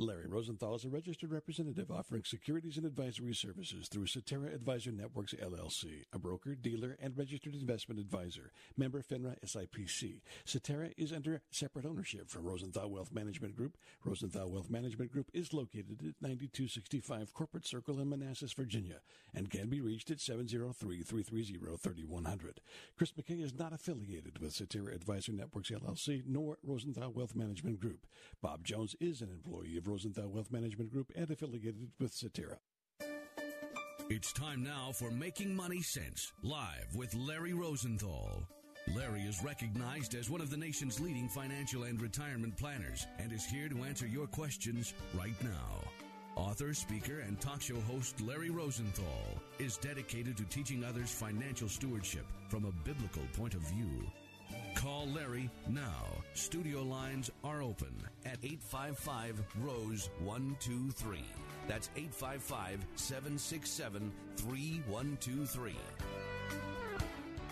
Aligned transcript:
Larry 0.00 0.28
Rosenthal 0.28 0.76
is 0.76 0.84
a 0.84 0.88
registered 0.88 1.32
representative 1.32 1.90
offering 1.90 2.22
securities 2.22 2.76
and 2.76 2.86
advisory 2.86 3.34
services 3.34 3.88
through 3.88 4.06
Cetera 4.06 4.54
Advisor 4.54 4.92
Networks 4.92 5.34
LLC, 5.34 6.04
a 6.12 6.20
broker, 6.20 6.54
dealer, 6.54 6.96
and 7.02 7.18
registered 7.18 7.52
investment 7.52 7.98
advisor. 7.98 8.52
Member 8.76 9.02
FINRA 9.02 9.34
SIPC. 9.44 10.20
Cetera 10.44 10.90
is 10.96 11.12
under 11.12 11.42
separate 11.50 11.84
ownership 11.84 12.30
from 12.30 12.44
Rosenthal 12.44 12.88
Wealth 12.88 13.12
Management 13.12 13.56
Group. 13.56 13.76
Rosenthal 14.04 14.52
Wealth 14.52 14.70
Management 14.70 15.10
Group 15.10 15.32
is 15.34 15.52
located 15.52 15.98
at 15.98 16.14
9265 16.22 17.34
Corporate 17.34 17.66
Circle 17.66 17.98
in 17.98 18.08
Manassas, 18.08 18.52
Virginia, 18.52 19.00
and 19.34 19.50
can 19.50 19.68
be 19.68 19.80
reached 19.80 20.12
at 20.12 20.18
703-330-3100. 20.18 22.58
Chris 22.96 23.12
McKay 23.18 23.42
is 23.42 23.58
not 23.58 23.72
affiliated 23.72 24.38
with 24.38 24.52
Cetera 24.52 24.94
Advisor 24.94 25.32
Networks 25.32 25.72
LLC 25.72 26.22
nor 26.24 26.58
Rosenthal 26.62 27.10
Wealth 27.10 27.34
Management 27.34 27.80
Group. 27.80 28.06
Bob 28.40 28.62
Jones 28.62 28.94
is 29.00 29.22
an 29.22 29.32
employee 29.32 29.76
of 29.76 29.87
Rosenthal 29.88 30.28
Wealth 30.28 30.52
Management 30.52 30.92
Group 30.92 31.10
and 31.16 31.30
affiliated 31.30 31.90
with 31.98 32.12
Cetera. 32.12 32.58
It's 34.10 34.32
time 34.32 34.62
now 34.62 34.92
for 34.92 35.10
Making 35.10 35.54
Money 35.54 35.82
Sense, 35.82 36.32
live 36.42 36.94
with 36.94 37.14
Larry 37.14 37.52
Rosenthal. 37.52 38.42
Larry 38.96 39.22
is 39.22 39.42
recognized 39.42 40.14
as 40.14 40.30
one 40.30 40.40
of 40.40 40.50
the 40.50 40.56
nation's 40.56 41.00
leading 41.00 41.28
financial 41.28 41.84
and 41.84 42.00
retirement 42.00 42.56
planners 42.56 43.06
and 43.18 43.32
is 43.32 43.44
here 43.44 43.68
to 43.68 43.82
answer 43.84 44.06
your 44.06 44.26
questions 44.26 44.94
right 45.14 45.36
now. 45.42 45.82
Author, 46.36 46.72
speaker, 46.72 47.20
and 47.20 47.40
talk 47.40 47.60
show 47.60 47.80
host 47.80 48.20
Larry 48.20 48.50
Rosenthal 48.50 49.42
is 49.58 49.76
dedicated 49.76 50.36
to 50.36 50.44
teaching 50.44 50.84
others 50.84 51.10
financial 51.10 51.68
stewardship 51.68 52.24
from 52.48 52.64
a 52.64 52.72
biblical 52.86 53.24
point 53.36 53.54
of 53.54 53.60
view. 53.62 54.06
Call 54.78 55.08
Larry 55.08 55.50
now. 55.68 56.04
Studio 56.34 56.82
lines 56.84 57.32
are 57.42 57.62
open 57.62 57.92
at 58.24 58.36
855 58.44 59.42
Rose 59.60 60.08
123. 60.22 61.18
That's 61.66 61.90
855 61.96 62.86
767 62.94 64.12
3123. 64.36 65.74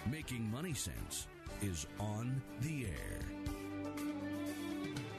Making 0.08 0.48
Money 0.52 0.72
Sense 0.72 1.27
is 1.62 1.88
on 1.98 2.41
the 2.60 2.84
air. 2.84 3.19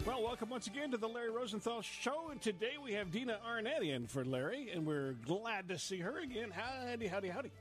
Well, 0.05 0.23
welcome 0.23 0.49
once 0.49 0.67
again 0.67 0.91
to 0.91 0.97
the 0.97 1.09
Larry 1.09 1.31
Rosenthal 1.31 1.81
Show, 1.81 2.29
and 2.31 2.41
today 2.41 2.75
we 2.81 2.93
have 2.93 3.11
Dina 3.11 3.37
Arnett 3.45 3.83
in 3.83 4.07
for 4.07 4.23
Larry, 4.23 4.71
and 4.73 4.85
we're 4.85 5.15
glad 5.25 5.67
to 5.67 5.77
see 5.77 5.97
her 5.97 6.19
again. 6.19 6.51
Howdy, 6.51 7.07
howdy, 7.07 7.27
howdy. 7.27 7.51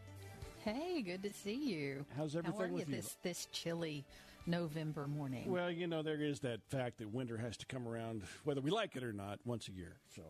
Hey, 0.63 1.03
good 1.03 1.25
to 1.25 1.33
see 1.33 1.55
you. 1.55 2.07
How's 2.17 2.37
everything 2.37 2.59
How 2.59 2.65
are 2.65 2.69
you 2.69 2.75
with 2.75 2.89
you? 2.89 2.97
this 2.97 3.17
this 3.23 3.47
chilly 3.51 4.05
November 4.47 5.07
morning? 5.07 5.51
Well, 5.51 5.71
you 5.71 5.87
know, 5.87 6.03
there 6.03 6.21
is 6.21 6.41
that 6.41 6.61
fact 6.69 6.99
that 6.99 7.13
winter 7.13 7.37
has 7.39 7.57
to 7.59 7.67
come 7.67 7.87
around, 7.87 8.23
whether 8.45 8.61
we 8.61 8.71
like 8.71 8.97
it 8.97 9.03
or 9.03 9.13
not, 9.13 9.39
once 9.45 9.69
a 9.69 9.73
year. 9.73 9.97
So 10.15 10.23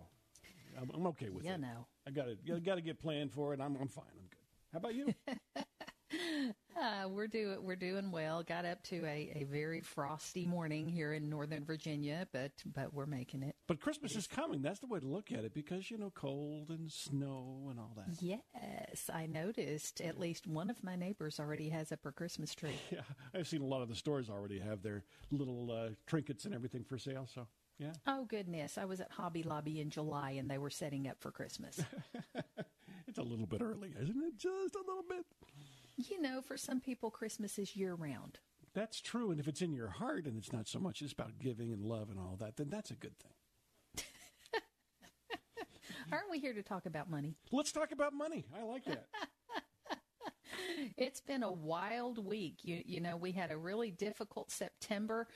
I'm, 0.80 0.90
I'm 0.94 1.06
okay 1.08 1.28
with 1.28 1.44
You 1.44 1.52
it. 1.52 1.60
know. 1.60 1.86
I 2.06 2.10
got 2.10 2.26
to 2.26 2.60
got 2.60 2.76
to 2.76 2.80
get 2.80 3.00
planned 3.00 3.32
for 3.32 3.52
it. 3.54 3.60
I'm 3.60 3.76
I'm 3.76 3.88
fine. 3.88 4.04
I'm 4.18 4.26
good. 4.28 4.38
How 4.72 4.78
about 4.78 4.94
you? 4.94 5.14
Uh, 6.78 7.08
we're 7.08 7.26
doing 7.26 7.56
we're 7.62 7.76
doing 7.76 8.10
well. 8.10 8.42
Got 8.42 8.66
up 8.66 8.82
to 8.84 8.96
a, 9.06 9.32
a 9.40 9.44
very 9.50 9.80
frosty 9.80 10.44
morning 10.46 10.86
here 10.86 11.14
in 11.14 11.30
Northern 11.30 11.64
Virginia, 11.64 12.28
but 12.32 12.52
but 12.66 12.92
we're 12.92 13.06
making 13.06 13.42
it. 13.42 13.56
but 13.66 13.80
Christmas 13.80 14.14
is 14.14 14.26
coming. 14.26 14.60
That's 14.60 14.80
the 14.80 14.86
way 14.86 15.00
to 15.00 15.06
look 15.06 15.32
at 15.32 15.44
it 15.44 15.54
because 15.54 15.90
you 15.90 15.96
know, 15.96 16.12
cold 16.14 16.68
and 16.68 16.92
snow 16.92 17.68
and 17.70 17.78
all 17.80 17.92
that. 17.96 18.20
Yes, 18.20 19.08
I 19.12 19.26
noticed 19.26 20.00
at 20.02 20.18
least 20.18 20.46
one 20.46 20.68
of 20.68 20.84
my 20.84 20.96
neighbors 20.96 21.40
already 21.40 21.70
has 21.70 21.92
up 21.92 22.00
her 22.04 22.12
Christmas 22.12 22.54
tree. 22.54 22.70
Yeah, 22.90 23.00
I've 23.34 23.48
seen 23.48 23.62
a 23.62 23.66
lot 23.66 23.82
of 23.82 23.88
the 23.88 23.94
stores 23.96 24.28
already 24.30 24.58
have 24.60 24.82
their 24.82 25.02
little 25.30 25.70
uh, 25.70 25.90
trinkets 26.06 26.44
and 26.44 26.54
everything 26.54 26.84
for 26.84 26.98
sale. 26.98 27.26
So 27.32 27.46
yeah, 27.78 27.92
Oh 28.06 28.24
goodness, 28.24 28.78
I 28.78 28.84
was 28.84 29.00
at 29.00 29.10
Hobby 29.10 29.42
Lobby 29.42 29.80
in 29.80 29.90
July 29.90 30.32
and 30.32 30.48
they 30.50 30.58
were 30.58 30.70
setting 30.70 31.08
up 31.08 31.16
for 31.20 31.30
Christmas. 31.30 31.80
it's 33.06 33.18
a 33.18 33.22
little 33.22 33.46
bit 33.46 33.60
early, 33.62 33.92
isn't 34.00 34.22
it? 34.22 34.36
Just 34.36 34.74
a 34.74 34.78
little 34.86 35.04
bit. 35.08 35.24
You 35.96 36.20
know, 36.20 36.40
for 36.42 36.56
some 36.56 36.80
people, 36.80 37.10
Christmas 37.10 37.58
is 37.58 37.76
year 37.76 37.94
round. 37.94 38.38
That's 38.74 39.00
true. 39.00 39.30
And 39.30 39.40
if 39.40 39.48
it's 39.48 39.62
in 39.62 39.72
your 39.72 39.88
heart 39.88 40.26
and 40.26 40.36
it's 40.36 40.52
not 40.52 40.68
so 40.68 40.78
much 40.78 41.00
it's 41.00 41.12
about 41.12 41.38
giving 41.38 41.72
and 41.72 41.82
love 41.82 42.10
and 42.10 42.18
all 42.18 42.36
that, 42.40 42.56
then 42.56 42.68
that's 42.68 42.90
a 42.90 42.94
good 42.94 43.14
thing. 43.18 44.04
Aren't 46.12 46.30
we 46.30 46.38
here 46.38 46.52
to 46.52 46.62
talk 46.62 46.84
about 46.84 47.10
money? 47.10 47.36
Let's 47.50 47.72
talk 47.72 47.92
about 47.92 48.12
money. 48.12 48.44
I 48.58 48.64
like 48.64 48.84
that. 48.84 49.06
It's 50.96 51.20
been 51.20 51.42
a 51.42 51.52
wild 51.52 52.24
week. 52.24 52.58
You 52.62 52.82
you 52.84 53.00
know, 53.00 53.16
we 53.16 53.32
had 53.32 53.50
a 53.50 53.56
really 53.56 53.90
difficult 53.90 54.50
September, 54.50 55.26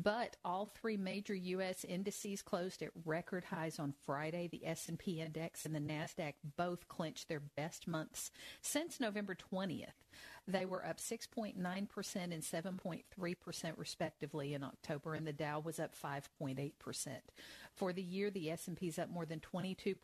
but 0.00 0.36
all 0.44 0.66
three 0.66 0.96
major 0.96 1.34
US 1.34 1.84
indices 1.84 2.40
closed 2.40 2.82
at 2.82 2.90
record 3.04 3.44
highs 3.44 3.80
on 3.80 3.94
Friday. 4.06 4.46
The 4.46 4.64
S&P 4.64 5.20
index 5.20 5.66
and 5.66 5.74
the 5.74 5.80
Nasdaq 5.80 6.34
both 6.56 6.86
clinched 6.86 7.28
their 7.28 7.40
best 7.40 7.88
months 7.88 8.30
since 8.62 9.00
November 9.00 9.34
20th. 9.34 9.86
They 10.46 10.64
were 10.64 10.86
up 10.86 10.98
6.9% 10.98 11.56
and 11.56 12.32
7.3% 12.32 13.72
respectively 13.76 14.54
in 14.54 14.62
October 14.62 15.14
and 15.14 15.26
the 15.26 15.32
Dow 15.32 15.58
was 15.58 15.80
up 15.80 15.94
5.8%. 16.00 16.72
For 17.74 17.92
the 17.92 18.00
year 18.00 18.30
the 18.30 18.52
S&P 18.52 18.86
is 18.86 19.00
up 19.00 19.10
more 19.10 19.26
than 19.26 19.40
22%. 19.40 19.96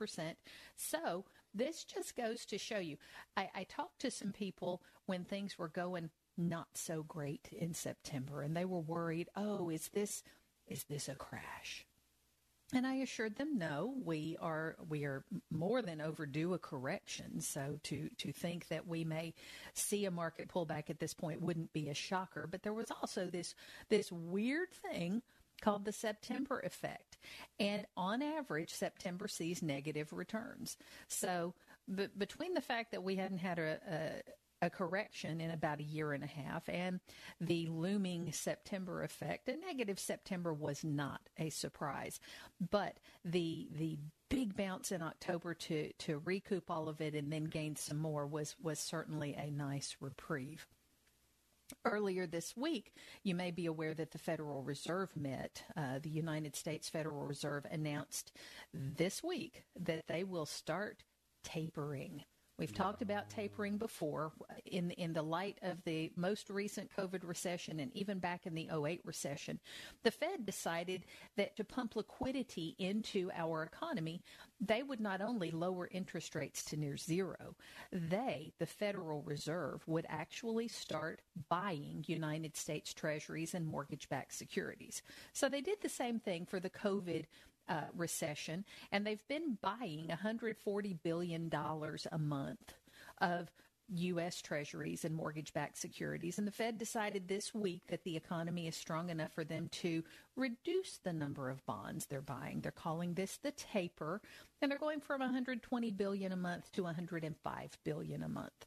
So, 0.76 1.24
this 1.56 1.84
just 1.84 2.16
goes 2.16 2.44
to 2.46 2.58
show 2.58 2.78
you. 2.78 2.96
I, 3.36 3.48
I 3.54 3.62
talked 3.62 4.00
to 4.00 4.10
some 4.10 4.32
people 4.32 4.82
when 5.06 5.22
things 5.22 5.56
were 5.56 5.68
going 5.68 6.10
Mm. 6.40 6.48
not 6.48 6.68
so 6.74 7.02
great 7.02 7.48
in 7.52 7.74
September, 7.74 8.42
and 8.42 8.56
they 8.56 8.64
were 8.64 8.80
worried. 8.80 9.28
Oh, 9.36 9.70
is 9.70 9.88
this 9.88 10.22
is 10.66 10.84
this 10.84 11.08
a 11.08 11.14
crash? 11.14 11.86
And 12.74 12.86
I 12.86 12.94
assured 12.96 13.36
them, 13.36 13.58
no, 13.58 13.94
we 14.04 14.36
are 14.40 14.76
we 14.88 15.04
are 15.04 15.24
more 15.50 15.82
than 15.82 16.00
overdue 16.00 16.54
a 16.54 16.58
correction. 16.58 17.40
So 17.40 17.78
to 17.84 18.08
to 18.18 18.32
think 18.32 18.68
that 18.68 18.88
we 18.88 19.04
may 19.04 19.34
see 19.74 20.06
a 20.06 20.10
market 20.10 20.48
pullback 20.48 20.90
at 20.90 20.98
this 20.98 21.14
point 21.14 21.42
wouldn't 21.42 21.72
be 21.72 21.88
a 21.88 21.94
shocker. 21.94 22.48
But 22.50 22.62
there 22.62 22.72
was 22.72 22.90
also 22.90 23.26
this 23.26 23.54
this 23.90 24.10
weird 24.10 24.72
thing 24.72 25.22
called 25.60 25.84
the 25.84 25.92
September 25.92 26.60
effect. 26.60 27.18
And 27.60 27.86
on 27.96 28.22
average, 28.22 28.72
September 28.74 29.28
sees 29.28 29.62
negative 29.62 30.12
returns. 30.12 30.76
So 31.08 31.54
b- 31.94 32.08
between 32.18 32.54
the 32.54 32.60
fact 32.60 32.90
that 32.92 33.04
we 33.04 33.16
hadn't 33.16 33.38
had 33.38 33.58
a, 33.58 33.78
a, 33.88 34.22
a 34.64 34.70
correction 34.70 35.40
in 35.40 35.50
about 35.50 35.78
a 35.78 35.84
year 35.84 36.12
and 36.12 36.24
a 36.24 36.26
half 36.26 36.68
and 36.68 37.00
the 37.38 37.66
looming 37.66 38.32
September 38.32 39.02
effect, 39.02 39.48
a 39.48 39.56
negative 39.56 39.98
September 39.98 40.54
was 40.54 40.82
not 40.82 41.20
a 41.38 41.50
surprise. 41.50 42.18
But 42.70 42.98
the 43.24 43.68
the 43.72 43.98
big 44.30 44.56
bounce 44.56 44.90
in 44.90 45.02
October 45.02 45.54
to, 45.54 45.92
to 45.92 46.18
recoup 46.24 46.70
all 46.70 46.88
of 46.88 47.00
it 47.00 47.14
and 47.14 47.32
then 47.32 47.44
gain 47.44 47.76
some 47.76 47.98
more 47.98 48.26
was, 48.26 48.56
was 48.60 48.80
certainly 48.80 49.34
a 49.34 49.48
nice 49.48 49.96
reprieve. 50.00 50.66
Earlier 51.84 52.26
this 52.26 52.56
week, 52.56 52.92
you 53.22 53.34
may 53.34 53.52
be 53.52 53.66
aware 53.66 53.94
that 53.94 54.10
the 54.10 54.18
Federal 54.18 54.62
Reserve 54.62 55.10
met. 55.14 55.62
Uh, 55.76 55.98
the 56.02 56.10
United 56.10 56.56
States 56.56 56.88
Federal 56.88 57.24
Reserve 57.26 57.64
announced 57.70 58.32
this 58.72 59.22
week 59.22 59.62
that 59.78 60.08
they 60.08 60.24
will 60.24 60.46
start 60.46 61.04
tapering. 61.44 62.24
We've 62.56 62.72
talked 62.72 63.02
about 63.02 63.30
tapering 63.30 63.78
before 63.78 64.32
in 64.64 64.92
in 64.92 65.12
the 65.12 65.22
light 65.22 65.58
of 65.62 65.82
the 65.84 66.12
most 66.14 66.50
recent 66.50 66.88
COVID 66.96 67.26
recession 67.26 67.80
and 67.80 67.90
even 67.96 68.20
back 68.20 68.46
in 68.46 68.54
the 68.54 68.68
08 68.72 69.00
recession. 69.04 69.58
The 70.04 70.12
Fed 70.12 70.46
decided 70.46 71.04
that 71.36 71.56
to 71.56 71.64
pump 71.64 71.96
liquidity 71.96 72.76
into 72.78 73.30
our 73.34 73.64
economy, 73.64 74.22
they 74.60 74.84
would 74.84 75.00
not 75.00 75.20
only 75.20 75.50
lower 75.50 75.88
interest 75.90 76.36
rates 76.36 76.64
to 76.66 76.76
near 76.76 76.96
zero, 76.96 77.56
they, 77.90 78.52
the 78.58 78.66
Federal 78.66 79.22
Reserve, 79.22 79.82
would 79.88 80.06
actually 80.08 80.68
start 80.68 81.22
buying 81.48 82.04
United 82.06 82.56
States 82.56 82.94
treasuries 82.94 83.54
and 83.54 83.66
mortgage-backed 83.66 84.32
securities. 84.32 85.02
So 85.32 85.48
they 85.48 85.60
did 85.60 85.78
the 85.82 85.88
same 85.88 86.20
thing 86.20 86.46
for 86.46 86.60
the 86.60 86.70
COVID 86.70 87.24
uh, 87.68 87.82
recession, 87.96 88.64
and 88.92 89.06
they've 89.06 89.26
been 89.28 89.58
buying 89.60 90.08
$140 90.08 90.98
billion 91.02 91.50
a 92.12 92.18
month 92.18 92.74
of 93.20 93.50
U.S. 93.88 94.40
Treasuries 94.40 95.04
and 95.04 95.14
mortgage 95.14 95.52
backed 95.52 95.76
securities. 95.76 96.38
And 96.38 96.46
the 96.46 96.52
Fed 96.52 96.78
decided 96.78 97.28
this 97.28 97.54
week 97.54 97.82
that 97.88 98.04
the 98.04 98.16
economy 98.16 98.66
is 98.66 98.76
strong 98.76 99.10
enough 99.10 99.32
for 99.32 99.44
them 99.44 99.68
to 99.72 100.02
reduce 100.36 100.98
the 100.98 101.12
number 101.12 101.50
of 101.50 101.64
bonds 101.66 102.06
they're 102.06 102.22
buying. 102.22 102.60
They're 102.60 102.72
calling 102.72 103.14
this 103.14 103.38
the 103.42 103.50
taper, 103.52 104.20
and 104.62 104.70
they're 104.70 104.78
going 104.78 105.00
from 105.00 105.20
120 105.20 105.90
billion 105.90 106.32
a 106.32 106.36
month 106.36 106.72
to 106.72 106.82
105 106.84 107.78
billion 107.84 108.22
a 108.22 108.28
month. 108.28 108.66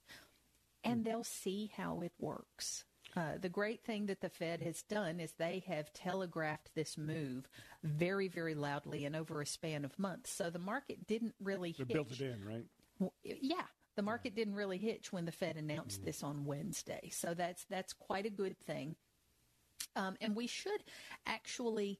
And 0.83 1.03
they'll 1.03 1.23
see 1.23 1.71
how 1.75 2.01
it 2.01 2.13
works. 2.19 2.85
Uh, 3.17 3.37
the 3.41 3.49
great 3.49 3.83
thing 3.83 4.05
that 4.05 4.21
the 4.21 4.29
Fed 4.29 4.61
has 4.61 4.83
done 4.83 5.19
is 5.19 5.31
they 5.33 5.63
have 5.67 5.91
telegraphed 5.91 6.69
this 6.75 6.99
move 6.99 7.49
very, 7.83 8.27
very 8.27 8.53
loudly 8.53 9.05
and 9.05 9.15
over 9.15 9.41
a 9.41 9.45
span 9.45 9.83
of 9.83 9.97
months. 9.97 10.31
So 10.31 10.51
the 10.51 10.59
market 10.59 11.07
didn't 11.07 11.33
really 11.41 11.71
They 11.75 11.83
hitch. 11.85 11.93
built 11.93 12.11
it 12.11 12.21
in, 12.21 12.45
right? 12.45 13.11
Yeah, 13.23 13.63
the 13.95 14.03
market 14.03 14.35
didn't 14.35 14.53
really 14.53 14.77
hitch 14.77 15.11
when 15.11 15.25
the 15.25 15.31
Fed 15.31 15.57
announced 15.57 16.05
this 16.05 16.21
on 16.21 16.45
Wednesday. 16.45 17.09
So 17.11 17.33
that's 17.33 17.65
that's 17.65 17.93
quite 17.93 18.27
a 18.27 18.29
good 18.29 18.59
thing. 18.59 18.95
Um, 19.95 20.15
and 20.21 20.35
we 20.35 20.45
should 20.45 20.83
actually, 21.25 21.99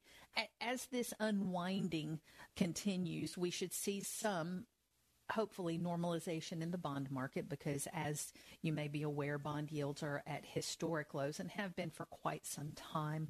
as 0.62 0.86
this 0.92 1.16
unwinding 1.20 2.20
continues, 2.56 3.36
we 3.36 3.50
should 3.50 3.74
see 3.74 4.02
some 4.02 4.66
hopefully 5.32 5.78
normalization 5.78 6.62
in 6.62 6.72
the 6.72 6.78
bond 6.78 7.12
market 7.12 7.50
because 7.50 7.88
as 7.94 8.32
you 8.62 8.72
may 8.72 8.88
be 8.88 9.04
aware 9.04 9.38
bond 9.38 9.72
yields 9.72 10.04
are 10.04 10.24
at 10.26 10.46
historic 10.46 11.14
lows 11.14 11.40
and 11.40 11.50
have 11.52 11.76
been 11.76 11.90
for 11.90 12.06
quite 12.06 12.46
some 12.46 12.72
time. 12.76 13.30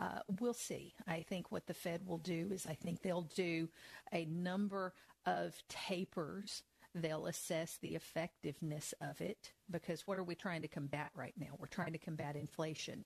Uh, 0.00 0.20
we'll 0.40 0.54
see. 0.54 0.94
I 1.06 1.20
think 1.20 1.52
what 1.52 1.66
the 1.66 1.74
fed 1.74 2.06
will 2.06 2.18
do 2.18 2.48
is 2.50 2.66
i 2.66 2.74
think 2.74 3.02
they'll 3.02 3.28
do 3.34 3.68
a 4.12 4.24
number 4.24 4.94
of 5.26 5.62
tapers. 5.68 6.62
They'll 6.94 7.26
assess 7.26 7.78
the 7.80 7.94
effectiveness 7.94 8.92
of 9.00 9.20
it 9.20 9.52
because 9.70 10.06
what 10.06 10.18
are 10.18 10.24
we 10.24 10.34
trying 10.34 10.62
to 10.62 10.68
combat 10.68 11.10
right 11.14 11.34
now? 11.38 11.54
We're 11.58 11.66
trying 11.66 11.92
to 11.92 11.98
combat 11.98 12.36
inflation 12.36 13.04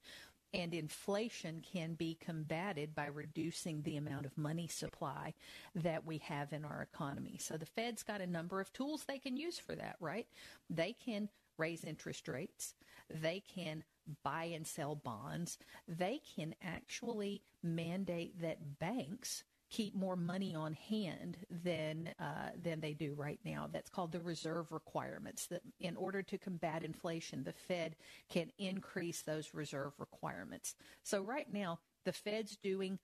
and 0.56 0.73
inflation 0.73 1.62
can 1.73 1.94
be 1.94 2.17
combated 2.19 2.94
by 2.94 3.06
reducing 3.06 3.82
the 3.82 3.97
amount 3.97 4.25
of 4.25 4.38
money 4.38 4.67
supply 4.67 5.35
that 5.75 6.06
we 6.06 6.19
have 6.19 6.53
in 6.53 6.64
our 6.64 6.88
economy. 6.93 7.37
So 7.38 7.56
the 7.56 7.67
Fed's 7.67 8.03
got 8.03 8.23
a 8.23 8.26
number 8.26 8.61
of 8.61 8.73
tools 8.73 9.05
they 9.05 9.19
can 9.19 9.37
use 9.37 9.58
for 9.58 9.75
that, 9.75 9.97
right? 10.00 10.26
They 10.70 10.97
can 11.05 11.29
raise 11.58 11.85
interest 11.85 12.26
rates. 12.26 12.75
They 13.11 13.43
can 13.55 13.85
buy 14.23 14.44
and 14.44 14.67
sell 14.67 14.94
bonds. 14.94 15.58
They 15.87 16.20
can 16.35 16.55
actually 16.62 17.43
mandate 17.62 18.41
that 18.41 18.79
banks 18.79 19.44
keep 19.76 19.94
more 19.94 20.17
money 20.17 20.55
on 20.55 20.73
hand 20.73 21.37
than 21.50 22.08
uh, 22.19 22.49
than 22.62 22.81
they 22.81 22.94
do 22.94 23.12
right 23.14 23.38
now. 23.44 23.69
That's 23.70 23.90
called 23.90 24.12
the 24.12 24.20
reserve 24.20 24.73
requirements. 24.73 25.49
That 25.49 25.61
in 25.78 25.96
order 25.96 26.23
to 26.23 26.38
combat 26.38 26.82
inflation, 26.82 27.44
the 27.44 27.52
Fed 27.52 27.94
can 28.31 28.50
increase 28.58 29.20
those 29.20 29.52
reserve 29.52 29.93
requirements. 29.99 30.75
So 31.02 31.20
right 31.20 31.52
now, 31.52 31.81
the 32.06 32.12
Fed's 32.12 32.56
doing 32.56 32.99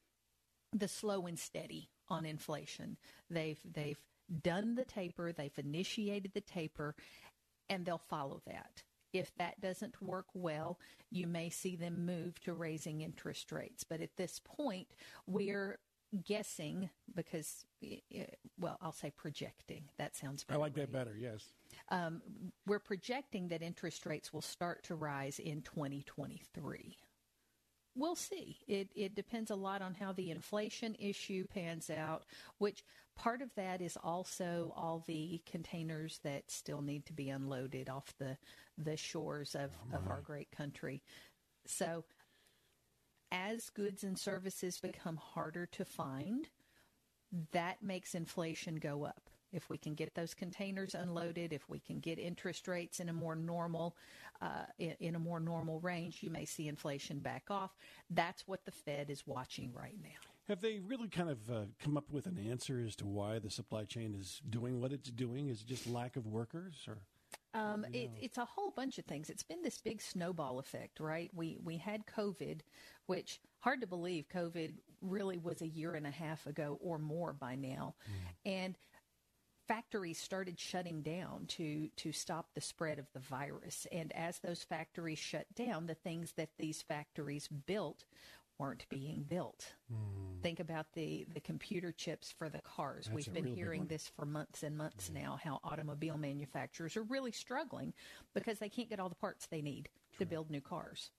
the 0.72 0.88
slow 0.88 1.26
and 1.26 1.38
steady 1.38 1.90
on 2.08 2.24
inflation. 2.24 2.96
They've 3.28 3.60
they've 3.70 4.00
done 4.42 4.74
the 4.74 4.86
taper. 4.86 5.30
They've 5.30 5.58
initiated 5.58 6.32
the 6.32 6.40
taper, 6.40 6.94
and 7.68 7.84
they'll 7.84 7.98
follow 7.98 8.40
that. 8.46 8.82
If 9.12 9.30
that 9.36 9.60
doesn't 9.60 10.00
work 10.00 10.28
well, 10.32 10.78
you 11.10 11.26
may 11.26 11.50
see 11.50 11.76
them 11.76 12.06
move 12.06 12.40
to 12.40 12.54
raising 12.54 13.02
interest 13.02 13.52
rates. 13.52 13.84
But 13.84 14.00
at 14.00 14.16
this 14.16 14.40
point, 14.42 14.88
we're 15.26 15.78
guessing 16.24 16.90
because, 17.14 17.64
well, 18.58 18.78
I'll 18.80 18.92
say 18.92 19.10
projecting. 19.10 19.84
That 19.98 20.16
sounds 20.16 20.44
I 20.48 20.56
like 20.56 20.74
that 20.74 20.92
better, 20.92 21.16
yes. 21.18 21.44
Um, 21.88 22.22
we're 22.66 22.78
projecting 22.78 23.48
that 23.48 23.62
interest 23.62 24.06
rates 24.06 24.32
will 24.32 24.42
start 24.42 24.84
to 24.84 24.94
rise 24.94 25.38
in 25.38 25.62
2023. 25.62 26.96
We'll 27.94 28.16
see. 28.16 28.56
It 28.66 28.88
it 28.94 29.14
depends 29.14 29.50
a 29.50 29.54
lot 29.54 29.82
on 29.82 29.92
how 29.92 30.12
the 30.12 30.30
inflation 30.30 30.96
issue 30.98 31.46
pans 31.46 31.90
out, 31.90 32.24
which 32.56 32.84
part 33.16 33.42
of 33.42 33.54
that 33.56 33.82
is 33.82 33.98
also 34.02 34.72
all 34.74 35.04
the 35.06 35.42
containers 35.44 36.18
that 36.24 36.50
still 36.50 36.80
need 36.80 37.04
to 37.06 37.12
be 37.12 37.28
unloaded 37.28 37.90
off 37.90 38.14
the 38.18 38.38
the 38.78 38.96
shores 38.96 39.54
of, 39.54 39.72
of 39.92 40.08
our 40.08 40.22
great 40.22 40.50
country. 40.50 41.02
So 41.66 42.04
as 43.32 43.70
goods 43.70 44.04
and 44.04 44.18
services 44.18 44.78
become 44.78 45.16
harder 45.16 45.66
to 45.66 45.84
find, 45.84 46.48
that 47.52 47.82
makes 47.82 48.14
inflation 48.14 48.76
go 48.76 49.04
up. 49.04 49.30
If 49.52 49.68
we 49.68 49.78
can 49.78 49.94
get 49.94 50.14
those 50.14 50.34
containers 50.34 50.94
unloaded, 50.94 51.52
if 51.52 51.68
we 51.68 51.78
can 51.78 51.98
get 51.98 52.18
interest 52.18 52.68
rates 52.68 53.00
in 53.00 53.08
a 53.08 53.12
more 53.12 53.34
normal, 53.34 53.96
uh, 54.40 54.64
in, 54.78 55.14
a 55.14 55.18
more 55.18 55.40
normal 55.40 55.80
range, 55.80 56.22
you 56.22 56.30
may 56.30 56.44
see 56.44 56.68
inflation 56.68 57.18
back 57.18 57.44
off. 57.50 57.74
That's 58.10 58.46
what 58.46 58.64
the 58.64 58.70
Fed 58.70 59.10
is 59.10 59.26
watching 59.26 59.72
right 59.74 59.96
now. 60.02 60.08
Have 60.48 60.60
they 60.60 60.80
really 60.80 61.08
kind 61.08 61.30
of 61.30 61.50
uh, 61.50 61.64
come 61.78 61.96
up 61.96 62.10
with 62.10 62.26
an 62.26 62.38
answer 62.50 62.82
as 62.84 62.96
to 62.96 63.06
why 63.06 63.38
the 63.38 63.50
supply 63.50 63.84
chain 63.84 64.14
is 64.18 64.40
doing 64.48 64.80
what 64.80 64.92
it's 64.92 65.10
doing? 65.10 65.48
Is 65.48 65.62
it 65.62 65.68
just 65.68 65.86
lack 65.86 66.16
of 66.16 66.26
workers, 66.26 66.84
or 66.88 66.98
Um, 67.54 67.84
it, 67.92 68.10
it's 68.20 68.38
a 68.38 68.44
whole 68.44 68.70
bunch 68.70 68.98
of 68.98 69.04
things. 69.04 69.28
It's 69.28 69.42
been 69.42 69.62
this 69.62 69.78
big 69.78 70.00
snowball 70.00 70.58
effect, 70.58 71.00
right? 71.00 71.30
We 71.34 71.58
we 71.62 71.76
had 71.76 72.06
COVID, 72.06 72.60
which 73.06 73.40
hard 73.60 73.80
to 73.82 73.86
believe 73.86 74.28
COVID 74.28 74.72
really 75.00 75.38
was 75.38 75.60
a 75.60 75.68
year 75.68 75.94
and 75.94 76.06
a 76.06 76.10
half 76.10 76.46
ago 76.46 76.78
or 76.80 76.98
more 76.98 77.32
by 77.32 77.56
now, 77.56 77.94
and 78.46 78.76
factories 79.68 80.18
started 80.18 80.58
shutting 80.58 81.02
down 81.02 81.46
to 81.46 81.88
to 81.96 82.12
stop 82.12 82.48
the 82.54 82.60
spread 82.60 82.98
of 82.98 83.06
the 83.12 83.20
virus. 83.20 83.86
And 83.92 84.12
as 84.12 84.38
those 84.38 84.62
factories 84.62 85.18
shut 85.18 85.46
down, 85.54 85.86
the 85.86 85.94
things 85.94 86.32
that 86.36 86.50
these 86.58 86.82
factories 86.82 87.48
built 87.48 88.04
weren't 88.58 88.86
being 88.88 89.24
built. 89.28 89.74
Think 90.42 90.60
about 90.60 90.92
the 90.94 91.26
the 91.32 91.40
computer 91.40 91.92
chips 91.92 92.32
for 92.32 92.48
the 92.48 92.60
cars. 92.60 93.06
That's 93.06 93.14
We've 93.14 93.34
been 93.34 93.54
hearing 93.54 93.86
this 93.86 94.10
for 94.14 94.24
months 94.24 94.62
and 94.62 94.76
months 94.76 95.10
now 95.12 95.38
how 95.42 95.60
automobile 95.64 96.18
manufacturers 96.18 96.96
are 96.96 97.02
really 97.02 97.32
struggling 97.32 97.92
because 98.34 98.58
they 98.58 98.68
can't 98.68 98.88
get 98.88 99.00
all 99.00 99.08
the 99.08 99.14
parts 99.14 99.46
they 99.46 99.62
need 99.62 99.88
to 100.18 100.26
build 100.26 100.50
new 100.50 100.60
cars. 100.60 101.10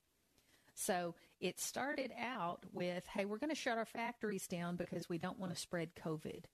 So 0.76 1.16
it 1.40 1.60
started 1.60 2.12
out 2.20 2.64
with, 2.72 3.06
hey, 3.08 3.26
we're 3.26 3.38
going 3.38 3.50
to 3.50 3.56
shut 3.56 3.78
our 3.78 3.86
factories 3.86 4.48
down 4.48 4.76
because 4.76 5.08
we 5.08 5.18
don't 5.18 5.40
want 5.40 5.54
to 5.54 5.60
spread 5.60 5.96
COVID. 5.96 6.46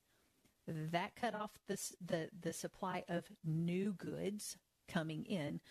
That 0.67 1.15
cut 1.15 1.33
off 1.33 1.51
the, 1.67 1.79
the, 2.05 2.29
the 2.39 2.53
supply 2.53 3.03
of 3.07 3.25
new 3.43 3.93
goods 3.93 4.57
coming 4.87 5.23
in. 5.25 5.61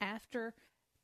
After 0.00 0.54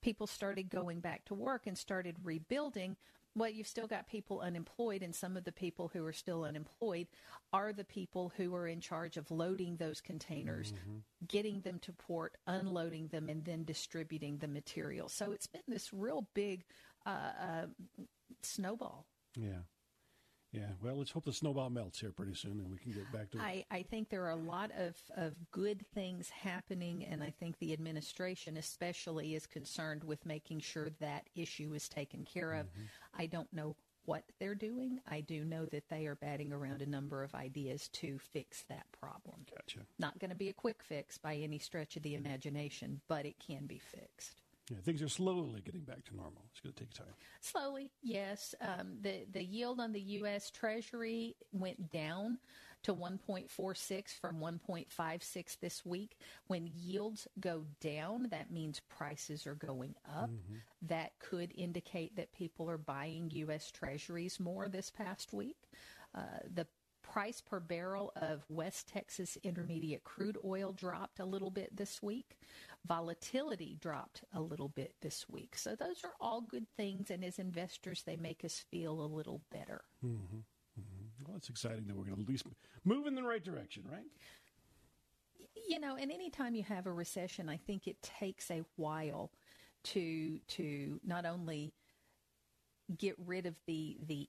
people 0.00 0.26
started 0.26 0.70
going 0.70 1.00
back 1.00 1.24
to 1.26 1.34
work 1.34 1.66
and 1.66 1.76
started 1.76 2.16
rebuilding, 2.22 2.96
well, 3.34 3.48
you've 3.48 3.66
still 3.66 3.86
got 3.86 4.06
people 4.06 4.40
unemployed, 4.40 5.02
and 5.02 5.14
some 5.14 5.36
of 5.36 5.44
the 5.44 5.52
people 5.52 5.90
who 5.92 6.04
are 6.04 6.12
still 6.12 6.44
unemployed 6.44 7.06
are 7.52 7.72
the 7.72 7.84
people 7.84 8.32
who 8.36 8.54
are 8.54 8.66
in 8.66 8.80
charge 8.80 9.16
of 9.16 9.30
loading 9.30 9.76
those 9.76 10.00
containers, 10.00 10.72
getting 11.28 11.60
them 11.62 11.78
to 11.80 11.92
port, 11.92 12.36
unloading 12.46 13.08
them, 13.08 13.28
and 13.28 13.44
then 13.44 13.64
distributing 13.64 14.38
the 14.38 14.48
material. 14.48 15.08
So 15.08 15.32
it's 15.32 15.46
been 15.46 15.62
this 15.66 15.92
real 15.92 16.26
big 16.34 16.64
uh, 17.06 17.32
uh, 17.40 17.66
snowball. 18.42 19.06
yeah, 19.34 19.62
yeah? 20.52 20.68
Well, 20.82 20.96
let's 20.96 21.10
hope 21.10 21.24
the 21.24 21.32
snowball 21.32 21.70
melts 21.70 22.00
here 22.00 22.12
pretty 22.12 22.34
soon, 22.34 22.60
and 22.60 22.70
we 22.70 22.78
can 22.78 22.92
get 22.92 23.10
back 23.10 23.30
to 23.30 23.38
it. 23.38 23.42
I, 23.42 23.64
I 23.70 23.82
think 23.82 24.10
there 24.10 24.24
are 24.24 24.30
a 24.30 24.36
lot 24.36 24.70
of, 24.76 24.96
of 25.16 25.34
good 25.50 25.84
things 25.94 26.28
happening, 26.28 27.04
and 27.04 27.22
I 27.22 27.30
think 27.30 27.58
the 27.58 27.72
administration, 27.72 28.58
especially, 28.58 29.34
is 29.34 29.46
concerned 29.46 30.04
with 30.04 30.24
making 30.26 30.60
sure 30.60 30.88
that 31.00 31.28
issue 31.34 31.72
is 31.74 31.88
taken 31.88 32.24
care 32.24 32.52
of. 32.52 32.66
Mm-hmm. 32.66 33.22
I 33.22 33.26
don't 33.26 33.52
know 33.52 33.76
what 34.04 34.24
they're 34.38 34.54
doing. 34.54 35.00
I 35.08 35.20
do 35.20 35.44
know 35.44 35.64
that 35.66 35.88
they 35.88 36.06
are 36.06 36.16
batting 36.16 36.52
around 36.52 36.82
a 36.82 36.90
number 36.90 37.22
of 37.22 37.34
ideas 37.34 37.88
to 37.94 38.18
fix 38.18 38.64
that 38.68 38.86
problem. 38.92 39.46
Gotcha. 39.50 39.86
Not 39.98 40.18
going 40.18 40.30
to 40.30 40.36
be 40.36 40.48
a 40.48 40.54
quick 40.54 40.82
fix 40.82 41.18
by 41.18 41.36
any 41.36 41.58
stretch 41.58 41.96
of 41.96 42.02
the 42.02 42.14
imagination, 42.14 43.00
but 43.08 43.24
it 43.24 43.36
can 43.38 43.66
be 43.66 43.78
fixed. 43.78 44.41
Yeah, 44.70 44.78
things 44.84 45.02
are 45.02 45.08
slowly 45.08 45.60
getting 45.60 45.82
back 45.82 46.04
to 46.06 46.16
normal. 46.16 46.44
It's 46.50 46.60
going 46.60 46.72
to 46.72 46.78
take 46.80 46.94
time. 46.94 47.14
Slowly, 47.40 47.90
yes. 48.02 48.54
Um, 48.60 48.98
the 49.00 49.26
the 49.30 49.42
yield 49.42 49.80
on 49.80 49.92
the 49.92 50.00
U.S. 50.00 50.50
Treasury 50.50 51.36
went 51.52 51.90
down 51.90 52.38
to 52.84 52.94
1.46 52.94 54.08
from 54.20 54.40
1.56 54.40 55.60
this 55.60 55.84
week. 55.86 56.16
When 56.48 56.68
yields 56.74 57.28
go 57.38 57.64
down, 57.80 58.28
that 58.30 58.50
means 58.50 58.80
prices 58.88 59.46
are 59.46 59.54
going 59.54 59.94
up. 60.18 60.30
That 60.82 61.12
could 61.20 61.52
indicate 61.56 62.16
that 62.16 62.32
people 62.32 62.68
are 62.68 62.78
buying 62.78 63.30
U.S. 63.34 63.70
Treasuries 63.70 64.40
more 64.40 64.68
this 64.68 64.90
past 64.90 65.32
week. 65.32 65.58
Uh, 66.14 66.22
the 66.52 66.66
price 67.12 67.42
per 67.42 67.60
barrel 67.60 68.10
of 68.16 68.44
West 68.48 68.88
Texas 68.88 69.36
Intermediate 69.42 70.02
crude 70.02 70.38
oil 70.44 70.72
dropped 70.72 71.20
a 71.20 71.24
little 71.24 71.50
bit 71.50 71.76
this 71.76 72.02
week. 72.02 72.38
Volatility 72.86 73.76
dropped 73.80 74.24
a 74.34 74.40
little 74.40 74.68
bit 74.68 74.94
this 75.02 75.28
week. 75.28 75.56
So 75.56 75.74
those 75.74 76.04
are 76.04 76.14
all 76.20 76.40
good 76.40 76.66
things. 76.76 77.10
And 77.10 77.22
as 77.22 77.38
investors, 77.38 78.02
they 78.06 78.16
make 78.16 78.44
us 78.44 78.64
feel 78.70 79.02
a 79.02 79.04
little 79.04 79.42
better. 79.50 79.82
Mm-hmm. 80.04 80.38
Mm-hmm. 80.80 81.24
Well, 81.26 81.36
it's 81.36 81.50
exciting 81.50 81.86
that 81.86 81.96
we're 81.96 82.04
going 82.04 82.16
to 82.16 82.22
at 82.22 82.28
least 82.28 82.46
move 82.84 83.06
in 83.06 83.14
the 83.14 83.22
right 83.22 83.44
direction, 83.44 83.84
right? 83.90 84.06
You 85.68 85.80
know, 85.80 85.96
and 86.00 86.10
anytime 86.10 86.54
you 86.54 86.62
have 86.62 86.86
a 86.86 86.92
recession, 86.92 87.50
I 87.50 87.58
think 87.58 87.86
it 87.86 88.00
takes 88.02 88.50
a 88.50 88.62
while 88.76 89.30
to 89.84 90.38
to 90.48 91.00
not 91.04 91.26
only 91.26 91.72
get 92.96 93.16
rid 93.18 93.46
of 93.46 93.58
the 93.66 93.98
the 94.06 94.28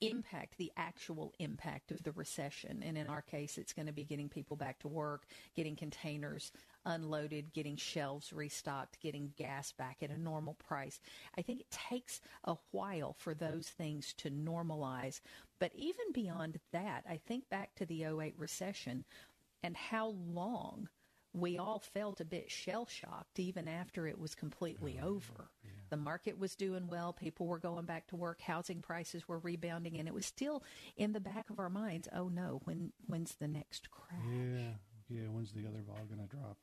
impact, 0.00 0.56
the 0.56 0.72
actual 0.76 1.34
impact 1.38 1.90
of 1.90 2.02
the 2.02 2.12
recession. 2.12 2.82
And 2.84 2.96
in 2.96 3.06
our 3.06 3.22
case, 3.22 3.58
it's 3.58 3.72
going 3.72 3.86
to 3.86 3.92
be 3.92 4.04
getting 4.04 4.28
people 4.28 4.56
back 4.56 4.78
to 4.80 4.88
work, 4.88 5.26
getting 5.54 5.76
containers 5.76 6.52
unloaded, 6.86 7.52
getting 7.52 7.76
shelves 7.76 8.32
restocked, 8.32 9.00
getting 9.00 9.32
gas 9.36 9.72
back 9.72 9.98
at 10.02 10.10
a 10.10 10.20
normal 10.20 10.54
price. 10.54 11.00
I 11.36 11.42
think 11.42 11.60
it 11.60 11.70
takes 11.70 12.20
a 12.44 12.56
while 12.70 13.14
for 13.18 13.34
those 13.34 13.68
things 13.68 14.14
to 14.18 14.30
normalize. 14.30 15.20
But 15.58 15.72
even 15.74 16.12
beyond 16.12 16.58
that, 16.72 17.04
I 17.08 17.18
think 17.26 17.48
back 17.50 17.74
to 17.76 17.86
the 17.86 18.04
08 18.04 18.34
recession 18.38 19.04
and 19.62 19.76
how 19.76 20.14
long 20.32 20.88
we 21.32 21.58
all 21.58 21.78
felt 21.78 22.20
a 22.20 22.24
bit 22.24 22.50
shell 22.50 22.86
shocked 22.86 23.38
even 23.38 23.68
after 23.68 24.06
it 24.06 24.18
was 24.18 24.34
completely 24.34 24.98
oh, 25.02 25.08
over. 25.08 25.50
Yeah. 25.62 25.70
The 25.90 25.96
market 25.96 26.38
was 26.38 26.56
doing 26.56 26.86
well, 26.88 27.12
people 27.12 27.46
were 27.46 27.58
going 27.58 27.84
back 27.84 28.06
to 28.08 28.16
work, 28.16 28.40
housing 28.40 28.80
prices 28.80 29.28
were 29.28 29.38
rebounding, 29.38 29.98
and 29.98 30.08
it 30.08 30.14
was 30.14 30.26
still 30.26 30.62
in 30.96 31.12
the 31.12 31.20
back 31.20 31.50
of 31.50 31.58
our 31.58 31.70
minds. 31.70 32.08
Oh 32.14 32.28
no, 32.28 32.60
when 32.64 32.92
when's 33.06 33.34
the 33.34 33.48
next 33.48 33.90
crash? 33.90 34.20
Yeah, 34.30 34.72
yeah. 35.08 35.28
When's 35.28 35.52
the 35.52 35.66
other 35.66 35.82
ball 35.82 36.04
going 36.08 36.26
to 36.26 36.34
drop? 36.34 36.56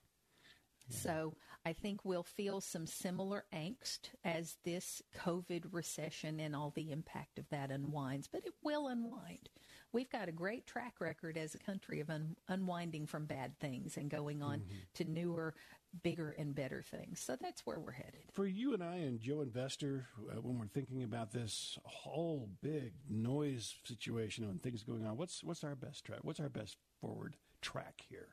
So 0.90 1.34
I 1.66 1.74
think 1.74 2.06
we'll 2.06 2.24
feel 2.24 2.62
some 2.62 2.88
similar 2.88 3.44
angst 3.54 4.10
as 4.24 4.56
this 4.64 5.02
COVID 5.18 5.66
recession 5.72 6.40
and 6.40 6.56
all 6.56 6.72
the 6.76 6.92
impact 6.92 7.40
of 7.40 7.50
that 7.50 7.72
unwinds, 7.72 8.28
but 8.28 8.46
it 8.46 8.54
will 8.64 8.88
unwind. 8.88 9.50
We've 9.92 10.10
got 10.10 10.30
a 10.30 10.34
great 10.34 10.68
track 10.68 10.96
record 11.00 11.38
as 11.38 11.56
a 11.56 11.60
country 11.60 12.00
of 12.00 12.10
un- 12.10 12.36
unwinding 12.48 13.08
from 13.08 13.26
bad 13.26 13.58
things 13.60 13.98
and 13.98 14.10
going 14.10 14.42
on 14.42 14.60
mm-hmm. 14.60 14.76
to 14.96 15.04
newer, 15.06 15.56
bigger, 16.04 16.36
and 16.38 16.54
better 16.54 16.82
things. 16.82 17.20
So 17.20 17.36
that's 17.40 17.66
where 17.66 17.80
we're 17.80 17.92
headed. 17.92 18.22
For 18.34 18.46
you 18.46 18.74
and 18.74 18.84
I 18.84 18.96
and 18.98 19.20
Joe 19.20 19.42
Investor, 19.42 20.08
uh, 20.30 20.42
when 20.42 20.60
we're 20.60 20.68
thinking 20.68 21.04
about 21.04 21.32
this 21.32 21.78
whole 21.84 22.50
big 22.62 22.94
noise 23.10 23.76
situation 23.84 24.44
and 24.46 24.62
things 24.62 24.84
going 24.84 25.06
on, 25.06 25.18
what's 25.18 25.44
what's 25.44 25.64
our 25.64 25.76
best 25.76 26.06
track? 26.06 26.20
What's 26.24 26.40
our 26.40 26.50
best 26.50 26.78
forward 27.02 27.36
track 27.62 28.02
here? 28.10 28.30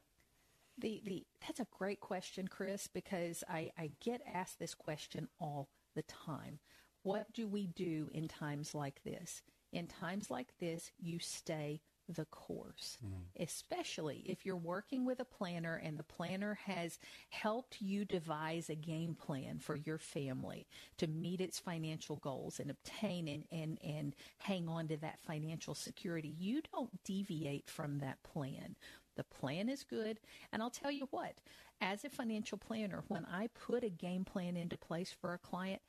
The, 0.79 1.01
the 1.05 1.25
that's 1.47 1.61
a 1.61 1.67
great 1.71 2.01
question, 2.01 2.49
Chris, 2.49 2.89
because 2.89 3.45
I, 3.49 3.71
I 3.79 3.93
get 4.01 4.23
asked 4.33 4.59
this 4.59 4.75
question 4.75 5.29
all 5.39 5.69
the 5.95 6.03
time. 6.03 6.59
What 7.03 7.33
do 7.33 7.47
we 7.47 7.67
do 7.67 8.09
in 8.13 8.29
times 8.29 8.75
like 8.75 9.03
this? 9.05 9.43
In 9.73 9.87
times 9.87 10.31
like 10.31 10.57
this, 10.59 10.91
you 10.99 11.19
stay 11.19 11.81
the 12.09 12.25
course, 12.27 12.99
mm-hmm. 13.05 13.43
especially 13.43 14.25
if 14.27 14.45
you're 14.45 14.57
working 14.57 15.05
with 15.05 15.21
a 15.21 15.25
planner 15.25 15.81
and 15.83 15.99
the 15.99 16.05
planner 16.05 16.59
has 16.67 16.99
helped 17.31 17.81
you 17.81 18.05
devise 18.05 18.69
a 18.69 18.75
game 18.75 19.15
plan 19.15 19.59
for 19.59 19.77
your 19.77 19.99
family 19.99 20.67
to 20.99 21.07
meet 21.07 21.41
its 21.41 21.59
financial 21.59 22.17
goals 22.17 22.61
and 22.61 22.71
obtain 22.71 23.29
and, 23.29 23.45
and, 23.51 23.79
and 23.83 24.17
hang 24.39 24.69
on 24.69 24.89
to 24.89 24.97
that 24.99 25.19
financial 25.27 25.75
security. 25.75 26.35
You 26.39 26.63
don't 26.73 27.03
deviate 27.05 27.69
from 27.69 27.99
that 28.01 28.23
plan. 28.23 28.77
The 29.17 29.25
plan 29.25 29.69
is 29.69 29.85
good. 29.85 30.21
And 30.53 30.63
I'll 30.63 30.71
tell 30.71 30.91
you 30.91 31.07
what, 31.11 31.35
as 31.81 32.05
a 32.05 32.09
financial 32.09 32.59
planner, 32.59 33.05
when 33.09 33.25
I 33.27 33.49
put 33.49 33.85
a 33.85 33.91
game 33.91 34.25
plan 34.25 34.57
into 34.57 34.77
place 34.77 35.13
for 35.13 35.35
a 35.35 35.39
client, 35.39 35.83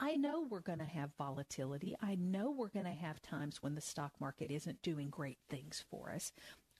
I 0.00 0.14
know 0.14 0.46
we're 0.48 0.60
going 0.60 0.78
to 0.78 0.84
have 0.84 1.10
volatility. 1.18 1.96
I 2.00 2.14
know 2.14 2.50
we're 2.50 2.68
going 2.68 2.86
to 2.86 2.92
have 2.92 3.20
times 3.20 3.62
when 3.62 3.74
the 3.74 3.80
stock 3.80 4.12
market 4.20 4.50
isn't 4.50 4.82
doing 4.82 5.10
great 5.10 5.38
things 5.48 5.84
for 5.90 6.10
us. 6.10 6.32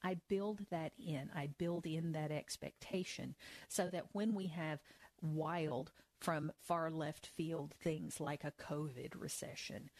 I 0.04 0.18
build 0.28 0.60
that 0.70 0.92
in. 0.98 1.30
I 1.34 1.48
build 1.58 1.86
in 1.86 2.12
that 2.12 2.30
expectation 2.30 3.34
so 3.68 3.88
that 3.88 4.06
when 4.12 4.34
we 4.34 4.46
have 4.46 4.80
wild 5.20 5.90
from 6.20 6.52
far 6.60 6.90
left 6.90 7.26
field 7.26 7.74
things 7.80 8.20
like 8.20 8.44
a 8.44 8.52
COVID 8.52 9.14
recession, 9.16 9.90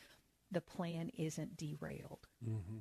the 0.51 0.61
plan 0.61 1.11
isn't 1.19 1.57
derailed. 1.57 2.29
Mm-hmm. 2.49 2.79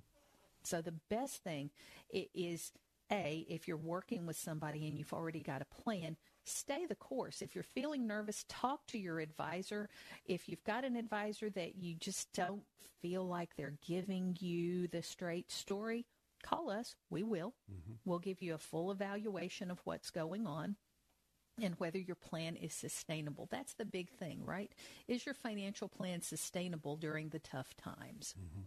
So 0.63 0.81
the 0.81 0.93
best 1.09 1.43
thing 1.43 1.71
is 2.11 2.71
a, 3.11 3.45
if 3.49 3.67
you're 3.67 3.77
working 3.77 4.25
with 4.25 4.37
somebody 4.37 4.87
and 4.87 4.97
you've 4.97 5.13
already 5.13 5.39
got 5.39 5.61
a 5.61 5.81
plan, 5.81 6.17
stay 6.47 6.85
the 6.85 6.95
course. 6.95 7.41
If 7.41 7.55
you're 7.55 7.63
feeling 7.63 8.07
nervous, 8.07 8.45
talk 8.47 8.85
to 8.87 8.97
your 8.97 9.19
advisor. 9.19 9.89
If 10.25 10.47
you've 10.47 10.63
got 10.63 10.85
an 10.85 10.95
advisor 10.95 11.49
that 11.51 11.75
you 11.75 11.95
just 11.95 12.31
don't 12.33 12.63
feel 13.01 13.27
like 13.27 13.55
they're 13.55 13.77
giving 13.85 14.35
you 14.39 14.87
the 14.87 15.01
straight 15.01 15.51
story, 15.51 16.05
call 16.43 16.69
us. 16.69 16.95
We 17.09 17.23
will. 17.23 17.53
Mm-hmm. 17.71 17.93
We'll 18.05 18.19
give 18.19 18.41
you 18.41 18.53
a 18.53 18.59
full 18.59 18.91
evaluation 18.91 19.71
of 19.71 19.79
what's 19.83 20.09
going 20.09 20.47
on 20.47 20.75
and 21.61 21.75
whether 21.79 21.97
your 21.97 22.15
plan 22.15 22.55
is 22.55 22.73
sustainable. 22.73 23.47
That's 23.49 23.73
the 23.73 23.85
big 23.85 24.11
thing, 24.11 24.43
right? 24.45 24.71
Is 25.07 25.25
your 25.25 25.35
financial 25.35 25.89
plan 25.89 26.21
sustainable 26.21 26.97
during 26.97 27.29
the 27.29 27.39
tough 27.39 27.75
times? 27.75 28.35
Mm-hmm. 28.39 28.61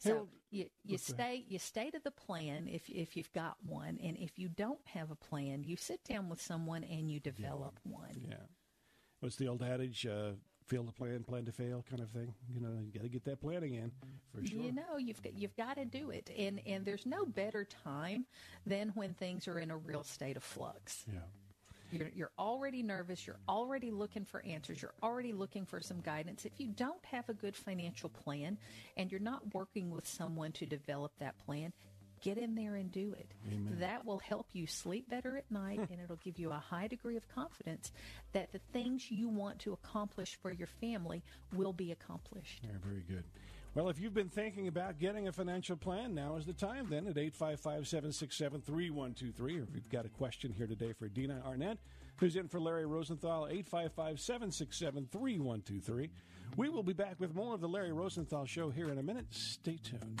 So 0.00 0.28
you, 0.50 0.66
you 0.84 0.98
stay 0.98 1.44
you 1.46 1.58
stay 1.58 1.90
to 1.90 2.00
the 2.02 2.10
plan 2.10 2.66
if 2.66 2.88
if 2.88 3.16
you've 3.16 3.32
got 3.32 3.56
one, 3.64 3.98
and 4.02 4.16
if 4.16 4.38
you 4.38 4.48
don't 4.48 4.80
have 4.86 5.10
a 5.10 5.14
plan, 5.14 5.62
you 5.62 5.76
sit 5.76 6.02
down 6.04 6.28
with 6.28 6.40
someone 6.40 6.84
and 6.84 7.10
you 7.10 7.20
develop 7.20 7.78
yeah. 7.84 7.92
one. 7.92 8.26
Yeah. 8.28 8.36
What's 9.20 9.36
the 9.36 9.48
old 9.48 9.62
adage? 9.62 10.06
Uh, 10.06 10.32
fail 10.66 10.84
to 10.84 10.92
plan, 10.92 11.24
plan 11.24 11.44
to 11.44 11.52
fail, 11.52 11.84
kind 11.88 12.00
of 12.00 12.10
thing. 12.10 12.32
You 12.48 12.60
know, 12.60 12.78
you 12.80 12.92
got 12.92 13.02
to 13.02 13.08
get 13.08 13.24
that 13.24 13.40
planning 13.40 13.74
in 13.74 13.90
for 14.32 14.46
sure. 14.46 14.60
You 14.60 14.72
know, 14.72 14.96
you've 14.98 15.20
got, 15.22 15.34
you've 15.36 15.56
got 15.56 15.76
to 15.76 15.84
do 15.84 16.10
it, 16.10 16.30
and 16.36 16.60
and 16.66 16.84
there's 16.84 17.04
no 17.04 17.26
better 17.26 17.66
time 17.84 18.26
than 18.64 18.90
when 18.94 19.12
things 19.14 19.46
are 19.48 19.58
in 19.58 19.70
a 19.70 19.76
real 19.76 20.04
state 20.04 20.36
of 20.36 20.44
flux. 20.44 21.04
Yeah. 21.12 21.20
You're, 21.92 22.10
you're 22.14 22.30
already 22.38 22.82
nervous. 22.82 23.26
You're 23.26 23.40
already 23.48 23.90
looking 23.90 24.24
for 24.24 24.44
answers. 24.44 24.80
You're 24.82 24.94
already 25.02 25.32
looking 25.32 25.66
for 25.66 25.80
some 25.80 26.00
guidance. 26.00 26.44
If 26.44 26.52
you 26.58 26.68
don't 26.68 27.04
have 27.06 27.28
a 27.28 27.34
good 27.34 27.56
financial 27.56 28.08
plan 28.08 28.58
and 28.96 29.10
you're 29.10 29.20
not 29.20 29.54
working 29.54 29.90
with 29.90 30.06
someone 30.06 30.52
to 30.52 30.66
develop 30.66 31.12
that 31.18 31.38
plan, 31.46 31.72
get 32.20 32.38
in 32.38 32.54
there 32.54 32.74
and 32.74 32.92
do 32.92 33.14
it. 33.18 33.32
Amen. 33.48 33.76
That 33.80 34.04
will 34.04 34.18
help 34.18 34.46
you 34.52 34.66
sleep 34.66 35.08
better 35.08 35.36
at 35.36 35.50
night 35.50 35.78
and 35.90 36.00
it'll 36.02 36.16
give 36.16 36.38
you 36.38 36.50
a 36.50 36.58
high 36.58 36.86
degree 36.86 37.16
of 37.16 37.28
confidence 37.34 37.92
that 38.32 38.52
the 38.52 38.60
things 38.72 39.10
you 39.10 39.28
want 39.28 39.58
to 39.60 39.72
accomplish 39.72 40.38
for 40.42 40.52
your 40.52 40.68
family 40.80 41.22
will 41.52 41.72
be 41.72 41.92
accomplished. 41.92 42.60
Yeah, 42.62 42.76
very 42.84 43.02
good. 43.08 43.24
Well, 43.72 43.88
if 43.88 44.00
you've 44.00 44.14
been 44.14 44.28
thinking 44.28 44.66
about 44.66 44.98
getting 44.98 45.28
a 45.28 45.32
financial 45.32 45.76
plan, 45.76 46.12
now 46.12 46.34
is 46.34 46.44
the 46.44 46.52
time 46.52 46.88
then 46.90 47.06
at 47.06 47.16
855 47.16 47.86
767 47.86 48.62
3123. 48.62 49.58
Or 49.58 49.62
if 49.62 49.68
you've 49.72 49.88
got 49.90 50.04
a 50.04 50.08
question 50.08 50.52
here 50.52 50.66
today 50.66 50.92
for 50.92 51.06
Dina 51.06 51.40
Arnett, 51.46 51.78
who's 52.16 52.34
in 52.34 52.48
for 52.48 52.60
Larry 52.60 52.86
Rosenthal, 52.86 53.46
855 53.46 54.18
767 54.18 55.08
3123. 55.12 56.10
We 56.56 56.68
will 56.68 56.82
be 56.82 56.92
back 56.92 57.14
with 57.20 57.32
more 57.36 57.54
of 57.54 57.60
the 57.60 57.68
Larry 57.68 57.92
Rosenthal 57.92 58.44
Show 58.44 58.70
here 58.70 58.90
in 58.90 58.98
a 58.98 59.04
minute. 59.04 59.26
Stay 59.30 59.78
tuned. 59.80 60.20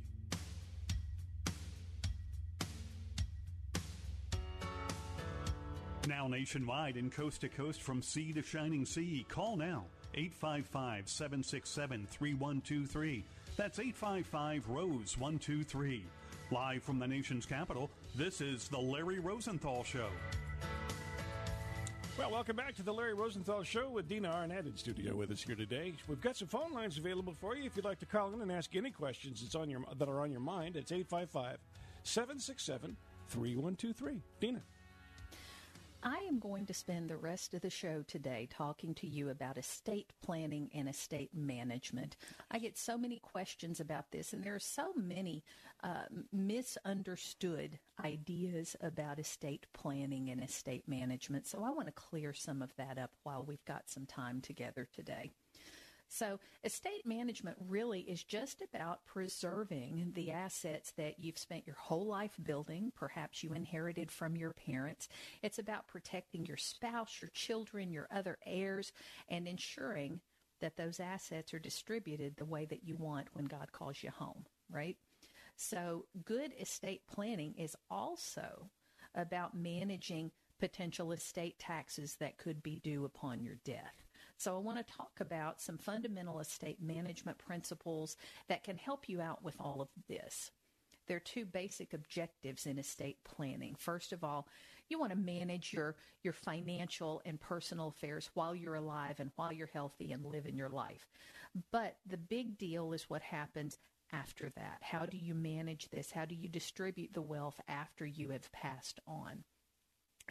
Now 6.07 6.27
nationwide 6.27 6.95
and 6.95 7.11
coast 7.11 7.41
to 7.41 7.49
coast 7.49 7.81
from 7.81 8.01
sea 8.01 8.33
to 8.33 8.41
shining 8.41 8.85
sea. 8.85 9.23
Call 9.29 9.55
now 9.55 9.85
855 10.15 11.07
767 11.07 12.07
3123. 12.09 13.23
That's 13.55 13.77
855 13.77 14.67
Rose 14.67 15.17
123. 15.19 16.03
Live 16.49 16.83
from 16.83 16.97
the 16.97 17.07
nation's 17.07 17.45
capital, 17.45 17.89
this 18.15 18.41
is 18.41 18.67
The 18.67 18.79
Larry 18.79 19.19
Rosenthal 19.19 19.83
Show. 19.83 20.09
Well, 22.17 22.31
welcome 22.31 22.55
back 22.55 22.75
to 22.75 22.83
the 22.83 22.93
Larry 22.93 23.13
Rosenthal 23.13 23.63
Show 23.63 23.89
with 23.89 24.09
Dina 24.09 24.29
Arnett 24.29 24.65
in 24.65 24.75
studio 24.75 25.15
with 25.15 25.31
us 25.31 25.43
here 25.43 25.55
today. 25.55 25.93
We've 26.07 26.19
got 26.19 26.35
some 26.35 26.47
phone 26.47 26.73
lines 26.73 26.97
available 26.97 27.35
for 27.39 27.55
you 27.55 27.63
if 27.65 27.75
you'd 27.75 27.85
like 27.85 27.99
to 27.99 28.05
call 28.05 28.33
in 28.33 28.41
and 28.41 28.51
ask 28.51 28.75
any 28.75 28.91
questions 28.91 29.41
that's 29.41 29.55
on 29.55 29.69
your, 29.69 29.81
that 29.97 30.09
are 30.09 30.19
on 30.19 30.31
your 30.31 30.41
mind. 30.41 30.75
It's 30.75 30.91
855 30.91 31.59
767 32.03 32.97
3123. 33.29 34.21
Dina. 34.39 34.61
I 36.03 36.17
am 36.27 36.39
going 36.39 36.65
to 36.65 36.73
spend 36.73 37.09
the 37.09 37.17
rest 37.17 37.53
of 37.53 37.61
the 37.61 37.69
show 37.69 38.03
today 38.07 38.47
talking 38.49 38.95
to 38.95 39.07
you 39.07 39.29
about 39.29 39.57
estate 39.57 40.11
planning 40.23 40.71
and 40.73 40.89
estate 40.89 41.29
management. 41.33 42.17
I 42.49 42.57
get 42.57 42.75
so 42.75 42.97
many 42.97 43.19
questions 43.19 43.79
about 43.79 44.09
this, 44.11 44.33
and 44.33 44.43
there 44.43 44.55
are 44.55 44.59
so 44.59 44.93
many 44.95 45.43
uh, 45.83 46.05
misunderstood 46.33 47.77
ideas 48.03 48.75
about 48.81 49.19
estate 49.19 49.67
planning 49.73 50.29
and 50.29 50.43
estate 50.43 50.87
management. 50.87 51.45
So 51.45 51.63
I 51.63 51.69
want 51.69 51.87
to 51.87 51.93
clear 51.93 52.33
some 52.33 52.63
of 52.63 52.75
that 52.77 52.97
up 52.97 53.11
while 53.21 53.43
we've 53.43 53.65
got 53.65 53.89
some 53.89 54.07
time 54.07 54.41
together 54.41 54.87
today. 54.91 55.31
So, 56.13 56.41
estate 56.65 57.05
management 57.05 57.55
really 57.69 58.01
is 58.01 58.21
just 58.21 58.61
about 58.61 59.05
preserving 59.05 60.11
the 60.13 60.31
assets 60.31 60.91
that 60.97 61.19
you've 61.19 61.37
spent 61.37 61.65
your 61.65 61.77
whole 61.77 62.05
life 62.05 62.35
building, 62.43 62.91
perhaps 62.93 63.41
you 63.43 63.53
inherited 63.53 64.11
from 64.11 64.35
your 64.35 64.51
parents. 64.51 65.07
It's 65.41 65.57
about 65.57 65.87
protecting 65.87 66.45
your 66.45 66.57
spouse, 66.57 67.21
your 67.21 67.29
children, 67.29 67.93
your 67.93 68.09
other 68.13 68.37
heirs, 68.45 68.91
and 69.29 69.47
ensuring 69.47 70.19
that 70.59 70.75
those 70.75 70.99
assets 70.99 71.53
are 71.53 71.59
distributed 71.59 72.35
the 72.35 72.43
way 72.43 72.65
that 72.65 72.83
you 72.83 72.97
want 72.97 73.29
when 73.31 73.45
God 73.45 73.71
calls 73.71 74.03
you 74.03 74.11
home, 74.11 74.43
right? 74.69 74.97
So, 75.55 76.07
good 76.25 76.51
estate 76.59 77.03
planning 77.07 77.55
is 77.57 77.77
also 77.89 78.69
about 79.15 79.55
managing 79.55 80.31
potential 80.59 81.13
estate 81.13 81.57
taxes 81.57 82.17
that 82.19 82.37
could 82.37 82.61
be 82.61 82.81
due 82.83 83.05
upon 83.05 83.43
your 83.43 83.55
death. 83.63 84.10
So 84.41 84.55
I 84.55 84.57
want 84.57 84.79
to 84.79 84.93
talk 84.97 85.19
about 85.19 85.61
some 85.61 85.77
fundamental 85.77 86.39
estate 86.39 86.81
management 86.81 87.37
principles 87.37 88.17
that 88.49 88.63
can 88.63 88.75
help 88.75 89.07
you 89.07 89.21
out 89.21 89.43
with 89.43 89.55
all 89.59 89.81
of 89.81 89.89
this. 90.09 90.49
There 91.07 91.17
are 91.17 91.19
two 91.19 91.45
basic 91.45 91.93
objectives 91.93 92.65
in 92.65 92.79
estate 92.79 93.17
planning. 93.23 93.75
First 93.77 94.11
of 94.11 94.23
all, 94.23 94.47
you 94.89 94.97
want 94.97 95.11
to 95.11 95.15
manage 95.15 95.73
your, 95.73 95.95
your 96.23 96.33
financial 96.33 97.21
and 97.23 97.39
personal 97.39 97.89
affairs 97.89 98.31
while 98.33 98.55
you're 98.55 98.73
alive 98.73 99.19
and 99.19 99.29
while 99.35 99.53
you're 99.53 99.69
healthy 99.71 100.11
and 100.11 100.25
living 100.25 100.57
your 100.57 100.69
life. 100.69 101.07
But 101.71 101.97
the 102.07 102.17
big 102.17 102.57
deal 102.57 102.93
is 102.93 103.11
what 103.11 103.21
happens 103.21 103.77
after 104.11 104.49
that. 104.55 104.79
How 104.81 105.05
do 105.05 105.17
you 105.17 105.35
manage 105.35 105.89
this? 105.89 106.09
How 106.09 106.25
do 106.25 106.33
you 106.33 106.49
distribute 106.49 107.13
the 107.13 107.21
wealth 107.21 107.61
after 107.67 108.07
you 108.07 108.29
have 108.29 108.51
passed 108.51 108.99
on? 109.05 109.43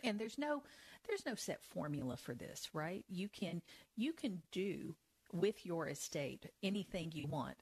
And 0.04 0.18
there's 0.18 0.38
no 0.38 0.62
there's 1.08 1.26
no 1.26 1.34
set 1.34 1.62
formula 1.62 2.16
for 2.16 2.34
this, 2.34 2.68
right? 2.72 3.04
You 3.08 3.28
can 3.28 3.62
you 3.96 4.12
can 4.12 4.42
do 4.52 4.94
with 5.32 5.64
your 5.64 5.88
estate 5.88 6.46
anything 6.62 7.12
you 7.14 7.26
want 7.26 7.56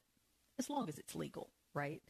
as 0.57 0.69
long 0.69 0.89
as 0.89 0.97
it's 0.97 1.15
legal, 1.15 1.49
right? 1.73 2.01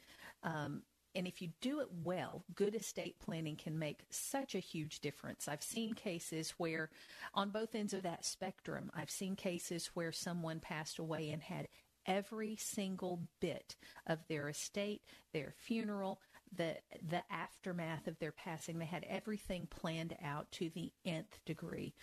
Um, 0.44 0.84
and 1.16 1.28
if 1.28 1.42
you 1.42 1.50
do 1.60 1.80
it 1.80 1.88
well, 2.04 2.44
good 2.54 2.76
estate 2.76 3.20
planning 3.20 3.56
can 3.56 3.80
make 3.80 4.02
such 4.10 4.54
a 4.54 4.60
huge 4.60 5.00
difference. 5.00 5.48
I've 5.48 5.64
seen 5.64 5.94
cases 5.94 6.54
where, 6.58 6.92
on 7.34 7.50
both 7.50 7.74
ends 7.74 7.94
of 7.94 8.04
that 8.04 8.26
spectrum, 8.26 8.92
I've 8.94 9.10
seen 9.10 9.36
cases 9.36 9.88
where 9.96 10.12
someone 10.12 10.60
passed 10.60 11.00
away 11.00 11.32
and 11.32 11.42
had 11.42 11.68
every 12.06 12.56
single 12.56 13.22
bit 13.40 13.76
of 14.08 14.20
their 14.28 14.50
estate, 14.50 15.02
their 15.34 15.54
funeral, 15.58 16.22
the 16.56 16.78
the 17.08 17.22
aftermath 17.32 18.08
of 18.08 18.20
their 18.20 18.32
passing. 18.32 18.80
They 18.80 18.86
had 18.86 19.06
everything 19.10 19.68
planned 19.70 20.16
out 20.24 20.52
to 20.54 20.70
the 20.70 20.92
nth 21.06 21.40
degree. 21.46 21.94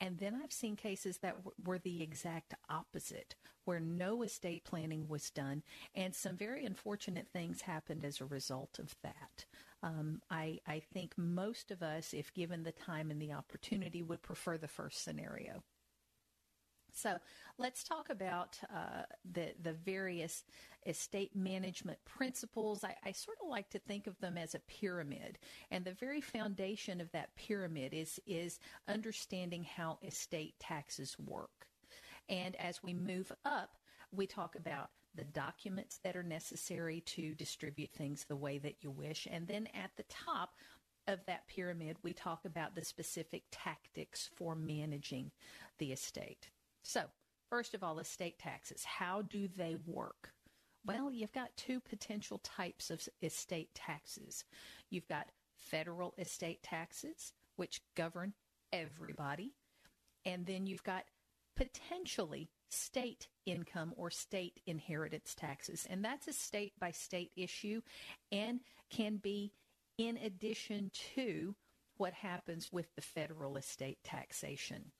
And 0.00 0.18
then 0.18 0.34
I've 0.42 0.52
seen 0.52 0.74
cases 0.74 1.18
that 1.18 1.36
w- 1.36 1.54
were 1.64 1.78
the 1.78 2.02
exact 2.02 2.54
opposite, 2.68 3.36
where 3.64 3.78
no 3.78 4.22
estate 4.22 4.64
planning 4.64 5.06
was 5.06 5.30
done, 5.30 5.62
and 5.94 6.12
some 6.12 6.36
very 6.36 6.64
unfortunate 6.64 7.28
things 7.32 7.60
happened 7.62 8.04
as 8.04 8.20
a 8.20 8.24
result 8.24 8.80
of 8.80 8.96
that. 9.02 9.46
Um, 9.80 10.20
I, 10.28 10.58
I 10.66 10.82
think 10.92 11.14
most 11.16 11.70
of 11.70 11.82
us, 11.82 12.12
if 12.12 12.34
given 12.34 12.64
the 12.64 12.72
time 12.72 13.12
and 13.12 13.22
the 13.22 13.32
opportunity, 13.32 14.02
would 14.02 14.22
prefer 14.22 14.58
the 14.58 14.66
first 14.66 15.04
scenario. 15.04 15.62
So 16.92 17.18
let's 17.58 17.82
talk 17.82 18.10
about 18.10 18.58
uh, 18.74 19.02
the 19.32 19.52
the 19.62 19.72
various 19.72 20.44
estate 20.86 21.34
management 21.34 21.98
principles. 22.04 22.84
I, 22.84 22.94
I, 23.04 23.12
sort 23.12 23.38
of 23.42 23.48
like 23.48 23.70
to 23.70 23.78
think 23.78 24.06
of 24.06 24.18
them 24.20 24.36
as 24.36 24.54
a 24.54 24.60
pyramid, 24.60 25.38
and 25.70 25.84
the 25.84 25.94
very 25.94 26.20
foundation 26.20 27.00
of 27.00 27.10
that 27.12 27.34
pyramid 27.36 27.94
is 27.94 28.20
is 28.26 28.60
understanding 28.88 29.64
how 29.64 29.98
estate 30.02 30.54
taxes 30.60 31.16
work. 31.18 31.66
And 32.28 32.56
as 32.56 32.82
we 32.82 32.94
move 32.94 33.32
up, 33.44 33.76
we 34.12 34.26
talk 34.26 34.54
about 34.56 34.90
the 35.14 35.24
documents 35.24 35.98
that 36.02 36.16
are 36.16 36.22
necessary 36.22 37.00
to 37.02 37.34
distribute 37.34 37.92
things 37.92 38.24
the 38.24 38.36
way 38.36 38.58
that 38.58 38.76
you 38.82 38.90
wish, 38.90 39.26
and 39.30 39.46
then 39.46 39.68
at 39.74 39.90
the 39.96 40.04
top 40.04 40.54
of 41.08 41.24
that 41.26 41.48
pyramid, 41.48 41.96
we 42.02 42.12
talk 42.12 42.44
about 42.44 42.74
the 42.74 42.84
specific 42.84 43.42
tactics 43.50 44.30
for 44.36 44.54
managing 44.54 45.32
the 45.78 45.92
estate. 45.92 46.48
So, 46.82 47.04
first 47.48 47.74
of 47.74 47.82
all, 47.82 47.98
estate 47.98 48.38
taxes. 48.38 48.84
How 48.84 49.22
do 49.22 49.48
they 49.48 49.76
work? 49.86 50.32
Well, 50.84 51.12
you've 51.12 51.32
got 51.32 51.56
two 51.56 51.80
potential 51.80 52.38
types 52.38 52.90
of 52.90 53.08
estate 53.22 53.70
taxes. 53.74 54.44
You've 54.90 55.06
got 55.06 55.28
federal 55.56 56.12
estate 56.18 56.62
taxes, 56.62 57.32
which 57.56 57.82
govern 57.96 58.34
everybody. 58.72 59.52
And 60.24 60.44
then 60.44 60.66
you've 60.66 60.82
got 60.82 61.04
potentially 61.56 62.50
state 62.68 63.28
income 63.46 63.92
or 63.96 64.10
state 64.10 64.60
inheritance 64.66 65.34
taxes. 65.34 65.86
And 65.88 66.04
that's 66.04 66.26
a 66.26 66.32
state 66.32 66.72
by 66.80 66.90
state 66.90 67.30
issue 67.36 67.82
and 68.32 68.60
can 68.90 69.18
be 69.18 69.52
in 69.98 70.16
addition 70.16 70.90
to 71.14 71.54
what 71.98 72.14
happens 72.14 72.72
with 72.72 72.94
the 72.96 73.02
federal 73.02 73.56
estate 73.56 73.98
taxation 74.02 74.90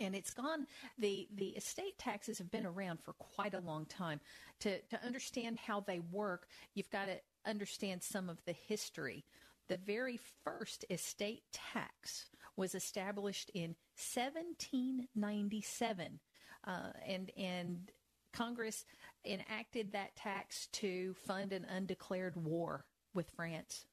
and 0.00 0.14
it's 0.14 0.32
gone 0.32 0.66
the 0.98 1.28
the 1.34 1.50
estate 1.50 1.98
taxes 1.98 2.38
have 2.38 2.50
been 2.50 2.66
around 2.66 3.00
for 3.00 3.12
quite 3.14 3.54
a 3.54 3.60
long 3.60 3.86
time. 3.86 4.20
To 4.60 4.80
to 4.80 5.04
understand 5.04 5.58
how 5.58 5.80
they 5.80 6.00
work 6.00 6.46
you've 6.74 6.90
got 6.90 7.06
to 7.06 7.20
understand 7.46 8.02
some 8.02 8.28
of 8.28 8.44
the 8.44 8.52
history. 8.52 9.24
The 9.68 9.76
very 9.76 10.18
first 10.44 10.84
estate 10.90 11.44
tax 11.52 12.26
was 12.56 12.74
established 12.74 13.50
in 13.54 13.76
1797 14.14 16.20
uh, 16.66 16.90
and 17.06 17.30
and 17.36 17.90
Congress 18.32 18.84
enacted 19.24 19.92
that 19.92 20.16
tax 20.16 20.68
to 20.72 21.14
fund 21.14 21.52
an 21.52 21.66
undeclared 21.68 22.36
war 22.36 22.84
with 23.12 23.28
France. 23.30 23.84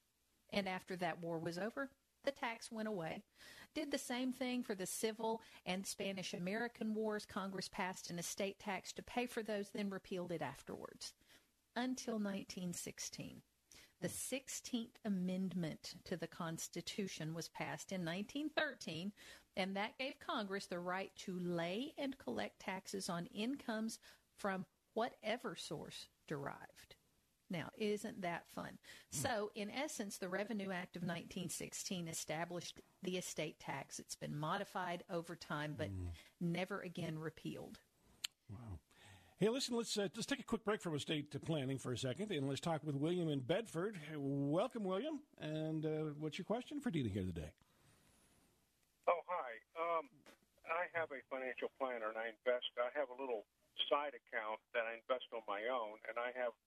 And 0.51 0.69
after 0.69 0.95
that 0.97 1.21
war 1.21 1.39
was 1.39 1.57
over 1.57 1.89
the 2.27 2.31
tax 2.31 2.71
went 2.71 2.87
away. 2.87 3.23
Did 3.77 3.91
the 3.91 3.99
same 3.99 4.33
thing 4.33 4.63
for 4.63 4.73
the 4.73 4.87
Civil 4.87 5.39
and 5.63 5.85
Spanish 5.85 6.33
American 6.33 6.95
Wars. 6.95 7.27
Congress 7.27 7.69
passed 7.69 8.09
an 8.09 8.17
estate 8.17 8.57
tax 8.57 8.91
to 8.93 9.03
pay 9.03 9.27
for 9.27 9.43
those, 9.43 9.69
then 9.69 9.91
repealed 9.91 10.31
it 10.31 10.41
afterwards 10.41 11.13
until 11.75 12.15
1916. 12.15 13.43
The 14.01 14.07
16th 14.07 14.95
Amendment 15.05 15.93
to 16.05 16.17
the 16.17 16.25
Constitution 16.25 17.35
was 17.35 17.49
passed 17.49 17.91
in 17.91 18.03
1913, 18.03 19.11
and 19.55 19.75
that 19.75 19.95
gave 19.99 20.17
Congress 20.17 20.65
the 20.65 20.79
right 20.79 21.11
to 21.17 21.37
lay 21.37 21.93
and 21.99 22.17
collect 22.17 22.59
taxes 22.59 23.09
on 23.09 23.27
incomes 23.27 23.99
from 24.35 24.65
whatever 24.95 25.55
source 25.55 26.07
derived. 26.27 26.95
Now, 27.49 27.69
isn't 27.77 28.21
that 28.21 28.45
fun? 28.53 28.77
So, 29.09 29.51
in 29.55 29.71
essence, 29.71 30.17
the 30.17 30.27
Revenue 30.27 30.71
Act 30.71 30.97
of 30.97 31.03
1916 31.03 32.07
established 32.07 32.81
the 33.03 33.17
estate 33.17 33.59
tax. 33.59 33.99
It's 33.99 34.15
been 34.15 34.37
modified 34.37 35.03
over 35.09 35.35
time, 35.35 35.75
but 35.77 35.87
mm. 35.87 36.07
never 36.41 36.81
again 36.81 37.17
repealed. 37.17 37.79
Wow. 38.49 38.79
Hey, 39.39 39.49
listen, 39.49 39.77
let's 39.77 39.95
uh, 39.97 40.09
let's 40.15 40.25
take 40.25 40.39
a 40.39 40.43
quick 40.43 40.65
break 40.65 40.81
from 40.81 40.95
estate 40.95 41.29
planning 41.45 41.77
for 41.77 41.93
a 41.93 41.97
second, 41.97 42.31
and 42.31 42.49
let's 42.49 42.59
talk 42.59 42.81
with 42.83 42.95
William 42.95 43.29
in 43.29 43.39
Bedford. 43.39 43.95
Welcome, 44.17 44.83
William. 44.83 45.21
And 45.39 45.85
uh, 45.85 46.17
what's 46.17 46.37
your 46.37 46.45
question 46.49 46.81
for 46.81 46.89
Dina 46.89 47.09
here 47.09 47.23
today? 47.23 47.53
Oh, 49.07 49.21
hi. 49.29 49.61
Um, 49.77 50.09
I 50.65 50.89
have 50.97 51.13
a 51.13 51.21
financial 51.29 51.69
planner, 51.77 52.09
and 52.09 52.17
I 52.17 52.33
invest. 52.33 52.65
I 52.81 52.89
have 52.97 53.13
a 53.13 53.17
little 53.21 53.45
side 53.85 54.17
account 54.17 54.57
that 54.73 54.89
I 54.89 54.97
invest 54.97 55.29
on 55.29 55.45
my 55.45 55.69
own, 55.69 56.01
and 56.09 56.17
I 56.17 56.33
have 56.33 56.57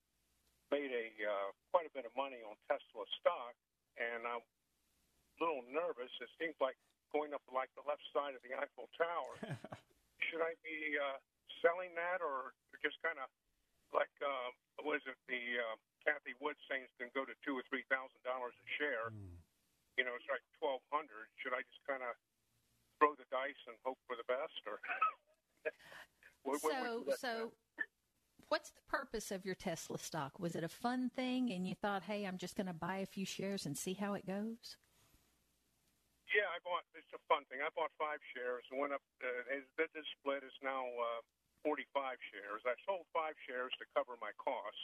made 0.71 0.89
a 0.89 1.07
uh, 1.27 1.49
quite 1.75 1.85
a 1.85 1.93
bit 1.93 2.07
of 2.07 2.15
money 2.15 2.39
on 2.47 2.55
Tesla 2.65 3.03
stock, 3.19 3.53
and 3.99 4.23
I'm 4.23 4.41
a 4.41 5.37
little 5.37 5.61
nervous. 5.67 6.09
It 6.23 6.31
seems 6.39 6.55
like 6.63 6.79
going 7.11 7.35
up 7.35 7.43
like 7.51 7.69
the 7.75 7.83
left 7.83 8.01
side 8.15 8.33
of 8.33 8.41
the 8.41 8.55
Eiffel 8.55 8.87
Tower. 8.95 9.35
Should 10.31 10.39
I 10.39 10.55
be 10.63 10.95
uh, 10.95 11.19
selling 11.59 11.91
that, 11.99 12.23
or 12.23 12.55
just 12.79 12.95
kind 13.03 13.19
of 13.19 13.27
like 13.91 14.11
uh, 14.23 14.49
what 14.87 15.03
is 15.03 15.05
it? 15.05 15.19
The 15.27 15.43
uh, 15.59 15.75
Cathie 16.07 16.39
Wood 16.39 16.55
saying 16.71 16.87
it's 16.87 16.95
going 16.95 17.11
to 17.11 17.17
go 17.17 17.27
to 17.27 17.35
two 17.43 17.53
or 17.59 17.63
three 17.67 17.83
thousand 17.91 18.23
dollars 18.23 18.55
a 18.55 18.67
share. 18.79 19.11
Mm. 19.11 19.37
You 19.99 20.07
know, 20.07 20.15
it's 20.15 20.27
like 20.31 20.41
twelve 20.55 20.81
hundred. 20.87 21.27
Should 21.43 21.51
I 21.51 21.61
just 21.67 21.83
kind 21.83 22.01
of 22.01 22.15
throw 22.95 23.11
the 23.19 23.27
dice 23.27 23.59
and 23.67 23.75
hope 23.83 23.99
for 24.07 24.15
the 24.15 24.25
best, 24.25 24.55
or? 24.63 24.79
what, 26.47 26.63
so, 26.63 27.03
what 27.03 27.19
so. 27.19 27.51
What's 28.51 28.75
the 28.75 28.83
purpose 28.83 29.31
of 29.31 29.47
your 29.47 29.55
Tesla 29.55 29.95
stock? 29.95 30.35
Was 30.35 30.59
it 30.59 30.63
a 30.67 30.67
fun 30.67 31.07
thing 31.07 31.55
and 31.55 31.63
you 31.63 31.71
thought, 31.71 32.03
hey, 32.03 32.27
I'm 32.27 32.35
just 32.35 32.59
going 32.59 32.67
to 32.67 32.75
buy 32.75 32.99
a 32.99 33.07
few 33.07 33.23
shares 33.23 33.63
and 33.63 33.79
see 33.79 33.95
how 33.95 34.11
it 34.11 34.27
goes? 34.27 34.75
Yeah, 36.35 36.51
I 36.51 36.59
bought. 36.59 36.83
It's 36.91 37.15
a 37.15 37.23
fun 37.31 37.47
thing. 37.47 37.63
I 37.63 37.71
bought 37.79 37.95
five 37.95 38.19
shares 38.35 38.67
and 38.67 38.75
went 38.75 38.91
up. 38.91 38.99
Uh, 39.23 39.55
his 39.55 39.63
business 39.79 40.03
split 40.19 40.43
is 40.43 40.51
now 40.59 40.83
uh, 40.83 41.23
45 41.63 42.19
shares. 42.27 42.59
I 42.67 42.75
sold 42.83 43.07
five 43.15 43.39
shares 43.47 43.71
to 43.79 43.87
cover 43.95 44.19
my 44.19 44.35
cost, 44.35 44.83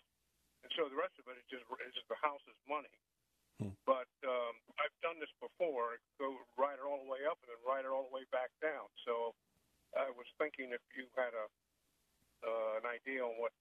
and 0.64 0.72
so 0.80 0.88
the 0.88 0.96
rest 0.96 1.20
of 1.20 1.28
it 1.28 1.36
is 1.36 1.48
just 1.52 1.68
is 1.84 2.08
the 2.08 2.20
house's 2.24 2.56
money. 2.72 2.96
Hmm. 3.60 3.76
But 3.84 4.08
um, 4.24 4.56
I've 4.80 4.96
done 5.04 5.20
this 5.20 5.32
before. 5.44 6.00
Go 6.16 6.40
ride 6.56 6.80
it 6.80 6.88
all 6.88 7.04
the 7.04 7.12
way 7.12 7.28
up 7.28 7.36
and 7.44 7.52
then 7.52 7.60
ride 7.68 7.84
it 7.84 7.92
all 7.92 8.08
the 8.08 8.16
way 8.16 8.24
back 8.32 8.48
down. 8.64 8.88
So 9.04 9.36
I 9.92 10.08
was 10.16 10.28
thinking 10.40 10.72
if 10.72 10.84
you 10.96 11.12
had 11.20 11.36
a 11.36 11.52
uh, 12.48 12.80
an 12.80 12.88
idea 12.88 13.22
on 13.22 13.36
what 13.38 13.52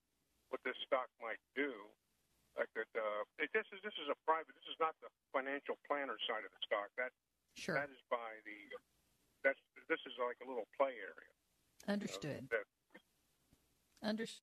what 0.55 0.63
this 0.63 0.79
stock 0.87 1.11
might 1.19 1.43
do, 1.59 1.75
I 2.55 2.65
could. 2.71 2.89
Uh, 2.95 3.27
it, 3.43 3.51
this 3.51 3.67
is 3.75 3.83
this 3.83 3.97
is 3.99 4.07
a 4.07 4.17
private. 4.23 4.55
This 4.55 4.71
is 4.71 4.79
not 4.79 4.95
the 5.03 5.11
financial 5.35 5.75
planner 5.91 6.17
side 6.25 6.47
of 6.47 6.53
the 6.55 6.63
stock. 6.63 6.89
That 6.95 7.11
sure. 7.59 7.75
that 7.75 7.91
is 7.91 8.01
by 8.07 8.39
the. 8.47 8.59
That's 9.43 9.61
this 9.91 10.01
is 10.07 10.15
like 10.23 10.39
a 10.43 10.47
little 10.47 10.71
play 10.79 10.95
area. 10.95 11.33
Understood. 11.91 12.47
Know, 12.51 12.63
that, 12.63 12.67
Understood. 14.07 14.43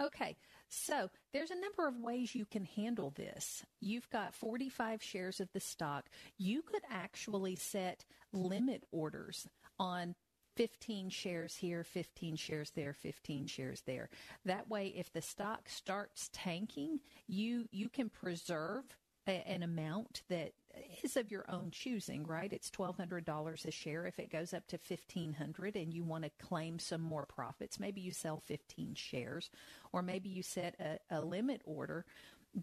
Okay, 0.00 0.36
so 0.68 1.10
there's 1.32 1.50
a 1.50 1.60
number 1.60 1.86
of 1.86 2.00
ways 2.00 2.34
you 2.34 2.46
can 2.46 2.64
handle 2.64 3.10
this. 3.10 3.64
You've 3.80 4.08
got 4.10 4.34
45 4.34 5.02
shares 5.02 5.38
of 5.38 5.48
the 5.52 5.60
stock. 5.60 6.08
You 6.38 6.62
could 6.62 6.82
actually 6.90 7.56
set 7.56 8.04
limit 8.32 8.84
orders 8.90 9.46
on 9.78 10.14
15 10.56 11.10
shares 11.10 11.56
here, 11.56 11.84
15 11.84 12.36
shares 12.36 12.70
there, 12.74 12.92
15 12.92 13.46
shares 13.46 13.82
there. 13.86 14.08
That 14.44 14.68
way 14.68 14.88
if 14.96 15.12
the 15.12 15.22
stock 15.22 15.68
starts 15.68 16.30
tanking, 16.32 17.00
you 17.26 17.66
you 17.70 17.88
can 17.88 18.08
preserve 18.08 18.84
a, 19.26 19.48
an 19.48 19.62
amount 19.62 20.22
that 20.28 20.52
is 21.02 21.16
of 21.16 21.30
your 21.30 21.44
own 21.48 21.70
choosing, 21.70 22.24
right? 22.26 22.52
It's 22.52 22.70
twelve 22.70 22.96
hundred 22.96 23.24
dollars 23.24 23.64
a 23.66 23.70
share. 23.70 24.06
If 24.06 24.18
it 24.18 24.30
goes 24.30 24.52
up 24.54 24.66
to 24.68 24.78
fifteen 24.78 25.32
hundred 25.34 25.76
and 25.76 25.92
you 25.92 26.04
want 26.04 26.24
to 26.24 26.30
claim 26.44 26.78
some 26.78 27.00
more 27.02 27.26
profits, 27.26 27.78
maybe 27.80 28.00
you 28.00 28.12
sell 28.12 28.42
fifteen 28.46 28.94
shares, 28.94 29.50
or 29.92 30.02
maybe 30.02 30.28
you 30.28 30.42
set 30.42 30.74
a, 30.80 30.98
a 31.16 31.20
limit 31.20 31.62
order 31.64 32.04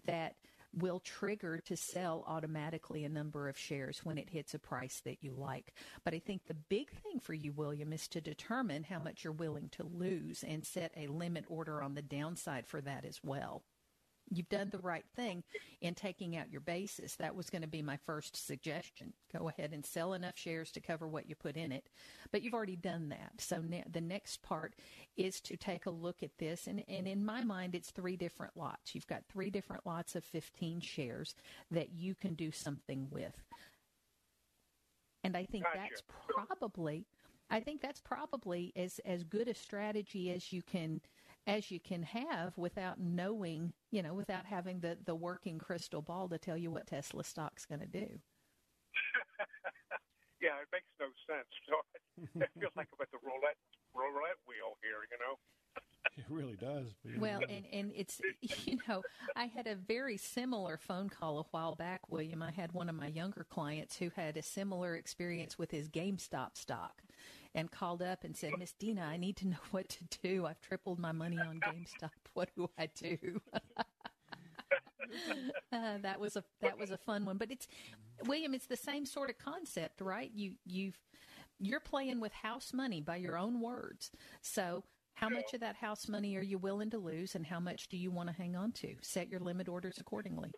that 0.06 0.36
will 0.72 1.00
trigger 1.00 1.58
to 1.66 1.76
sell 1.76 2.24
automatically 2.26 3.04
a 3.04 3.08
number 3.08 3.48
of 3.48 3.58
shares 3.58 4.04
when 4.04 4.18
it 4.18 4.30
hits 4.30 4.54
a 4.54 4.58
price 4.58 5.00
that 5.04 5.22
you 5.22 5.32
like. 5.32 5.74
But 6.04 6.14
I 6.14 6.18
think 6.18 6.46
the 6.46 6.54
big 6.54 6.90
thing 6.90 7.20
for 7.20 7.34
you, 7.34 7.52
William, 7.52 7.92
is 7.92 8.08
to 8.08 8.20
determine 8.20 8.84
how 8.84 8.98
much 8.98 9.24
you're 9.24 9.32
willing 9.32 9.68
to 9.70 9.84
lose 9.84 10.44
and 10.44 10.64
set 10.64 10.92
a 10.96 11.08
limit 11.08 11.44
order 11.48 11.82
on 11.82 11.94
the 11.94 12.02
downside 12.02 12.66
for 12.66 12.80
that 12.82 13.04
as 13.04 13.20
well 13.22 13.62
you've 14.30 14.48
done 14.48 14.68
the 14.70 14.78
right 14.78 15.04
thing 15.16 15.42
in 15.80 15.94
taking 15.94 16.36
out 16.36 16.50
your 16.50 16.60
basis. 16.60 17.16
That 17.16 17.34
was 17.34 17.50
going 17.50 17.62
to 17.62 17.68
be 17.68 17.82
my 17.82 17.96
first 18.06 18.46
suggestion. 18.46 19.12
Go 19.36 19.48
ahead 19.48 19.72
and 19.72 19.84
sell 19.84 20.14
enough 20.14 20.38
shares 20.38 20.70
to 20.72 20.80
cover 20.80 21.08
what 21.08 21.28
you 21.28 21.34
put 21.34 21.56
in 21.56 21.72
it. 21.72 21.88
But 22.30 22.42
you've 22.42 22.54
already 22.54 22.76
done 22.76 23.08
that. 23.08 23.32
So 23.38 23.60
ne- 23.60 23.84
the 23.90 24.00
next 24.00 24.42
part 24.42 24.74
is 25.16 25.40
to 25.42 25.56
take 25.56 25.86
a 25.86 25.90
look 25.90 26.22
at 26.22 26.38
this. 26.38 26.66
And, 26.66 26.84
and 26.88 27.06
in 27.08 27.24
my 27.24 27.42
mind, 27.42 27.74
it's 27.74 27.90
three 27.90 28.16
different 28.16 28.56
lots. 28.56 28.94
You've 28.94 29.06
got 29.06 29.24
three 29.28 29.50
different 29.50 29.84
lots 29.84 30.14
of 30.14 30.24
15 30.24 30.80
shares 30.80 31.34
that 31.70 31.90
you 31.92 32.14
can 32.14 32.34
do 32.34 32.52
something 32.52 33.08
with. 33.10 33.34
And 35.24 35.36
I 35.36 35.44
think 35.44 35.64
gotcha. 35.64 35.78
that's 35.78 36.02
probably, 36.56 37.04
I 37.50 37.60
think 37.60 37.82
that's 37.82 38.00
probably 38.00 38.72
as, 38.76 39.00
as 39.04 39.22
good 39.24 39.48
a 39.48 39.54
strategy 39.54 40.30
as 40.30 40.52
you 40.52 40.62
can– 40.62 41.00
as 41.46 41.70
you 41.70 41.80
can 41.80 42.02
have 42.02 42.56
without 42.56 43.00
knowing, 43.00 43.72
you 43.90 44.02
know, 44.02 44.14
without 44.14 44.46
having 44.46 44.80
the, 44.80 44.98
the 45.04 45.14
working 45.14 45.58
crystal 45.58 46.02
ball 46.02 46.28
to 46.28 46.38
tell 46.38 46.56
you 46.56 46.70
what 46.70 46.86
Tesla 46.86 47.24
stock's 47.24 47.66
going 47.66 47.80
to 47.80 47.86
do. 47.86 48.06
yeah, 50.40 50.56
it 50.60 50.68
makes 50.72 50.90
no 50.98 51.06
sense. 51.28 51.48
So 51.68 51.76
I, 52.40 52.44
I 52.44 52.60
feel 52.60 52.68
like 52.76 52.88
I'm 52.92 53.00
at 53.00 53.10
the 53.12 53.18
roulette 53.22 53.56
roulette 53.94 54.36
wheel 54.46 54.76
here, 54.82 55.06
you 55.10 55.18
know. 55.18 55.36
It 56.16 56.24
really 56.28 56.56
does. 56.56 56.86
Well, 57.18 57.40
and, 57.48 57.64
and 57.72 57.92
it's, 57.94 58.20
you 58.66 58.78
know, 58.88 59.02
I 59.36 59.44
had 59.44 59.66
a 59.66 59.74
very 59.74 60.16
similar 60.16 60.76
phone 60.76 61.08
call 61.08 61.38
a 61.38 61.44
while 61.50 61.76
back, 61.76 62.00
William. 62.08 62.42
I 62.42 62.50
had 62.50 62.72
one 62.72 62.88
of 62.88 62.94
my 62.94 63.06
younger 63.06 63.46
clients 63.48 63.96
who 63.96 64.10
had 64.16 64.36
a 64.36 64.42
similar 64.42 64.96
experience 64.96 65.56
with 65.56 65.70
his 65.70 65.88
GameStop 65.88 66.56
stock 66.56 67.02
and 67.54 67.70
called 67.70 68.02
up 68.02 68.24
and 68.24 68.36
said, 68.36 68.52
Miss 68.58 68.72
Dina, 68.72 69.02
I 69.02 69.16
need 69.16 69.36
to 69.38 69.48
know 69.48 69.56
what 69.70 69.88
to 69.90 70.04
do. 70.22 70.46
I've 70.46 70.60
tripled 70.60 70.98
my 70.98 71.12
money 71.12 71.38
on 71.38 71.60
GameStop. 71.60 72.10
What 72.34 72.50
do 72.54 72.70
I 72.78 72.86
do? 72.86 73.40
uh, 75.72 75.98
that 76.00 76.20
was 76.20 76.36
a 76.36 76.44
that 76.60 76.78
was 76.78 76.92
a 76.92 76.96
fun 76.96 77.24
one, 77.24 77.38
but 77.38 77.50
it's 77.50 77.66
William. 78.24 78.54
It's 78.54 78.66
the 78.66 78.76
same 78.76 79.04
sort 79.04 79.30
of 79.30 79.38
concept, 79.38 80.00
right? 80.00 80.30
You 80.32 80.52
you've 80.64 80.96
you're 81.58 81.80
playing 81.80 82.20
with 82.20 82.32
house 82.32 82.72
money 82.72 83.00
by 83.00 83.16
your 83.16 83.36
own 83.36 83.60
words. 83.60 84.12
So 84.42 84.84
how 85.14 85.28
much 85.28 85.52
of 85.52 85.60
that 85.60 85.76
house 85.76 86.08
money 86.08 86.36
are 86.36 86.42
you 86.42 86.56
willing 86.56 86.88
to 86.90 86.98
lose, 86.98 87.34
and 87.34 87.44
how 87.44 87.58
much 87.58 87.88
do 87.88 87.96
you 87.96 88.10
want 88.10 88.28
to 88.28 88.34
hang 88.34 88.54
on 88.54 88.72
to? 88.80 88.94
Set 89.02 89.28
your 89.28 89.40
limit 89.40 89.68
orders 89.68 89.98
accordingly. 89.98 90.52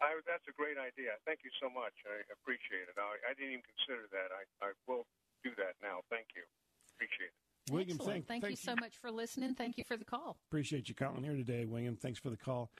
I, 0.00 0.16
that's 0.24 0.46
a 0.48 0.56
great 0.56 0.78
idea. 0.80 1.20
Thank 1.28 1.40
you 1.44 1.50
so 1.60 1.68
much. 1.68 1.92
I 2.08 2.24
appreciate 2.32 2.88
it. 2.88 2.96
I, 2.96 3.20
I 3.28 3.32
didn't 3.36 3.60
even 3.60 3.66
consider 3.68 4.08
that. 4.16 4.32
I, 4.32 4.42
I 4.64 4.70
will 4.88 5.04
do 5.42 5.50
that 5.56 5.74
now. 5.82 6.00
Thank 6.10 6.26
you. 6.36 6.42
Appreciate 6.96 7.32
it. 7.32 7.72
William, 7.72 7.98
thank, 7.98 8.26
thank, 8.26 8.48
you 8.48 8.56
so 8.56 8.74
much 8.74 8.96
for 9.00 9.10
listening. 9.10 9.54
Thank 9.54 9.78
you 9.78 9.84
for 9.84 9.96
the 9.96 10.04
call. 10.04 10.36
Appreciate 10.48 10.88
you 10.88 10.94
calling 10.94 11.22
here 11.22 11.36
today, 11.36 11.64
William. 11.64 11.96
Thanks 11.96 12.18
for 12.18 12.30
the 12.30 12.36
call. 12.36 12.70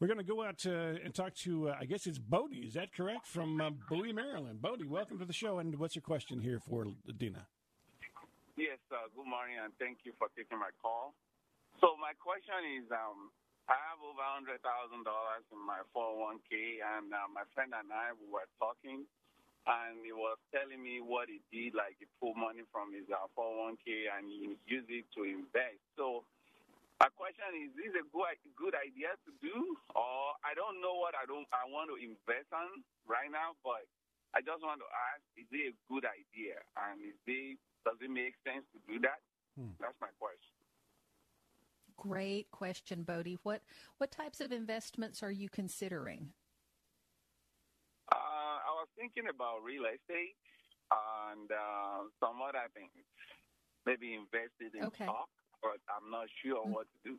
We're 0.00 0.06
going 0.06 0.22
to 0.22 0.24
go 0.24 0.46
out 0.46 0.64
uh, 0.64 1.02
and 1.02 1.12
talk 1.12 1.34
to, 1.42 1.70
uh, 1.70 1.76
I 1.80 1.84
guess 1.84 2.06
it's 2.06 2.18
Bodie. 2.18 2.62
Is 2.62 2.74
that 2.74 2.94
correct? 2.94 3.26
From 3.26 3.60
uh, 3.60 3.70
Bowie, 3.90 4.12
Maryland. 4.12 4.62
Bodie, 4.62 4.86
welcome 4.86 5.18
to 5.18 5.26
the 5.26 5.34
show. 5.34 5.58
And 5.58 5.74
what's 5.74 5.96
your 5.96 6.06
question 6.06 6.38
here 6.38 6.60
for 6.60 6.86
Dina? 7.18 7.50
Yes, 8.56 8.78
uh, 8.90 9.10
good 9.14 9.26
morning, 9.26 9.58
and 9.62 9.74
thank 9.78 10.02
you 10.06 10.14
for 10.18 10.30
taking 10.34 10.58
my 10.58 10.70
call. 10.82 11.14
So 11.82 11.94
my 11.98 12.14
question 12.18 12.58
is, 12.78 12.86
um, 12.90 13.30
I 13.66 13.76
have 13.90 14.00
over 14.02 14.22
$100,000 14.48 14.58
in 14.58 15.60
my 15.62 15.82
401k, 15.94 16.82
and 16.82 17.10
uh, 17.12 17.26
my 17.30 17.46
friend 17.54 17.74
and 17.74 17.90
I 17.90 18.14
we 18.18 18.26
were 18.30 18.46
talking, 18.58 19.02
and 19.68 20.00
he 20.00 20.16
was 20.16 20.40
telling 20.48 20.80
me 20.80 21.04
what 21.04 21.28
he 21.28 21.44
did, 21.52 21.76
like 21.76 22.00
he 22.00 22.08
pulled 22.16 22.40
money 22.40 22.64
from 22.72 22.96
his 22.96 23.04
uh, 23.12 23.28
401k 23.36 24.08
and 24.16 24.24
he 24.24 24.56
used 24.64 24.88
it 24.88 25.04
to 25.12 25.28
invest. 25.28 25.84
So 25.92 26.24
my 26.96 27.12
question 27.12 27.52
is, 27.52 27.76
is 27.76 27.92
this 27.92 28.00
a 28.00 28.04
good 28.08 28.40
good 28.56 28.74
idea 28.74 29.12
to 29.28 29.30
do, 29.44 29.54
or 29.92 30.34
I 30.42 30.56
don't 30.56 30.80
know 30.80 30.96
what 30.96 31.12
I 31.14 31.28
don't 31.28 31.46
I 31.52 31.68
want 31.68 31.92
to 31.92 31.96
invest 32.00 32.48
on 32.50 32.80
right 33.04 33.28
now, 33.30 33.54
but 33.60 33.86
I 34.34 34.40
just 34.40 34.64
want 34.64 34.80
to 34.80 34.88
ask: 35.12 35.22
Is 35.36 35.46
it 35.52 35.76
a 35.76 35.80
good 35.86 36.08
idea, 36.08 36.58
and 36.88 36.98
is 37.04 37.20
it 37.28 37.60
does 37.84 38.00
it 38.00 38.10
make 38.10 38.34
sense 38.42 38.66
to 38.74 38.78
do 38.88 38.98
that? 39.04 39.20
Hmm. 39.54 39.76
That's 39.78 39.94
my 40.00 40.10
question. 40.18 40.58
Great 41.94 42.50
question, 42.50 43.04
Bodie. 43.04 43.38
What 43.42 43.62
what 43.98 44.10
types 44.10 44.40
of 44.40 44.50
investments 44.50 45.22
are 45.22 45.30
you 45.30 45.48
considering? 45.48 46.34
Thinking 48.98 49.30
about 49.30 49.62
real 49.62 49.86
estate 49.86 50.34
and 50.90 51.50
uh, 51.50 52.10
some 52.18 52.42
other 52.42 52.66
things. 52.74 52.90
Maybe 53.86 54.14
invested 54.14 54.74
in 54.74 54.84
okay. 54.86 55.04
stock, 55.04 55.28
but 55.62 55.78
I'm 55.88 56.10
not 56.10 56.26
sure 56.42 56.62
mm-hmm. 56.62 56.72
what 56.72 56.86
to 57.04 57.10
do. 57.12 57.16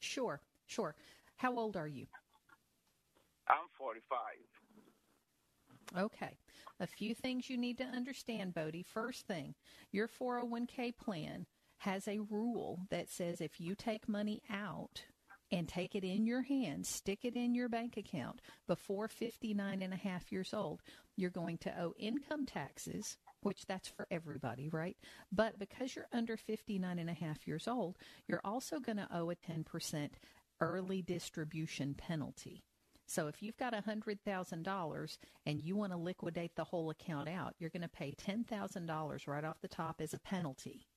Sure, 0.00 0.40
sure. 0.66 0.96
How 1.36 1.54
old 1.56 1.76
are 1.76 1.86
you? 1.86 2.06
I'm 3.48 3.68
45. 3.78 4.18
Okay. 5.96 6.38
A 6.80 6.86
few 6.86 7.14
things 7.14 7.48
you 7.48 7.56
need 7.56 7.78
to 7.78 7.84
understand, 7.84 8.54
Bodie. 8.54 8.82
First 8.82 9.26
thing, 9.26 9.54
your 9.92 10.08
401k 10.08 10.96
plan 10.96 11.46
has 11.78 12.08
a 12.08 12.18
rule 12.18 12.80
that 12.90 13.10
says 13.10 13.40
if 13.40 13.60
you 13.60 13.74
take 13.74 14.08
money 14.08 14.42
out 14.50 15.02
and 15.54 15.68
take 15.68 15.94
it 15.94 16.02
in 16.02 16.26
your 16.26 16.42
hand, 16.42 16.84
stick 16.84 17.20
it 17.22 17.36
in 17.36 17.54
your 17.54 17.68
bank 17.68 17.96
account 17.96 18.40
before 18.66 19.06
59 19.06 19.82
and 19.82 19.94
a 19.94 19.96
half 19.96 20.32
years 20.32 20.52
old, 20.52 20.82
you're 21.16 21.30
going 21.30 21.58
to 21.58 21.80
owe 21.80 21.94
income 21.96 22.44
taxes, 22.44 23.16
which 23.40 23.64
that's 23.66 23.86
for 23.86 24.08
everybody, 24.10 24.68
right? 24.68 24.96
But 25.30 25.60
because 25.60 25.94
you're 25.94 26.08
under 26.12 26.36
59 26.36 26.98
and 26.98 27.08
a 27.08 27.14
half 27.14 27.46
years 27.46 27.68
old, 27.68 27.96
you're 28.26 28.40
also 28.44 28.80
going 28.80 28.96
to 28.96 29.08
owe 29.14 29.30
a 29.30 29.36
10% 29.36 30.10
early 30.60 31.02
distribution 31.02 31.94
penalty. 31.94 32.64
So 33.06 33.28
if 33.28 33.40
you've 33.40 33.56
got 33.56 33.74
$100,000 33.74 35.18
and 35.46 35.62
you 35.62 35.76
want 35.76 35.92
to 35.92 35.98
liquidate 35.98 36.56
the 36.56 36.64
whole 36.64 36.90
account 36.90 37.28
out, 37.28 37.54
you're 37.60 37.70
going 37.70 37.82
to 37.82 37.88
pay 37.88 38.12
$10,000 38.12 39.28
right 39.28 39.44
off 39.44 39.60
the 39.60 39.68
top 39.68 40.00
as 40.00 40.14
a 40.14 40.18
penalty 40.18 40.88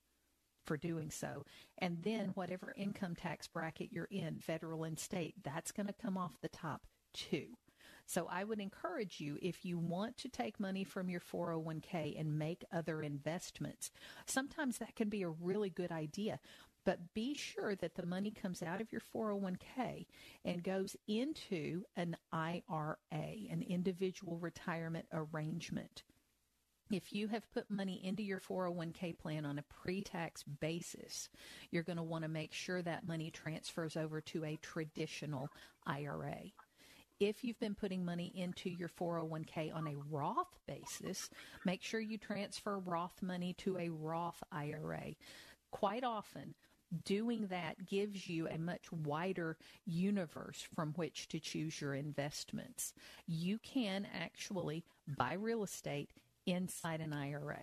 for 0.68 0.76
doing 0.76 1.10
so. 1.10 1.44
And 1.78 2.02
then 2.02 2.32
whatever 2.34 2.74
income 2.76 3.16
tax 3.16 3.48
bracket 3.48 3.88
you're 3.90 4.08
in, 4.10 4.38
federal 4.38 4.84
and 4.84 4.98
state, 4.98 5.34
that's 5.42 5.72
going 5.72 5.86
to 5.86 5.94
come 5.94 6.18
off 6.18 6.40
the 6.42 6.48
top 6.50 6.82
too. 7.14 7.46
So 8.04 8.28
I 8.30 8.44
would 8.44 8.60
encourage 8.60 9.18
you 9.18 9.38
if 9.40 9.64
you 9.64 9.78
want 9.78 10.18
to 10.18 10.28
take 10.28 10.60
money 10.60 10.84
from 10.84 11.08
your 11.08 11.20
401k 11.20 12.18
and 12.20 12.38
make 12.38 12.64
other 12.72 13.02
investments. 13.02 13.90
Sometimes 14.26 14.78
that 14.78 14.94
can 14.94 15.08
be 15.08 15.22
a 15.22 15.28
really 15.28 15.70
good 15.70 15.90
idea, 15.90 16.38
but 16.84 17.14
be 17.14 17.34
sure 17.34 17.74
that 17.76 17.94
the 17.96 18.06
money 18.06 18.30
comes 18.30 18.62
out 18.62 18.80
of 18.80 18.92
your 18.92 19.02
401k 19.14 20.06
and 20.44 20.62
goes 20.62 20.96
into 21.06 21.82
an 21.96 22.16
IRA, 22.32 22.96
an 23.12 23.62
individual 23.66 24.38
retirement 24.38 25.06
arrangement. 25.12 26.02
If 26.90 27.12
you 27.12 27.28
have 27.28 27.52
put 27.52 27.70
money 27.70 28.00
into 28.02 28.22
your 28.22 28.40
401k 28.40 29.18
plan 29.18 29.44
on 29.44 29.58
a 29.58 29.64
pre 29.82 30.00
tax 30.00 30.42
basis, 30.42 31.28
you're 31.70 31.82
going 31.82 31.98
to 31.98 32.02
want 32.02 32.22
to 32.22 32.28
make 32.28 32.54
sure 32.54 32.80
that 32.80 33.06
money 33.06 33.30
transfers 33.30 33.96
over 33.96 34.22
to 34.22 34.44
a 34.44 34.58
traditional 34.62 35.50
IRA. 35.86 36.52
If 37.20 37.44
you've 37.44 37.60
been 37.60 37.74
putting 37.74 38.04
money 38.04 38.32
into 38.34 38.70
your 38.70 38.88
401k 38.88 39.74
on 39.74 39.86
a 39.86 39.96
Roth 40.08 40.58
basis, 40.66 41.28
make 41.66 41.82
sure 41.82 42.00
you 42.00 42.16
transfer 42.16 42.78
Roth 42.78 43.20
money 43.22 43.54
to 43.58 43.76
a 43.76 43.90
Roth 43.90 44.42
IRA. 44.50 45.14
Quite 45.70 46.04
often, 46.04 46.54
doing 47.04 47.48
that 47.48 47.86
gives 47.86 48.28
you 48.28 48.48
a 48.48 48.56
much 48.56 48.90
wider 48.92 49.58
universe 49.84 50.66
from 50.74 50.92
which 50.94 51.28
to 51.28 51.40
choose 51.40 51.80
your 51.80 51.94
investments. 51.94 52.94
You 53.26 53.58
can 53.58 54.06
actually 54.14 54.84
buy 55.06 55.34
real 55.34 55.64
estate 55.64 56.10
inside 56.48 57.00
an 57.00 57.12
IRA. 57.12 57.60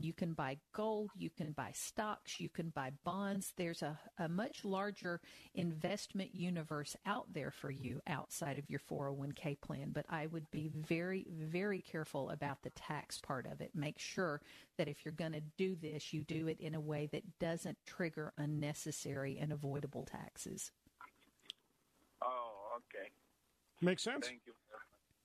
You 0.00 0.12
can 0.12 0.32
buy 0.32 0.58
gold, 0.72 1.10
you 1.16 1.28
can 1.28 1.50
buy 1.50 1.72
stocks, 1.74 2.38
you 2.38 2.48
can 2.48 2.68
buy 2.68 2.92
bonds. 3.04 3.52
There's 3.56 3.82
a, 3.82 3.98
a 4.16 4.28
much 4.28 4.64
larger 4.64 5.20
investment 5.56 6.36
universe 6.36 6.94
out 7.04 7.26
there 7.32 7.50
for 7.50 7.68
you 7.72 8.00
outside 8.06 8.60
of 8.60 8.70
your 8.70 8.78
401k 8.78 9.60
plan. 9.60 9.90
But 9.92 10.06
I 10.08 10.26
would 10.26 10.48
be 10.52 10.70
very, 10.72 11.26
very 11.28 11.80
careful 11.80 12.30
about 12.30 12.62
the 12.62 12.70
tax 12.70 13.18
part 13.18 13.46
of 13.50 13.60
it. 13.60 13.72
Make 13.74 13.98
sure 13.98 14.40
that 14.76 14.86
if 14.86 15.04
you're 15.04 15.10
going 15.10 15.32
to 15.32 15.42
do 15.56 15.74
this, 15.74 16.12
you 16.12 16.22
do 16.22 16.46
it 16.46 16.60
in 16.60 16.76
a 16.76 16.80
way 16.80 17.08
that 17.10 17.40
doesn't 17.40 17.78
trigger 17.84 18.32
unnecessary 18.38 19.36
and 19.40 19.52
avoidable 19.52 20.04
taxes. 20.04 20.70
Oh, 22.22 22.76
okay. 22.76 23.10
Makes 23.80 24.04
sense. 24.04 24.28
Thank 24.28 24.42
you. 24.46 24.52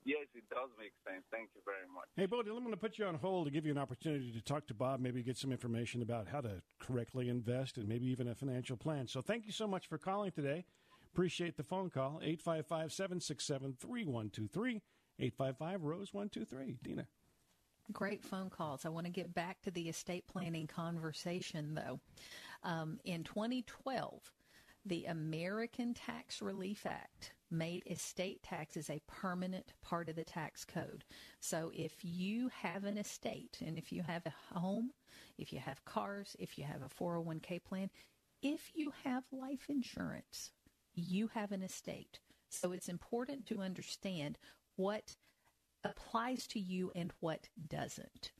Yes, 0.04 0.26
it 0.34 0.44
does 0.50 0.68
make 0.78 0.92
sense. 1.06 1.24
Thank 1.30 1.50
you 1.54 1.62
very 1.64 1.88
much. 1.92 2.04
Hey, 2.16 2.26
Bodie, 2.26 2.50
I'm 2.50 2.58
going 2.58 2.70
to 2.70 2.76
put 2.76 2.98
you 2.98 3.06
on 3.06 3.14
hold 3.14 3.46
to 3.46 3.50
give 3.50 3.64
you 3.64 3.72
an 3.72 3.78
opportunity 3.78 4.32
to 4.32 4.42
talk 4.42 4.66
to 4.66 4.74
Bob, 4.74 5.00
maybe 5.00 5.22
get 5.22 5.38
some 5.38 5.50
information 5.50 6.02
about 6.02 6.28
how 6.28 6.42
to 6.42 6.60
correctly 6.78 7.28
invest 7.28 7.78
and 7.78 7.88
maybe 7.88 8.06
even 8.06 8.28
a 8.28 8.34
financial 8.34 8.76
plan. 8.76 9.06
So 9.06 9.22
thank 9.22 9.46
you 9.46 9.52
so 9.52 9.66
much 9.66 9.86
for 9.86 9.96
calling 9.96 10.30
today. 10.30 10.64
Appreciate 11.12 11.56
the 11.56 11.62
phone 11.62 11.90
call. 11.90 12.20
855 12.22 12.92
767 12.92 13.76
3123. 13.80 14.82
855 15.20 15.82
Rose 15.82 16.12
123. 16.12 16.76
Dina. 16.82 17.06
Great 17.92 18.24
phone 18.24 18.50
calls. 18.50 18.84
I 18.84 18.88
want 18.88 19.06
to 19.06 19.12
get 19.12 19.34
back 19.34 19.60
to 19.62 19.70
the 19.70 19.88
estate 19.88 20.26
planning 20.26 20.66
conversation, 20.66 21.74
though. 21.74 22.00
Um, 22.62 22.98
in 23.04 23.24
2012, 23.24 24.32
the 24.86 25.04
American 25.04 25.94
Tax 25.94 26.42
Relief 26.42 26.86
Act 26.86 27.33
made 27.58 27.82
estate 27.86 28.42
taxes 28.42 28.90
a 28.90 29.00
permanent 29.06 29.72
part 29.82 30.08
of 30.08 30.16
the 30.16 30.24
tax 30.24 30.64
code. 30.64 31.04
So 31.40 31.70
if 31.74 31.92
you 32.02 32.50
have 32.62 32.84
an 32.84 32.98
estate 32.98 33.58
and 33.64 33.78
if 33.78 33.92
you 33.92 34.02
have 34.02 34.26
a 34.26 34.58
home, 34.58 34.90
if 35.38 35.52
you 35.52 35.58
have 35.60 35.84
cars, 35.84 36.36
if 36.38 36.58
you 36.58 36.64
have 36.64 36.82
a 36.82 37.02
401k 37.02 37.62
plan, 37.64 37.90
if 38.42 38.70
you 38.74 38.92
have 39.04 39.24
life 39.32 39.66
insurance, 39.68 40.50
you 40.94 41.28
have 41.28 41.52
an 41.52 41.62
estate. 41.62 42.20
So 42.50 42.72
it's 42.72 42.88
important 42.88 43.46
to 43.46 43.60
understand 43.60 44.38
what 44.76 45.16
applies 45.82 46.46
to 46.48 46.60
you 46.60 46.92
and 46.94 47.12
what 47.20 47.48
doesn't. 47.68 48.32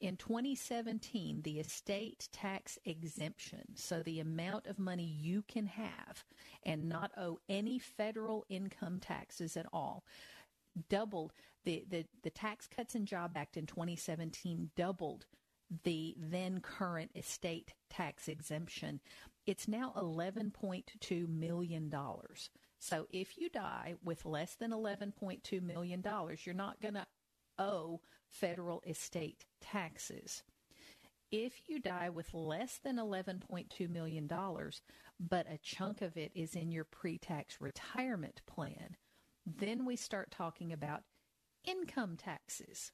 In 0.00 0.16
2017, 0.16 1.42
the 1.42 1.60
estate 1.60 2.28
tax 2.32 2.78
exemption, 2.86 3.76
so 3.76 4.02
the 4.02 4.20
amount 4.20 4.66
of 4.66 4.78
money 4.78 5.04
you 5.04 5.42
can 5.42 5.66
have 5.66 6.24
and 6.64 6.88
not 6.88 7.10
owe 7.18 7.38
any 7.50 7.78
federal 7.78 8.46
income 8.48 8.98
taxes 8.98 9.58
at 9.58 9.66
all, 9.74 10.04
doubled 10.88 11.34
the, 11.64 11.84
the, 11.88 12.06
the 12.22 12.30
Tax 12.30 12.66
Cuts 12.66 12.94
and 12.94 13.06
Job 13.06 13.32
Act 13.36 13.58
in 13.58 13.66
2017 13.66 14.70
doubled 14.74 15.26
the 15.84 16.16
then 16.18 16.60
current 16.60 17.10
estate 17.14 17.74
tax 17.90 18.26
exemption. 18.26 19.00
It's 19.46 19.68
now 19.68 19.92
$11.2 19.96 21.28
million. 21.28 21.94
So 22.78 23.06
if 23.10 23.36
you 23.36 23.50
die 23.50 23.94
with 24.02 24.24
less 24.24 24.54
than 24.54 24.70
$11.2 24.70 25.62
million, 25.62 26.04
you're 26.44 26.54
not 26.54 26.80
going 26.80 26.94
to 26.94 27.06
owe 27.58 28.00
federal 28.30 28.82
estate 28.86 29.44
taxes. 29.60 30.42
If 31.30 31.68
you 31.68 31.78
die 31.78 32.10
with 32.10 32.34
less 32.34 32.80
than 32.82 32.96
$11.2 32.96 33.88
million, 33.88 34.28
but 35.20 35.46
a 35.48 35.58
chunk 35.62 36.02
of 36.02 36.16
it 36.16 36.32
is 36.34 36.54
in 36.54 36.72
your 36.72 36.84
pre 36.84 37.18
tax 37.18 37.60
retirement 37.60 38.42
plan, 38.46 38.96
then 39.46 39.84
we 39.84 39.96
start 39.96 40.30
talking 40.30 40.72
about 40.72 41.02
income 41.64 42.16
taxes. 42.16 42.92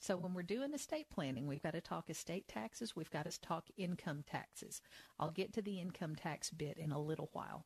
So 0.00 0.16
when 0.16 0.34
we're 0.34 0.42
doing 0.42 0.74
estate 0.74 1.06
planning, 1.10 1.46
we've 1.46 1.62
got 1.62 1.72
to 1.72 1.80
talk 1.80 2.08
estate 2.08 2.46
taxes, 2.46 2.94
we've 2.94 3.10
got 3.10 3.30
to 3.30 3.40
talk 3.40 3.66
income 3.76 4.22
taxes. 4.30 4.80
I'll 5.18 5.30
get 5.30 5.52
to 5.54 5.62
the 5.62 5.80
income 5.80 6.14
tax 6.14 6.50
bit 6.50 6.76
in 6.76 6.92
a 6.92 7.00
little 7.00 7.30
while 7.32 7.64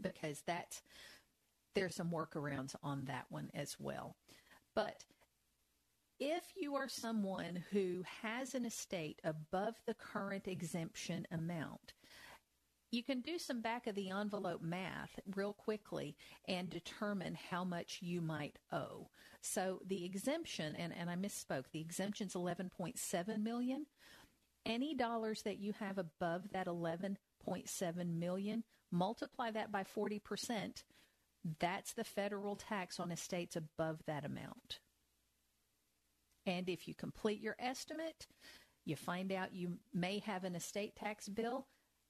because 0.00 0.42
that's 0.46 0.82
there's 1.74 1.94
some 1.94 2.10
workarounds 2.10 2.74
on 2.82 3.04
that 3.06 3.26
one 3.28 3.50
as 3.54 3.76
well. 3.78 4.16
But 4.74 5.04
if 6.20 6.44
you 6.54 6.76
are 6.76 6.88
someone 6.88 7.64
who 7.70 8.04
has 8.22 8.54
an 8.54 8.66
estate 8.66 9.20
above 9.24 9.74
the 9.86 9.94
current 9.94 10.46
exemption 10.46 11.26
amount, 11.32 11.94
you 12.90 13.02
can 13.02 13.22
do 13.22 13.38
some 13.38 13.62
back 13.62 13.86
of 13.86 13.94
the 13.94 14.10
envelope 14.10 14.60
math 14.60 15.18
real 15.34 15.54
quickly 15.54 16.16
and 16.46 16.68
determine 16.68 17.38
how 17.50 17.64
much 17.64 18.00
you 18.02 18.20
might 18.20 18.58
owe. 18.70 19.08
So 19.40 19.80
the 19.86 20.04
exemption, 20.04 20.76
and, 20.76 20.92
and 20.94 21.08
I 21.08 21.16
misspoke, 21.16 21.64
the 21.72 21.80
exemption 21.80 22.26
is 22.26 22.34
11.7 22.34 23.42
million. 23.42 23.86
Any 24.66 24.94
dollars 24.94 25.42
that 25.42 25.58
you 25.58 25.72
have 25.78 25.96
above 25.96 26.50
that 26.52 26.66
11.7 26.66 27.16
million, 28.18 28.64
multiply 28.90 29.50
that 29.52 29.72
by 29.72 29.84
40%. 29.84 30.82
That's 31.58 31.94
the 31.94 32.04
federal 32.04 32.56
tax 32.56 33.00
on 33.00 33.10
estates 33.10 33.56
above 33.56 34.00
that 34.06 34.26
amount. 34.26 34.80
And 36.46 36.68
if 36.68 36.88
you 36.88 36.94
complete 36.94 37.40
your 37.40 37.56
estimate, 37.58 38.26
you 38.84 38.96
find 38.96 39.32
out 39.32 39.54
you 39.54 39.78
may 39.92 40.18
have 40.20 40.44
an 40.44 40.54
estate 40.54 40.96
tax 40.96 41.28
bill, 41.28 41.66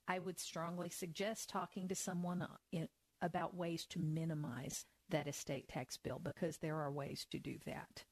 I 0.09 0.19
would 0.19 0.39
strongly 0.39 0.89
suggest 0.89 1.49
talking 1.49 1.89
to 1.89 1.95
someone 1.95 2.43
uh, 2.43 2.49
in, 2.73 2.89
about 3.23 3.55
ways 3.55 3.87
to 3.87 4.01
minimize 4.01 4.87
that 5.11 5.29
estate 5.29 5.69
tax 5.69 5.97
bill 5.97 6.21
because 6.23 6.59
there 6.59 6.77
are 6.77 6.91
ways 6.91 7.27
to 7.31 7.39
do 7.39 7.57
that. 7.67 8.05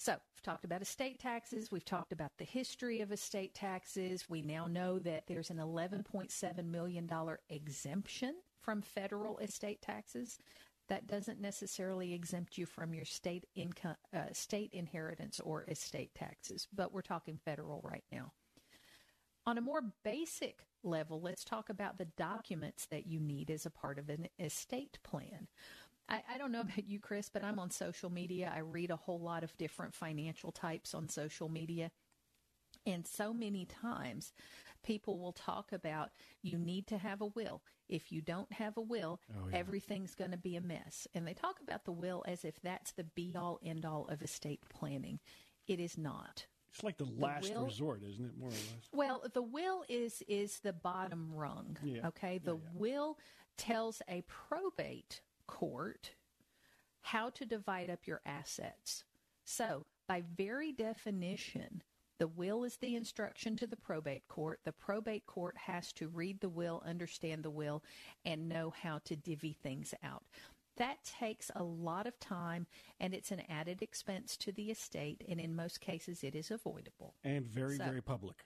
So, 0.00 0.12
we've 0.12 0.42
talked 0.42 0.64
about 0.64 0.80
estate 0.80 1.18
taxes. 1.18 1.72
We've 1.72 1.84
talked 1.84 2.12
about 2.12 2.30
the 2.38 2.44
history 2.44 3.00
of 3.00 3.10
estate 3.10 3.52
taxes. 3.54 4.26
We 4.28 4.42
now 4.42 4.66
know 4.66 5.00
that 5.00 5.24
there's 5.26 5.50
an 5.50 5.56
$11.7 5.56 6.64
million 6.64 7.10
exemption 7.50 8.34
from 8.60 8.82
federal 8.82 9.38
estate 9.38 9.82
taxes. 9.82 10.38
That 10.88 11.06
doesn't 11.06 11.40
necessarily 11.40 12.14
exempt 12.14 12.56
you 12.56 12.64
from 12.64 12.94
your 12.94 13.04
state 13.04 13.46
income, 13.54 13.96
uh, 14.14 14.32
state 14.32 14.72
inheritance 14.72 15.38
or 15.40 15.64
estate 15.68 16.14
taxes, 16.14 16.66
but 16.74 16.92
we're 16.92 17.02
talking 17.02 17.38
federal 17.44 17.82
right 17.84 18.04
now. 18.10 18.32
On 19.46 19.58
a 19.58 19.62
more 19.62 19.82
basic 20.04 20.60
level, 20.82 21.20
let's 21.20 21.44
talk 21.44 21.68
about 21.68 21.98
the 21.98 22.08
documents 22.16 22.86
that 22.90 23.06
you 23.06 23.20
need 23.20 23.50
as 23.50 23.66
a 23.66 23.70
part 23.70 23.98
of 23.98 24.08
an 24.08 24.28
estate 24.38 24.98
plan. 25.02 25.48
I, 26.08 26.22
I, 26.34 26.38
don't 26.38 26.52
know 26.52 26.60
about 26.60 26.88
you, 26.88 27.00
Chris, 27.00 27.28
but 27.28 27.44
I'm 27.44 27.58
on 27.58 27.70
social 27.70 28.10
media. 28.10 28.52
I 28.54 28.60
read 28.60 28.90
a 28.90 28.96
whole 28.96 29.20
lot 29.20 29.44
of 29.44 29.56
different 29.56 29.94
financial 29.94 30.52
types 30.52 30.94
on 30.94 31.08
social 31.08 31.48
media. 31.48 31.90
And 32.86 33.06
so 33.06 33.34
many 33.34 33.66
times 33.66 34.32
people 34.82 35.18
will 35.18 35.32
talk 35.32 35.72
about 35.72 36.10
you 36.42 36.58
need 36.58 36.86
to 36.88 36.98
have 36.98 37.20
a 37.20 37.26
will. 37.26 37.62
If 37.88 38.12
you 38.12 38.20
don't 38.20 38.52
have 38.52 38.76
a 38.76 38.82
will, 38.82 39.20
oh, 39.34 39.48
yeah. 39.50 39.58
everything's 39.58 40.14
going 40.14 40.30
to 40.32 40.36
be 40.36 40.56
a 40.56 40.60
mess. 40.60 41.06
And 41.14 41.26
they 41.26 41.34
talk 41.34 41.60
about 41.60 41.84
the 41.84 41.92
will 41.92 42.24
as 42.26 42.44
if 42.44 42.60
that's 42.62 42.92
the 42.92 43.04
be 43.04 43.34
all 43.36 43.58
end 43.64 43.84
all 43.84 44.06
of 44.08 44.22
estate 44.22 44.60
planning. 44.68 45.20
It 45.66 45.80
is 45.80 45.96
not. 45.98 46.46
It's 46.72 46.84
like 46.84 46.98
the 46.98 47.08
last 47.18 47.48
the 47.48 47.54
will, 47.58 47.64
resort, 47.64 48.02
isn't 48.02 48.24
it? 48.24 48.38
More 48.38 48.48
or 48.48 48.52
less. 48.52 48.88
Well, 48.92 49.22
the 49.32 49.42
will 49.42 49.84
is 49.88 50.22
is 50.28 50.60
the 50.60 50.72
bottom 50.72 51.32
rung. 51.32 51.78
Yeah. 51.82 52.08
Okay. 52.08 52.38
The 52.38 52.54
yeah, 52.54 52.70
will 52.74 53.18
tells 53.56 54.02
a 54.08 54.22
probate 54.26 55.22
court 55.46 56.12
how 57.00 57.30
to 57.30 57.44
divide 57.44 57.90
up 57.90 58.06
your 58.06 58.20
assets. 58.26 59.04
So, 59.44 59.86
by 60.06 60.22
very 60.36 60.72
definition, 60.72 61.82
the 62.18 62.28
will 62.28 62.64
is 62.64 62.76
the 62.76 62.96
instruction 62.96 63.56
to 63.56 63.66
the 63.66 63.76
probate 63.76 64.26
court. 64.28 64.60
The 64.64 64.72
probate 64.72 65.26
court 65.26 65.56
has 65.56 65.92
to 65.94 66.08
read 66.08 66.40
the 66.40 66.48
will, 66.48 66.82
understand 66.84 67.42
the 67.42 67.50
will, 67.50 67.82
and 68.24 68.48
know 68.48 68.72
how 68.82 69.00
to 69.04 69.16
divvy 69.16 69.52
things 69.52 69.94
out. 70.02 70.24
That 70.76 70.98
takes 71.04 71.50
a 71.56 71.62
lot 71.62 72.06
of 72.06 72.18
time 72.20 72.66
and 73.00 73.12
it's 73.14 73.30
an 73.30 73.42
added 73.48 73.82
expense 73.82 74.36
to 74.38 74.52
the 74.52 74.70
estate, 74.70 75.24
and 75.28 75.40
in 75.40 75.54
most 75.56 75.80
cases, 75.80 76.22
it 76.22 76.34
is 76.34 76.50
avoidable. 76.50 77.14
And 77.24 77.46
very, 77.46 77.76
so, 77.76 77.84
very 77.84 78.02
public. 78.02 78.44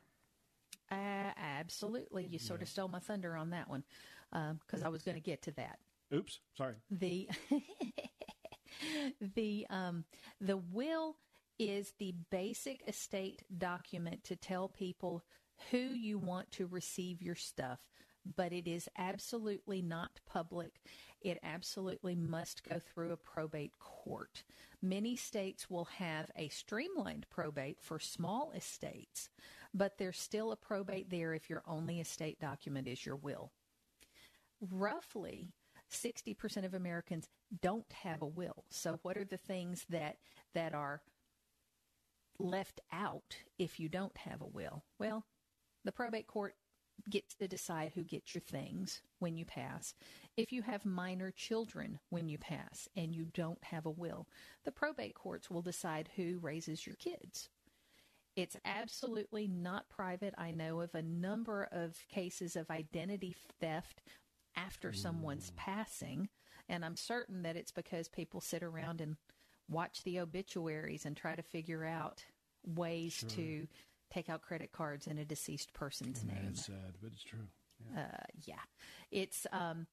Uh, 0.90 1.32
absolutely. 1.36 2.26
You 2.26 2.38
sort 2.38 2.62
of 2.62 2.68
stole 2.68 2.88
my 2.88 2.98
thunder 2.98 3.36
on 3.36 3.50
that 3.50 3.68
one 3.68 3.84
because 4.30 4.80
um, 4.80 4.86
I 4.86 4.88
was 4.88 5.02
going 5.02 5.16
to 5.16 5.22
get 5.22 5.42
to 5.42 5.50
that. 5.52 5.78
Oops, 6.14 6.40
sorry. 6.56 6.74
The 6.90 7.28
the 9.34 9.66
um, 9.70 10.04
the 10.40 10.56
will 10.56 11.16
is 11.58 11.92
the 11.98 12.14
basic 12.30 12.82
estate 12.88 13.42
document 13.56 14.24
to 14.24 14.36
tell 14.36 14.68
people 14.68 15.22
who 15.70 15.78
you 15.78 16.18
want 16.18 16.50
to 16.52 16.66
receive 16.66 17.22
your 17.22 17.34
stuff, 17.34 17.80
but 18.36 18.52
it 18.52 18.66
is 18.66 18.88
absolutely 18.98 19.82
not 19.82 20.20
public. 20.26 20.80
It 21.20 21.38
absolutely 21.42 22.14
must 22.14 22.68
go 22.68 22.78
through 22.78 23.12
a 23.12 23.16
probate 23.16 23.78
court. 23.78 24.42
Many 24.80 25.14
states 25.14 25.70
will 25.70 25.84
have 25.84 26.30
a 26.36 26.48
streamlined 26.48 27.26
probate 27.30 27.80
for 27.80 27.98
small 27.98 28.52
estates, 28.54 29.28
but 29.72 29.98
there's 29.98 30.18
still 30.18 30.52
a 30.52 30.56
probate 30.56 31.10
there 31.10 31.34
if 31.34 31.48
your 31.48 31.62
only 31.66 32.00
estate 32.00 32.40
document 32.40 32.88
is 32.88 33.06
your 33.06 33.16
will. 33.16 33.52
Roughly, 34.60 35.52
60% 35.90 36.64
of 36.64 36.74
Americans 36.74 37.28
don't 37.60 37.92
have 37.92 38.22
a 38.22 38.26
will. 38.26 38.64
So 38.70 38.98
what 39.02 39.16
are 39.16 39.24
the 39.24 39.36
things 39.36 39.84
that 39.90 40.16
that 40.54 40.74
are 40.74 41.02
left 42.42 42.80
out 42.92 43.36
if 43.58 43.78
you 43.78 43.88
don't 43.88 44.16
have 44.18 44.40
a 44.40 44.46
will? 44.46 44.84
Well, 44.98 45.24
the 45.84 45.92
probate 45.92 46.26
court 46.26 46.54
gets 47.10 47.34
to 47.36 47.48
decide 47.48 47.92
who 47.94 48.04
gets 48.04 48.34
your 48.34 48.42
things 48.42 49.02
when 49.18 49.36
you 49.36 49.44
pass. 49.44 49.94
If 50.36 50.52
you 50.52 50.62
have 50.62 50.84
minor 50.84 51.30
children 51.30 51.98
when 52.10 52.28
you 52.28 52.38
pass 52.38 52.88
and 52.96 53.14
you 53.14 53.24
don't 53.24 53.62
have 53.64 53.86
a 53.86 53.90
will, 53.90 54.28
the 54.64 54.72
probate 54.72 55.14
courts 55.14 55.50
will 55.50 55.62
decide 55.62 56.10
who 56.16 56.38
raises 56.40 56.86
your 56.86 56.96
kids. 56.96 57.48
It's 58.36 58.56
absolutely 58.64 59.46
not 59.46 59.88
private. 59.90 60.34
I 60.38 60.52
know 60.52 60.80
of 60.80 60.94
a 60.94 61.02
number 61.02 61.68
of 61.70 61.98
cases 62.08 62.56
of 62.56 62.70
identity 62.70 63.34
theft 63.60 64.00
after 64.56 64.92
someone's 64.92 65.50
mm. 65.50 65.56
passing. 65.56 66.28
And 66.68 66.84
I'm 66.84 66.96
certain 66.96 67.42
that 67.42 67.56
it's 67.56 67.72
because 67.72 68.08
people 68.08 68.40
sit 68.40 68.62
around 68.62 69.00
and 69.00 69.16
watch 69.68 70.02
the 70.04 70.20
obituaries 70.20 71.04
and 71.06 71.16
try 71.16 71.34
to 71.34 71.42
figure 71.42 71.84
out 71.84 72.24
ways 72.64 73.12
sure. 73.12 73.28
to 73.30 73.68
take 74.12 74.28
out 74.28 74.42
credit 74.42 74.72
cards 74.72 75.06
in 75.06 75.18
a 75.18 75.24
deceased 75.24 75.72
person's 75.72 76.24
name. 76.24 76.48
It's 76.48 76.66
sad, 76.66 76.94
but 77.00 77.12
it's 77.12 77.24
true. 77.24 77.46
Yeah, 77.94 78.00
uh, 78.00 78.24
yeah. 78.44 78.54
it's 79.10 79.46
um, 79.52 79.86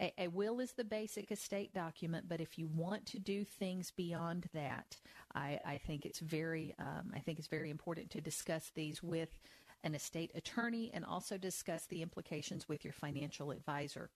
a, 0.00 0.12
a, 0.18 0.28
will 0.28 0.60
is 0.60 0.72
the 0.72 0.84
basic 0.84 1.30
estate 1.30 1.74
document, 1.74 2.26
but 2.28 2.40
if 2.40 2.58
you 2.58 2.68
want 2.68 3.06
to 3.06 3.18
do 3.18 3.44
things 3.44 3.90
beyond 3.90 4.48
that, 4.54 4.96
I, 5.34 5.58
I 5.64 5.78
think 5.78 6.06
it's 6.06 6.20
very 6.20 6.74
um, 6.78 7.12
I 7.14 7.18
think 7.18 7.38
it's 7.38 7.48
very 7.48 7.70
important 7.70 8.10
to 8.10 8.20
discuss 8.20 8.70
these 8.74 9.02
with 9.02 9.40
an 9.84 9.94
estate 9.94 10.30
attorney, 10.36 10.92
and 10.94 11.04
also 11.04 11.36
discuss 11.36 11.86
the 11.86 12.02
implications 12.02 12.68
with 12.68 12.84
your 12.84 12.92
financial 12.92 13.50
advisor. 13.50 14.10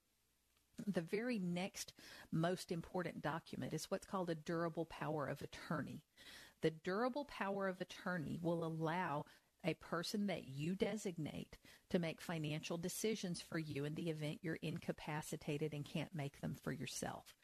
The 0.86 1.00
very 1.00 1.38
next 1.38 1.92
most 2.32 2.70
important 2.70 3.22
document 3.22 3.72
is 3.72 3.90
what's 3.90 4.06
called 4.06 4.30
a 4.30 4.34
durable 4.34 4.86
power 4.86 5.26
of 5.26 5.42
attorney. 5.42 6.02
The 6.62 6.70
durable 6.70 7.24
power 7.26 7.68
of 7.68 7.80
attorney 7.80 8.38
will 8.42 8.64
allow 8.64 9.24
a 9.64 9.74
person 9.74 10.26
that 10.28 10.46
you 10.46 10.74
designate 10.74 11.58
to 11.90 11.98
make 11.98 12.20
financial 12.20 12.78
decisions 12.78 13.40
for 13.40 13.58
you 13.58 13.84
in 13.84 13.94
the 13.94 14.10
event 14.10 14.38
you're 14.42 14.58
incapacitated 14.62 15.72
and 15.72 15.84
can't 15.84 16.14
make 16.14 16.40
them 16.40 16.54
for 16.62 16.72
yourself. 16.72 17.34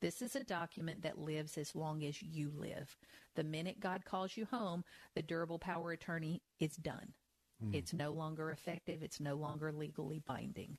This 0.00 0.22
is 0.22 0.34
a 0.34 0.44
document 0.44 1.02
that 1.02 1.18
lives 1.18 1.56
as 1.56 1.74
long 1.74 2.04
as 2.04 2.22
you 2.22 2.52
live. 2.54 2.96
The 3.36 3.44
minute 3.44 3.78
God 3.78 4.04
calls 4.04 4.36
you 4.36 4.46
home, 4.46 4.84
the 5.14 5.22
durable 5.22 5.58
power 5.58 5.92
attorney 5.92 6.42
is 6.58 6.76
done. 6.76 7.14
Mm. 7.64 7.74
It's 7.74 7.92
no 7.92 8.10
longer 8.10 8.50
effective. 8.50 9.02
It's 9.02 9.20
no 9.20 9.34
longer 9.34 9.72
legally 9.72 10.20
binding. 10.26 10.78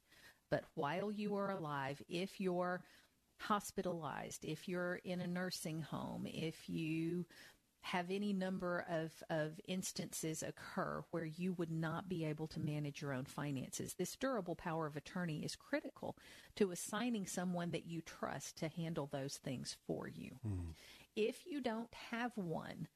But 0.54 0.66
while 0.76 1.12
you 1.12 1.36
are 1.36 1.50
alive, 1.50 2.00
if 2.08 2.40
you're 2.40 2.84
hospitalized, 3.40 4.46
if 4.46 4.68
you're 4.68 5.00
in 5.04 5.20
a 5.20 5.26
nursing 5.26 5.82
home, 5.82 6.28
if 6.28 6.70
you 6.70 7.26
have 7.82 8.12
any 8.12 8.34
number 8.34 8.86
of, 8.88 9.12
of 9.32 9.60
instances 9.68 10.44
occur 10.44 11.04
where 11.10 11.26
you 11.26 11.54
would 11.54 11.72
not 11.72 12.08
be 12.08 12.24
able 12.24 12.46
to 12.48 12.60
manage 12.60 13.02
your 13.02 13.14
own 13.14 13.26
finances. 13.26 13.96
This 13.96 14.16
durable 14.16 14.56
power 14.56 14.86
of 14.86 14.96
attorney 14.96 15.44
is 15.44 15.56
critical 15.56 16.16
to 16.56 16.70
assigning 16.70 17.26
someone 17.26 17.72
that 17.72 17.88
you 17.88 18.02
trust 18.02 18.58
to 18.58 18.70
handle 18.70 19.10
those 19.12 19.38
things 19.38 19.76
for 19.88 20.08
you. 20.08 20.36
Mm. 20.48 20.76
If 21.16 21.48
you 21.48 21.62
don't 21.62 21.94
have 22.12 22.32
one, 22.38 22.88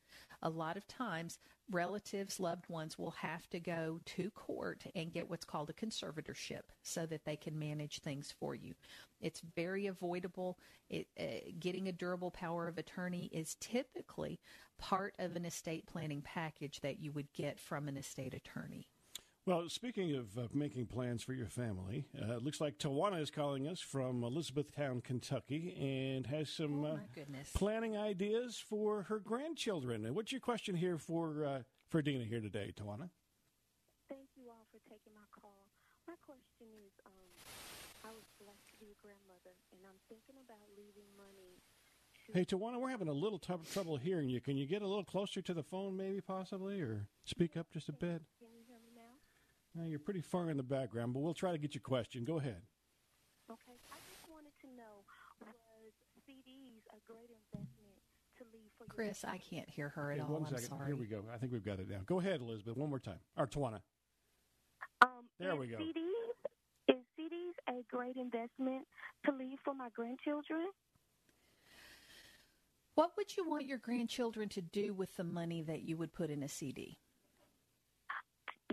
a 0.42 0.50
lot 0.50 0.78
of 0.78 0.88
times 0.88 1.40
relatives, 1.70 2.40
loved 2.40 2.70
ones 2.70 2.98
will 2.98 3.12
have 3.12 3.50
to 3.50 3.60
go 3.60 4.00
to 4.06 4.30
court 4.32 4.84
and 4.96 5.12
get 5.12 5.30
what's 5.30 5.46
called 5.46 5.70
a 5.70 5.74
conservatorship 5.74 6.62
so 6.84 7.06
that 7.06 7.26
they 7.26 7.36
can 7.36 7.58
manage 7.58 8.00
things 8.00 8.34
for 8.40 8.56
you. 8.56 8.74
It's 9.20 9.42
very 9.56 9.88
avoidable. 9.88 10.60
It, 10.90 11.08
uh, 11.20 11.52
getting 11.60 11.88
a 11.88 11.92
durable 11.92 12.32
power 12.32 12.68
of 12.68 12.78
attorney 12.78 13.30
is 13.34 13.56
typically 13.60 14.40
part 14.78 15.16
of 15.20 15.36
an 15.36 15.46
estate 15.46 15.86
planning 15.88 16.22
package 16.22 16.80
that 16.82 17.00
you 17.00 17.12
would 17.12 17.34
get 17.34 17.60
from 17.60 17.88
an 17.88 17.98
estate 17.98 18.34
attorney. 18.34 18.88
Well, 19.48 19.70
speaking 19.70 20.14
of 20.14 20.38
uh, 20.38 20.48
making 20.54 20.88
plans 20.88 21.24
for 21.24 21.32
your 21.32 21.48
family, 21.48 22.04
uh, 22.22 22.36
it 22.36 22.44
looks 22.44 22.60
like 22.60 22.80
Tawana 22.80 23.22
is 23.22 23.32
calling 23.32 23.66
us 23.66 23.80
from 23.80 24.22
Elizabethtown, 24.22 25.00
Kentucky, 25.00 25.72
and 25.80 26.28
has 26.28 26.50
some 26.50 26.84
oh, 26.84 27.00
uh, 27.00 27.24
planning 27.54 27.96
ideas 27.96 28.58
for 28.60 29.04
her 29.04 29.20
grandchildren. 29.20 30.06
And 30.06 30.18
what's 30.18 30.34
your 30.34 30.42
question 30.42 30.76
here 30.76 30.98
for 30.98 31.46
uh, 31.46 31.60
for 31.88 32.02
Dina 32.02 32.26
here 32.26 32.42
today, 32.42 32.74
Tawana? 32.76 33.08
Thank 34.10 34.28
you 34.36 34.50
all 34.50 34.68
for 34.70 34.80
taking 34.84 35.16
my 35.16 35.24
call. 35.32 35.64
My 36.10 36.16
question 36.26 36.68
is, 36.84 36.92
um, 37.06 37.32
I 38.04 38.10
was 38.10 38.28
blessed 38.44 38.68
to 38.74 38.78
be 38.84 38.92
a 38.92 39.00
grandmother, 39.02 39.56
and 39.72 39.80
I'm 39.88 40.00
thinking 40.10 40.44
about 40.44 40.60
leaving 40.76 41.08
money. 41.16 41.56
Hey, 42.34 42.44
Tawana, 42.44 42.82
we're 42.82 42.90
having 42.90 43.08
a 43.08 43.14
little 43.14 43.40
t- 43.40 43.54
trouble 43.72 43.96
hearing 43.96 44.28
you. 44.28 44.42
Can 44.42 44.58
you 44.58 44.66
get 44.66 44.82
a 44.82 44.88
little 44.88 45.06
closer 45.06 45.42
to 45.42 45.54
the 45.54 45.64
phone, 45.64 45.96
maybe, 45.96 46.20
possibly, 46.20 46.82
or 46.82 47.08
speak 47.24 47.56
up 47.56 47.68
just 47.72 47.88
a 47.88 47.94
bit? 47.94 48.22
Now, 49.78 49.86
you're 49.86 50.00
pretty 50.00 50.22
far 50.22 50.50
in 50.50 50.58
the 50.58 50.64
background, 50.64 51.14
but 51.14 51.22
we'll 51.22 51.38
try 51.38 51.52
to 51.52 51.60
get 51.60 51.76
your 51.76 51.86
question. 51.86 52.26
Go 52.26 52.40
ahead. 52.40 52.66
Okay. 53.46 53.78
I 53.94 54.00
just 54.10 54.26
wanted 54.28 54.58
to 54.62 54.68
know 54.76 55.06
was 55.88 55.94
CDs 56.28 56.84
a 56.92 57.00
great 57.08 57.32
investment 57.32 57.96
to 58.38 58.44
leave 58.54 58.72
for 58.78 58.86
Chris, 58.86 59.24
I 59.24 59.38
can't 59.38 59.70
hear 59.70 59.90
her 59.90 60.12
at 60.12 60.20
okay, 60.20 60.28
all. 60.28 60.34
One 60.34 60.44
I'm 60.44 60.50
second. 60.50 60.70
sorry. 60.70 60.88
Here 60.88 60.96
we 60.96 61.06
go. 61.06 61.24
I 61.34 61.38
think 61.38 61.52
we've 61.52 61.64
got 61.64 61.80
it 61.80 61.90
now. 61.90 62.00
Go 62.06 62.20
ahead, 62.20 62.42
Elizabeth, 62.42 62.76
one 62.76 62.90
more 62.90 63.00
time. 63.00 63.20
Or 63.38 63.48
Tawana. 63.48 63.80
Um, 65.02 65.30
there 65.40 65.56
we 65.56 65.68
go. 65.68 65.78
CDs, 65.78 66.96
is 66.96 67.04
CDs 67.18 67.56
a 67.70 67.84
great 67.90 68.18
investment 68.18 68.86
to 69.26 69.32
leave 69.32 69.60
for 69.64 69.74
my 69.74 69.90
grandchildren? 69.96 70.68
What 72.96 73.12
would 73.16 73.38
you 73.38 73.48
want 73.48 73.66
your 73.66 73.78
grandchildren 73.78 74.50
to 74.50 74.62
do 74.62 74.94
with 74.94 75.16
the 75.16 75.24
money 75.24 75.62
that 75.64 75.84
you 75.84 75.98
would 75.98 76.14
put 76.14 76.30
in 76.30 76.44
a 76.44 76.50
CD? 76.50 76.98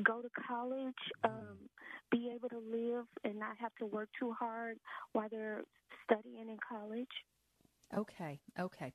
Go 0.02 0.22
to 0.22 0.28
college, 0.48 0.94
um, 1.24 1.58
be 2.10 2.32
able 2.34 2.48
to 2.48 2.58
live 2.58 3.04
and 3.24 3.38
not 3.38 3.56
have 3.58 3.74
to 3.78 3.86
work 3.86 4.08
too 4.18 4.32
hard 4.32 4.78
while 5.12 5.28
they're 5.30 5.62
studying 6.04 6.48
in 6.48 6.56
college. 6.68 7.08
Okay, 7.96 8.40
okay. 8.58 8.92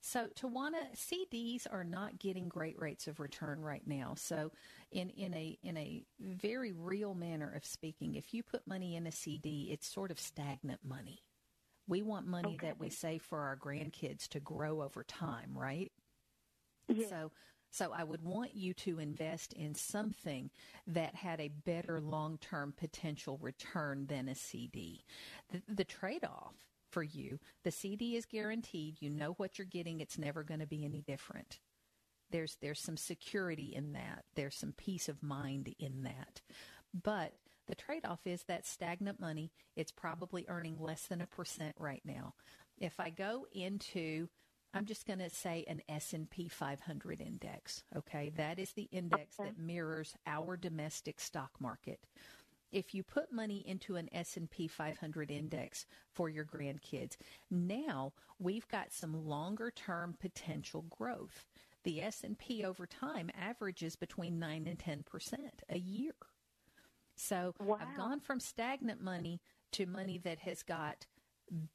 So 0.00 0.28
Tawana, 0.38 0.94
CDs 0.96 1.66
are 1.70 1.84
not 1.84 2.18
getting 2.18 2.48
great 2.48 2.78
rates 2.80 3.06
of 3.08 3.20
return 3.20 3.60
right 3.62 3.86
now. 3.86 4.14
So 4.16 4.52
in, 4.92 5.10
in 5.10 5.34
a 5.34 5.58
in 5.62 5.76
a 5.76 6.04
very 6.20 6.72
real 6.72 7.14
manner 7.14 7.52
of 7.54 7.64
speaking, 7.66 8.14
if 8.14 8.34
you 8.34 8.42
put 8.42 8.66
money 8.66 8.96
in 8.96 9.06
a 9.06 9.12
CD, 9.12 9.68
it's 9.72 9.86
sort 9.86 10.10
of 10.10 10.18
stagnant 10.20 10.80
money. 10.84 11.24
We 11.88 12.02
want 12.02 12.26
money 12.26 12.58
Okay. 12.58 12.62
that 12.62 12.78
we 12.78 12.90
save 12.90 13.22
for 13.22 13.40
our 13.40 13.56
grandkids 13.56 14.28
to 14.28 14.40
grow 14.40 14.82
over 14.82 15.04
time, 15.04 15.56
right? 15.56 15.92
Yes. 16.88 17.08
So 17.10 17.32
so 17.70 17.92
I 17.92 18.04
would 18.04 18.22
want 18.22 18.54
you 18.54 18.74
to 18.74 18.98
invest 18.98 19.52
in 19.52 19.74
something 19.74 20.50
that 20.86 21.14
had 21.14 21.40
a 21.40 21.48
better 21.48 22.00
long-term 22.00 22.74
potential 22.76 23.38
return 23.40 24.06
than 24.06 24.28
a 24.28 24.34
CD. 24.34 25.04
The, 25.50 25.62
the 25.68 25.84
trade-off 25.84 26.54
for 26.90 27.02
you, 27.02 27.38
the 27.64 27.70
CD 27.70 28.16
is 28.16 28.24
guaranteed. 28.24 28.96
You 29.00 29.10
know 29.10 29.32
what 29.32 29.58
you're 29.58 29.66
getting. 29.66 30.00
It's 30.00 30.18
never 30.18 30.42
going 30.42 30.60
to 30.60 30.66
be 30.66 30.84
any 30.84 31.02
different. 31.02 31.60
There's 32.30 32.56
there's 32.60 32.80
some 32.80 32.96
security 32.96 33.72
in 33.74 33.92
that. 33.92 34.24
There's 34.34 34.54
some 34.54 34.72
peace 34.72 35.08
of 35.08 35.22
mind 35.22 35.74
in 35.78 36.02
that. 36.02 36.40
But 37.02 37.34
the 37.66 37.74
trade-off 37.74 38.20
is 38.26 38.44
that 38.44 38.66
stagnant 38.66 39.20
money. 39.20 39.52
It's 39.76 39.92
probably 39.92 40.46
earning 40.48 40.78
less 40.80 41.06
than 41.06 41.20
a 41.20 41.26
percent 41.26 41.74
right 41.78 42.02
now. 42.04 42.34
If 42.78 42.98
I 42.98 43.10
go 43.10 43.46
into 43.52 44.28
I'm 44.74 44.84
just 44.84 45.06
going 45.06 45.18
to 45.20 45.30
say 45.30 45.64
an 45.66 45.80
S&P 45.88 46.48
500 46.48 47.20
index, 47.20 47.84
okay? 47.96 48.26
Mm-hmm. 48.26 48.36
That 48.36 48.58
is 48.58 48.72
the 48.72 48.88
index 48.92 49.36
that 49.36 49.58
mirrors 49.58 50.14
our 50.26 50.56
domestic 50.56 51.20
stock 51.20 51.52
market. 51.58 52.00
If 52.70 52.94
you 52.94 53.02
put 53.02 53.32
money 53.32 53.64
into 53.66 53.96
an 53.96 54.10
S&P 54.12 54.68
500 54.68 55.30
index 55.30 55.86
for 56.12 56.28
your 56.28 56.44
grandkids, 56.44 57.16
now 57.50 58.12
we've 58.38 58.68
got 58.68 58.92
some 58.92 59.26
longer-term 59.26 60.16
potential 60.20 60.84
growth. 60.90 61.46
The 61.84 62.02
S&P 62.02 62.64
over 62.64 62.86
time 62.86 63.30
averages 63.40 63.96
between 63.96 64.38
9 64.38 64.66
and 64.66 64.78
10% 64.78 65.02
a 65.70 65.78
year. 65.78 66.12
So 67.16 67.54
I've 67.58 67.96
gone 67.96 68.20
from 68.20 68.38
stagnant 68.38 69.02
money 69.02 69.40
to 69.72 69.86
money 69.86 70.18
that 70.24 70.40
has 70.40 70.62
got 70.62 71.06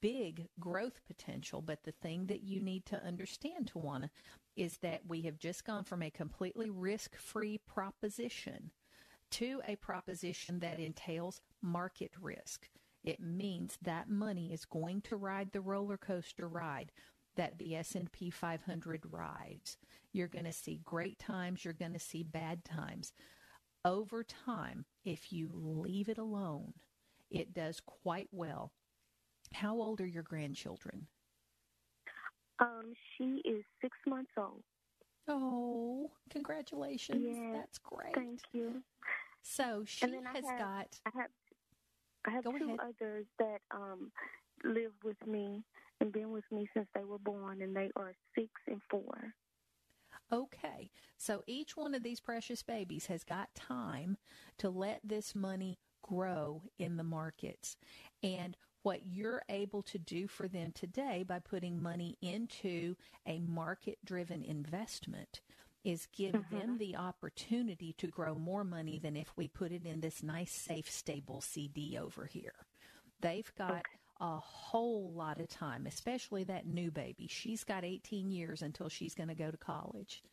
big 0.01 0.47
growth 0.59 1.01
potential. 1.07 1.61
But 1.61 1.83
the 1.83 1.91
thing 1.91 2.27
that 2.27 2.43
you 2.43 2.61
need 2.61 2.85
to 2.87 3.03
understand, 3.03 3.71
Tawana, 3.73 4.09
is 4.55 4.77
that 4.77 5.01
we 5.07 5.21
have 5.21 5.37
just 5.37 5.65
gone 5.65 5.83
from 5.83 6.01
a 6.01 6.09
completely 6.09 6.69
risk 6.69 7.15
free 7.17 7.57
proposition 7.57 8.71
to 9.31 9.61
a 9.67 9.75
proposition 9.77 10.59
that 10.59 10.79
entails 10.79 11.41
market 11.61 12.11
risk. 12.21 12.69
It 13.03 13.19
means 13.19 13.77
that 13.81 14.09
money 14.09 14.53
is 14.53 14.65
going 14.65 15.01
to 15.01 15.15
ride 15.15 15.51
the 15.51 15.61
roller 15.61 15.97
coaster 15.97 16.47
ride 16.47 16.91
that 17.35 17.57
the 17.57 17.75
S&P 17.75 18.29
500 18.29 19.01
rides. 19.11 19.77
You're 20.11 20.27
going 20.27 20.45
to 20.45 20.53
see 20.53 20.79
great 20.83 21.17
times, 21.19 21.65
you're 21.65 21.73
going 21.73 21.93
to 21.93 21.99
see 21.99 22.23
bad 22.23 22.63
times. 22.63 23.11
Over 23.83 24.23
time, 24.23 24.85
if 25.03 25.33
you 25.33 25.49
leave 25.51 26.09
it 26.09 26.17
alone, 26.17 26.73
it 27.29 27.53
does 27.53 27.81
quite 27.81 28.29
well. 28.31 28.71
How 29.53 29.75
old 29.75 30.01
are 30.01 30.07
your 30.07 30.23
grandchildren? 30.23 31.07
Um, 32.59 32.93
she 33.17 33.41
is 33.45 33.63
six 33.81 33.97
months 34.07 34.31
old. 34.37 34.63
Oh, 35.27 36.11
congratulations. 36.29 37.25
Yes, 37.25 37.53
That's 37.53 37.77
great. 37.77 38.13
Thank 38.13 38.39
you. 38.51 38.81
So 39.41 39.83
she 39.85 40.05
has 40.05 40.45
have, 40.45 40.59
got. 40.59 40.99
I 41.05 41.09
have, 41.15 41.29
I 42.25 42.31
have 42.31 42.43
two 42.43 42.65
ahead. 42.65 42.79
others 42.79 43.25
that 43.39 43.59
um 43.71 44.11
live 44.63 44.91
with 45.03 45.17
me 45.27 45.63
and 45.99 46.11
been 46.11 46.31
with 46.31 46.45
me 46.51 46.67
since 46.73 46.87
they 46.95 47.03
were 47.03 47.19
born, 47.19 47.61
and 47.61 47.75
they 47.75 47.89
are 47.95 48.13
six 48.35 48.49
and 48.67 48.81
four. 48.89 49.33
Okay. 50.31 50.89
So 51.17 51.43
each 51.47 51.77
one 51.77 51.93
of 51.93 52.03
these 52.03 52.19
precious 52.19 52.63
babies 52.63 53.05
has 53.07 53.23
got 53.23 53.53
time 53.55 54.17
to 54.57 54.69
let 54.69 54.99
this 55.03 55.35
money 55.35 55.77
grow 56.01 56.63
in 56.79 56.97
the 56.97 57.03
markets. 57.03 57.77
And 58.21 58.57
what 58.83 59.05
you're 59.05 59.41
able 59.49 59.81
to 59.81 59.97
do 59.97 60.27
for 60.27 60.47
them 60.47 60.71
today 60.73 61.23
by 61.27 61.39
putting 61.39 61.81
money 61.81 62.17
into 62.21 62.95
a 63.25 63.39
market 63.39 63.97
driven 64.05 64.43
investment 64.43 65.41
is 65.83 66.07
give 66.15 66.33
mm-hmm. 66.33 66.57
them 66.57 66.77
the 66.77 66.95
opportunity 66.95 67.93
to 67.97 68.07
grow 68.07 68.35
more 68.35 68.63
money 68.63 68.99
than 68.99 69.17
if 69.17 69.31
we 69.35 69.47
put 69.47 69.71
it 69.71 69.85
in 69.85 69.99
this 69.99 70.23
nice, 70.23 70.51
safe, 70.51 70.89
stable 70.89 71.41
CD 71.41 71.97
over 71.97 72.25
here. 72.25 72.53
They've 73.21 73.51
got 73.57 73.83
a 74.21 74.37
whole 74.37 75.11
lot 75.13 75.39
of 75.39 75.49
time, 75.49 75.85
especially 75.85 76.45
that 76.45 76.65
new 76.65 76.91
baby. 76.91 77.27
She's 77.27 77.63
got 77.63 77.83
18 77.83 78.31
years 78.31 78.61
until 78.61 78.87
she's 78.87 79.15
going 79.15 79.29
to 79.29 79.35
go 79.35 79.51
to 79.51 79.57
college. 79.57 80.23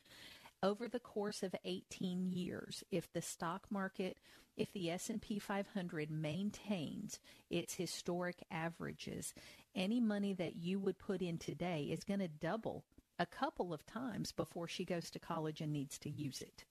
Over 0.62 0.88
the 0.88 1.00
course 1.00 1.42
of 1.42 1.54
18 1.64 2.26
years, 2.32 2.84
if 2.90 3.10
the 3.10 3.22
stock 3.22 3.66
market, 3.70 4.18
if 4.58 4.70
the 4.72 4.90
S&P 4.90 5.38
500 5.38 6.10
maintains 6.10 7.18
its 7.48 7.74
historic 7.74 8.44
averages, 8.50 9.32
any 9.74 10.00
money 10.00 10.34
that 10.34 10.56
you 10.56 10.78
would 10.78 10.98
put 10.98 11.22
in 11.22 11.38
today 11.38 11.88
is 11.90 12.04
going 12.04 12.20
to 12.20 12.28
double 12.28 12.84
a 13.18 13.24
couple 13.24 13.72
of 13.72 13.86
times 13.86 14.32
before 14.32 14.68
she 14.68 14.84
goes 14.84 15.10
to 15.10 15.18
college 15.18 15.62
and 15.62 15.72
needs 15.72 15.98
to 16.00 16.10
use 16.10 16.42
it. 16.42 16.64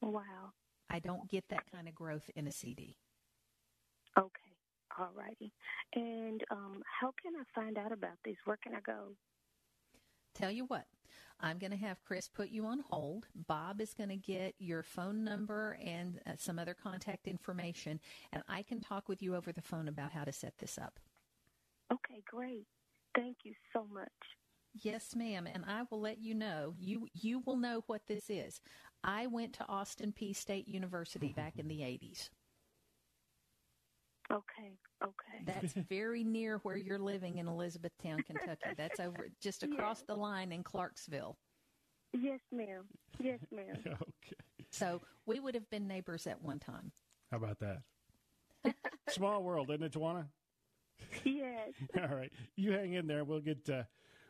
Wow. 0.00 0.52
I 0.88 0.98
don't 0.98 1.28
get 1.28 1.44
that 1.50 1.70
kind 1.70 1.88
of 1.88 1.94
growth 1.94 2.30
in 2.36 2.46
a 2.46 2.52
CD. 2.52 2.96
Okay. 4.18 4.56
All 4.98 5.10
righty. 5.14 5.52
And 5.94 6.42
um, 6.50 6.82
how 7.00 7.12
can 7.22 7.34
I 7.36 7.44
find 7.54 7.76
out 7.76 7.92
about 7.92 8.16
this? 8.24 8.36
Where 8.46 8.58
can 8.62 8.74
I 8.74 8.80
go? 8.80 9.12
Tell 10.34 10.50
you 10.50 10.64
what, 10.64 10.86
I'm 11.40 11.58
going 11.58 11.70
to 11.70 11.76
have 11.76 12.02
Chris 12.04 12.28
put 12.28 12.50
you 12.50 12.66
on 12.66 12.80
hold. 12.90 13.26
Bob 13.46 13.80
is 13.80 13.94
going 13.94 14.08
to 14.10 14.16
get 14.16 14.54
your 14.58 14.82
phone 14.82 15.24
number 15.24 15.78
and 15.84 16.20
uh, 16.26 16.32
some 16.36 16.58
other 16.58 16.74
contact 16.74 17.28
information, 17.28 18.00
and 18.32 18.42
I 18.48 18.62
can 18.62 18.80
talk 18.80 19.08
with 19.08 19.22
you 19.22 19.36
over 19.36 19.52
the 19.52 19.62
phone 19.62 19.88
about 19.88 20.12
how 20.12 20.24
to 20.24 20.32
set 20.32 20.58
this 20.58 20.78
up. 20.78 20.98
Okay, 21.92 22.22
great. 22.26 22.66
Thank 23.14 23.38
you 23.44 23.54
so 23.72 23.86
much. 23.92 24.08
Yes, 24.74 25.14
ma'am, 25.16 25.48
and 25.52 25.64
I 25.66 25.82
will 25.90 26.00
let 26.00 26.18
you 26.18 26.34
know. 26.34 26.74
You 26.78 27.08
you 27.14 27.40
will 27.44 27.56
know 27.56 27.82
what 27.86 28.06
this 28.06 28.28
is. 28.28 28.60
I 29.02 29.26
went 29.26 29.54
to 29.54 29.68
Austin 29.68 30.12
Peay 30.12 30.34
State 30.34 30.68
University 30.68 31.32
back 31.32 31.58
in 31.58 31.68
the 31.68 31.80
80s. 31.80 32.30
Okay, 34.30 34.72
okay. 35.02 35.44
That's 35.46 35.72
very 35.88 36.22
near 36.22 36.58
where 36.58 36.76
you're 36.76 36.98
living 36.98 37.38
in 37.38 37.48
Elizabethtown, 37.48 38.22
Kentucky. 38.22 38.74
That's 38.76 39.00
over 39.00 39.28
just 39.40 39.62
across 39.62 40.02
the 40.02 40.14
line 40.14 40.52
in 40.52 40.62
Clarksville. 40.62 41.38
Yes, 42.12 42.40
ma'am. 42.52 42.84
Yes, 43.18 43.40
ma'am. 43.50 43.76
okay. 43.86 44.36
So 44.70 45.00
we 45.26 45.40
would 45.40 45.54
have 45.54 45.68
been 45.70 45.86
neighbors 45.88 46.26
at 46.26 46.42
one 46.42 46.58
time. 46.58 46.92
How 47.30 47.38
about 47.38 47.58
that? 47.60 47.82
Small 49.08 49.42
world, 49.42 49.70
isn't 49.70 49.82
it, 49.82 49.92
Tawana? 49.92 50.26
Yes. 51.24 51.72
All 52.00 52.16
right, 52.16 52.32
you 52.56 52.72
hang 52.72 52.94
in 52.94 53.06
there. 53.06 53.24
We'll 53.24 53.40
get 53.40 53.68
uh, 53.70 53.84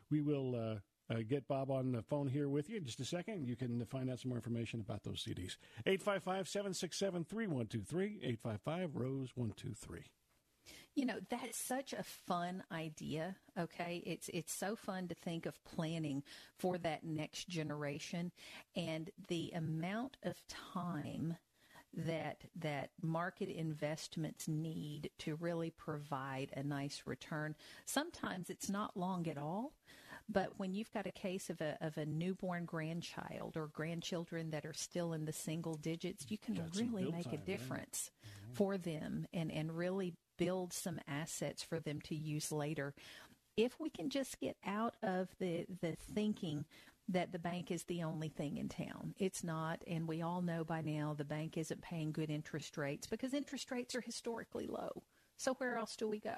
we 0.09 0.21
will 0.21 0.55
uh, 0.55 0.75
uh, 1.09 1.17
get 1.27 1.47
Bob 1.47 1.71
on 1.71 1.91
the 1.91 2.01
phone 2.01 2.27
here 2.27 2.49
with 2.49 2.69
you 2.69 2.77
in 2.77 2.85
just 2.85 2.99
a 2.99 3.05
second. 3.05 3.47
You 3.47 3.55
can 3.55 3.85
find 3.85 4.09
out 4.09 4.19
some 4.19 4.29
more 4.29 4.37
information 4.37 4.79
about 4.79 5.03
those 5.03 5.23
CDs. 5.23 5.57
855-767-3123, 5.87 8.23
855 8.23 8.95
Rose 8.95 9.29
one 9.35 9.53
two 9.55 9.73
three. 9.73 10.05
You 10.95 11.05
know, 11.05 11.19
that's 11.29 11.57
such 11.57 11.93
a 11.93 12.03
fun 12.03 12.63
idea, 12.71 13.35
okay? 13.57 14.03
It's 14.05 14.29
it's 14.29 14.53
so 14.53 14.75
fun 14.75 15.07
to 15.07 15.15
think 15.15 15.45
of 15.45 15.63
planning 15.63 16.23
for 16.57 16.77
that 16.79 17.03
next 17.03 17.47
generation 17.47 18.31
and 18.75 19.09
the 19.29 19.51
amount 19.55 20.17
of 20.23 20.35
time 20.73 21.37
that 21.93 22.43
that 22.55 22.91
market 23.01 23.49
investments 23.49 24.47
need 24.47 25.09
to 25.19 25.35
really 25.35 25.71
provide 25.71 26.51
a 26.55 26.63
nice 26.63 27.03
return. 27.05 27.55
Sometimes 27.85 28.49
it's 28.49 28.69
not 28.69 28.97
long 28.97 29.27
at 29.27 29.37
all, 29.37 29.73
but 30.29 30.51
when 30.57 30.73
you've 30.73 30.91
got 30.91 31.07
a 31.07 31.11
case 31.11 31.49
of 31.49 31.59
a 31.59 31.77
of 31.81 31.97
a 31.97 32.05
newborn 32.05 32.65
grandchild 32.65 33.57
or 33.57 33.67
grandchildren 33.67 34.51
that 34.51 34.65
are 34.65 34.73
still 34.73 35.13
in 35.13 35.25
the 35.25 35.33
single 35.33 35.75
digits, 35.75 36.25
you 36.29 36.37
can 36.37 36.55
some 36.55 36.93
really 36.93 37.11
make 37.11 37.25
time, 37.25 37.33
a 37.33 37.37
right? 37.37 37.45
difference 37.45 38.11
mm-hmm. 38.23 38.53
for 38.53 38.77
them 38.77 39.25
and 39.33 39.51
and 39.51 39.75
really 39.75 40.13
build 40.37 40.71
some 40.71 40.99
assets 41.07 41.63
for 41.63 41.79
them 41.79 41.99
to 42.01 42.15
use 42.15 42.51
later. 42.51 42.93
If 43.57 43.77
we 43.79 43.89
can 43.89 44.09
just 44.09 44.39
get 44.39 44.55
out 44.65 44.95
of 45.03 45.29
the 45.39 45.65
the 45.81 45.95
thinking 46.13 46.65
that 47.09 47.31
the 47.31 47.39
bank 47.39 47.71
is 47.71 47.83
the 47.85 48.03
only 48.03 48.29
thing 48.29 48.57
in 48.57 48.69
town. 48.69 49.15
It's 49.17 49.43
not, 49.43 49.81
and 49.87 50.07
we 50.07 50.21
all 50.21 50.43
know 50.43 50.63
by 50.63 50.81
now 50.81 51.15
the 51.17 51.25
bank 51.25 51.57
isn't 51.57 51.81
paying 51.81 52.11
good 52.11 52.29
interest 52.29 52.77
rates 52.77 53.07
because 53.07 53.33
interest 53.33 53.71
rates 53.71 53.95
are 53.95 54.01
historically 54.01 54.67
low. 54.67 55.01
So 55.35 55.55
where 55.55 55.75
else 55.75 55.95
do 55.95 56.07
we 56.07 56.19
go? 56.19 56.35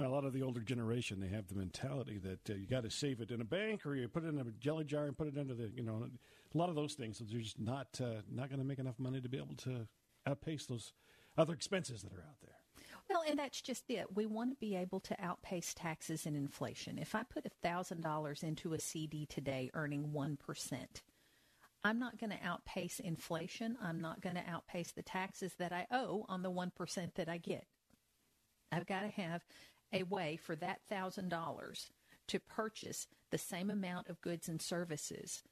A 0.00 0.08
lot 0.08 0.24
of 0.24 0.32
the 0.32 0.42
older 0.42 0.60
generation, 0.60 1.20
they 1.20 1.28
have 1.28 1.48
the 1.48 1.54
mentality 1.54 2.18
that 2.18 2.48
uh, 2.48 2.54
you 2.54 2.66
got 2.66 2.84
to 2.84 2.90
save 2.90 3.20
it 3.20 3.30
in 3.30 3.40
a 3.40 3.44
bank 3.44 3.84
or 3.84 3.94
you 3.94 4.08
put 4.08 4.24
it 4.24 4.28
in 4.28 4.38
a 4.38 4.44
jelly 4.58 4.84
jar 4.84 5.04
and 5.04 5.16
put 5.16 5.28
it 5.28 5.36
under 5.38 5.54
the, 5.54 5.70
you 5.74 5.82
know, 5.82 6.08
a 6.54 6.58
lot 6.58 6.70
of 6.70 6.74
those 6.74 6.94
things. 6.94 7.18
So 7.18 7.24
they're 7.30 7.40
just 7.40 7.60
not 7.60 7.88
uh, 8.00 8.22
not 8.30 8.48
going 8.48 8.60
to 8.60 8.64
make 8.64 8.78
enough 8.78 8.98
money 8.98 9.20
to 9.20 9.28
be 9.28 9.36
able 9.36 9.56
to 9.56 9.86
outpace 10.26 10.66
those 10.66 10.92
other 11.36 11.52
expenses 11.52 12.02
that 12.02 12.12
are 12.12 12.22
out 12.22 12.40
there. 12.40 12.56
Well, 13.10 13.22
and 13.28 13.38
that's 13.38 13.60
just 13.60 13.84
it. 13.90 14.06
We 14.14 14.26
want 14.26 14.52
to 14.52 14.56
be 14.56 14.76
able 14.76 15.00
to 15.00 15.16
outpace 15.20 15.74
taxes 15.74 16.26
and 16.26 16.36
inflation. 16.36 16.96
If 16.96 17.14
I 17.14 17.24
put 17.24 17.44
$1,000 17.64 18.42
into 18.44 18.72
a 18.72 18.78
CD 18.78 19.26
today 19.26 19.70
earning 19.74 20.12
1%, 20.14 20.36
I'm 21.82 21.98
not 21.98 22.18
going 22.18 22.30
to 22.30 22.46
outpace 22.46 23.00
inflation. 23.00 23.76
I'm 23.82 24.00
not 24.00 24.20
going 24.20 24.36
to 24.36 24.48
outpace 24.48 24.92
the 24.92 25.02
taxes 25.02 25.54
that 25.58 25.72
I 25.72 25.86
owe 25.90 26.24
on 26.28 26.42
the 26.42 26.50
1% 26.50 27.14
that 27.14 27.28
I 27.28 27.38
get. 27.38 27.66
I've 28.70 28.86
got 28.86 29.00
to 29.00 29.08
have 29.08 29.44
a 29.92 30.02
way 30.04 30.36
for 30.36 30.56
that 30.56 30.80
$1,000 30.90 31.90
to 32.28 32.40
purchase 32.40 33.06
the 33.30 33.38
same 33.38 33.70
amount 33.70 34.08
of 34.08 34.20
goods 34.20 34.48
and 34.48 34.60
services 34.60 35.42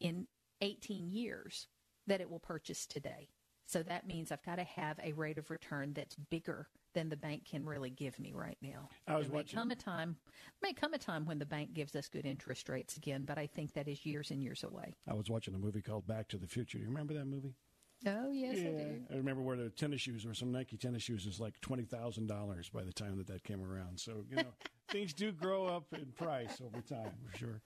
in 0.00 0.26
18 0.60 1.10
years 1.10 1.68
that 2.06 2.20
it 2.20 2.30
will 2.30 2.38
purchase 2.38 2.86
today. 2.86 3.28
So 3.66 3.82
that 3.82 4.06
means 4.06 4.30
I've 4.30 4.44
got 4.44 4.56
to 4.56 4.64
have 4.64 4.98
a 5.02 5.12
rate 5.12 5.38
of 5.38 5.50
return 5.50 5.92
that's 5.94 6.16
bigger 6.16 6.68
than 6.92 7.08
the 7.08 7.16
bank 7.16 7.44
can 7.50 7.64
really 7.64 7.90
give 7.90 8.18
me 8.18 8.32
right 8.34 8.58
now. 8.62 8.88
I 9.08 9.16
was 9.16 9.26
there 9.26 9.32
may 9.32 9.38
watching. 9.38 9.58
come 9.58 9.70
a 9.70 9.76
time 9.76 10.16
may 10.62 10.72
come 10.72 10.94
a 10.94 10.98
time 10.98 11.24
when 11.24 11.38
the 11.38 11.46
bank 11.46 11.72
gives 11.72 11.96
us 11.96 12.08
good 12.08 12.26
interest 12.26 12.68
rates 12.68 12.96
again, 12.96 13.24
but 13.26 13.38
I 13.38 13.46
think 13.46 13.72
that 13.72 13.88
is 13.88 14.04
years 14.06 14.30
and 14.30 14.42
years 14.42 14.64
away. 14.64 14.94
I 15.08 15.14
was 15.14 15.28
watching 15.28 15.54
a 15.54 15.58
movie 15.58 15.82
called 15.82 16.06
Back 16.06 16.28
to 16.28 16.36
the 16.36 16.46
Future. 16.46 16.78
Do 16.78 16.84
you 16.84 16.90
remember 16.90 17.14
that 17.14 17.26
movie? 17.26 17.54
Oh 18.06 18.30
yes, 18.30 18.58
yeah. 18.58 18.68
I 18.68 18.72
do. 18.72 19.02
I 19.12 19.16
remember 19.16 19.42
where 19.42 19.56
the 19.56 19.70
tennis 19.70 20.02
shoes 20.02 20.26
or 20.26 20.34
some 20.34 20.52
Nike 20.52 20.76
tennis 20.76 21.02
shoes 21.02 21.26
is 21.26 21.40
like 21.40 21.60
twenty 21.60 21.84
thousand 21.84 22.26
dollars 22.26 22.68
by 22.68 22.82
the 22.82 22.92
time 22.92 23.16
that 23.18 23.26
that 23.28 23.44
came 23.44 23.62
around. 23.62 23.98
So 23.98 24.24
you 24.30 24.36
know 24.36 24.52
things 24.90 25.12
do 25.12 25.32
grow 25.32 25.66
up 25.66 25.86
in 25.92 26.12
price 26.16 26.60
over 26.60 26.80
time 26.82 27.12
for 27.24 27.36
sure. 27.38 27.62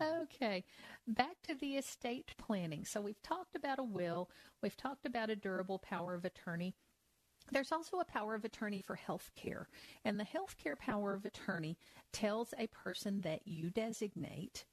Okay, 0.00 0.64
back 1.06 1.36
to 1.42 1.54
the 1.54 1.76
estate 1.76 2.32
planning. 2.38 2.84
So 2.84 3.00
we've 3.00 3.22
talked 3.22 3.54
about 3.54 3.78
a 3.78 3.84
will, 3.84 4.30
we've 4.62 4.76
talked 4.76 5.04
about 5.04 5.28
a 5.28 5.36
durable 5.36 5.78
power 5.78 6.14
of 6.14 6.24
attorney. 6.24 6.74
There's 7.50 7.72
also 7.72 7.98
a 7.98 8.04
power 8.04 8.34
of 8.34 8.44
attorney 8.44 8.82
for 8.82 8.94
health 8.94 9.30
care. 9.34 9.68
And 10.04 10.18
the 10.18 10.24
health 10.24 10.56
care 10.62 10.76
power 10.76 11.14
of 11.14 11.24
attorney 11.24 11.78
tells 12.12 12.52
a 12.58 12.66
person 12.68 13.20
that 13.22 13.46
you 13.46 13.70
designate 13.70 14.64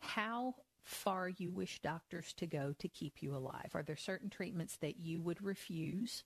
how 0.00 0.54
far 0.86 1.28
you 1.28 1.50
wish 1.50 1.80
doctors 1.80 2.32
to 2.34 2.46
go 2.46 2.72
to 2.78 2.88
keep 2.88 3.20
you 3.20 3.34
alive. 3.34 3.70
Are 3.74 3.82
there 3.82 3.96
certain 3.96 4.30
treatments 4.30 4.76
that 4.76 5.00
you 5.00 5.20
would 5.20 5.42
refuse? 5.42 6.22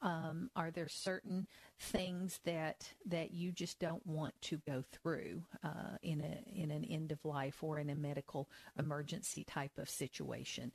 Um, 0.00 0.50
are 0.56 0.70
there 0.70 0.88
certain 0.88 1.46
things 1.78 2.40
that 2.44 2.90
that 3.06 3.32
you 3.32 3.52
just 3.52 3.78
don't 3.78 4.06
want 4.06 4.32
to 4.42 4.58
go 4.66 4.82
through 4.92 5.42
uh, 5.62 5.98
in 6.02 6.22
a 6.22 6.42
in 6.48 6.70
an 6.70 6.84
end 6.84 7.12
of 7.12 7.24
life 7.24 7.62
or 7.62 7.78
in 7.78 7.90
a 7.90 7.94
medical 7.94 8.48
emergency 8.78 9.44
type 9.44 9.76
of 9.76 9.90
situation? 9.90 10.72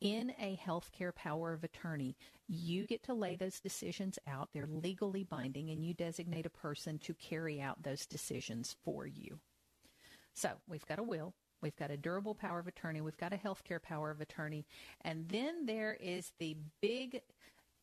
In 0.00 0.32
a 0.38 0.60
healthcare 0.64 1.14
power 1.14 1.52
of 1.54 1.64
attorney, 1.64 2.16
you 2.46 2.86
get 2.86 3.02
to 3.04 3.14
lay 3.14 3.34
those 3.34 3.58
decisions 3.58 4.18
out. 4.28 4.50
They're 4.52 4.68
legally 4.68 5.24
binding, 5.24 5.70
and 5.70 5.84
you 5.84 5.92
designate 5.92 6.46
a 6.46 6.50
person 6.50 6.98
to 7.00 7.14
carry 7.14 7.60
out 7.60 7.82
those 7.82 8.06
decisions 8.06 8.76
for 8.84 9.06
you. 9.06 9.40
So 10.34 10.50
we've 10.68 10.86
got 10.86 10.98
a 10.98 11.02
will, 11.02 11.32
We've 11.66 11.74
got 11.74 11.90
a 11.90 11.96
durable 11.96 12.36
power 12.36 12.60
of 12.60 12.68
attorney. 12.68 13.00
We've 13.00 13.16
got 13.16 13.32
a 13.32 13.36
healthcare 13.36 13.82
power 13.82 14.12
of 14.12 14.20
attorney. 14.20 14.64
And 15.00 15.28
then 15.28 15.66
there 15.66 15.96
is 16.00 16.30
the 16.38 16.56
big 16.80 17.22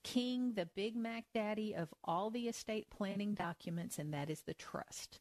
king, 0.05 0.53
the 0.53 0.67
big 0.67 0.95
Mac 0.95 1.25
Daddy 1.33 1.75
of 1.75 1.93
all 2.01 2.29
the 2.29 2.47
estate 2.47 2.89
planning 2.89 3.33
documents, 3.33 3.99
and 3.99 4.13
that 4.13 4.29
is 4.29 4.43
the 4.43 4.53
trust. 4.53 5.19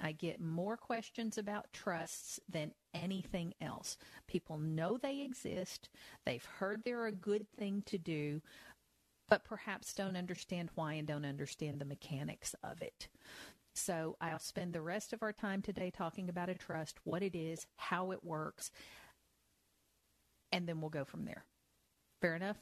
I 0.00 0.12
get 0.12 0.40
more 0.40 0.76
questions 0.76 1.36
about 1.36 1.72
trusts 1.72 2.38
than 2.48 2.74
anything 2.94 3.54
else. 3.60 3.96
People 4.28 4.58
know 4.58 4.98
they 4.98 5.22
exist, 5.22 5.88
they've 6.24 6.44
heard 6.44 6.82
they're 6.84 7.06
a 7.06 7.12
good 7.12 7.48
thing 7.58 7.82
to 7.86 7.98
do, 7.98 8.40
but 9.28 9.42
perhaps 9.42 9.92
don't 9.92 10.16
understand 10.16 10.70
why 10.76 10.92
and 10.92 11.08
don't 11.08 11.24
understand 11.24 11.80
the 11.80 11.84
mechanics 11.84 12.54
of 12.62 12.82
it. 12.82 13.08
So 13.76 14.16
I'll 14.22 14.38
spend 14.38 14.72
the 14.72 14.80
rest 14.80 15.12
of 15.12 15.22
our 15.22 15.34
time 15.34 15.60
today 15.60 15.90
talking 15.90 16.30
about 16.30 16.48
a 16.48 16.54
trust, 16.54 16.98
what 17.04 17.22
it 17.22 17.36
is, 17.36 17.66
how 17.76 18.10
it 18.10 18.24
works, 18.24 18.70
and 20.50 20.66
then 20.66 20.80
we'll 20.80 20.90
go 20.90 21.04
from 21.04 21.26
there. 21.26 21.44
Fair 22.22 22.34
enough? 22.34 22.56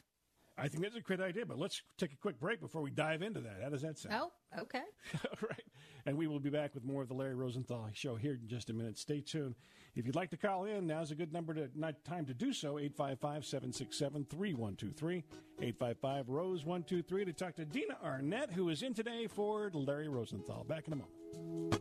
I 0.57 0.69
think 0.69 0.85
that's 0.85 0.95
a 0.95 1.01
great 1.01 1.21
idea, 1.21 1.45
but 1.45 1.59
let's 1.59 1.83
take 1.99 2.13
a 2.13 2.17
quick 2.17 2.39
break 2.39 2.61
before 2.61 2.81
we 2.81 2.91
dive 2.91 3.23
into 3.23 3.41
that. 3.41 3.59
How 3.63 3.71
does 3.71 3.83
that 3.83 3.99
sound? 3.99 4.15
Oh, 4.17 4.31
okay. 4.61 4.83
All 5.15 5.49
right. 5.49 5.65
And 6.07 6.17
we 6.17 6.29
will 6.29 6.39
be 6.39 6.51
back 6.51 6.75
with 6.75 6.85
more 6.85 7.03
of 7.03 7.09
the 7.09 7.15
Larry 7.15 7.35
Rosenthal 7.35 7.89
show 7.93 8.15
here 8.15 8.39
in 8.41 8.47
just 8.47 8.71
a 8.71 8.73
minute. 8.73 8.97
Stay 8.99 9.21
tuned. 9.21 9.57
If 9.97 10.07
you'd 10.07 10.15
like 10.15 10.31
to 10.31 10.37
call 10.37 10.65
in, 10.65 10.87
now's 10.87 11.11
a 11.11 11.17
good 11.17 11.33
number 11.33 11.55
to 11.55 11.69
not 11.75 12.05
time 12.05 12.25
to 12.27 12.35
do 12.35 12.53
so. 12.53 12.75
855-767-3123. 12.75 15.25
855-ROSE123 15.61 17.25
to 17.25 17.33
talk 17.33 17.57
to 17.57 17.65
Dina 17.65 17.97
Arnett, 18.05 18.53
who 18.53 18.69
is 18.69 18.83
in 18.83 18.95
today 18.95 19.27
for 19.27 19.73
Larry 19.73 20.09
Rosenthal. 20.09 20.63
Back 20.65 20.87
in 20.87 20.93
a 20.93 20.97
moment. 20.97 21.81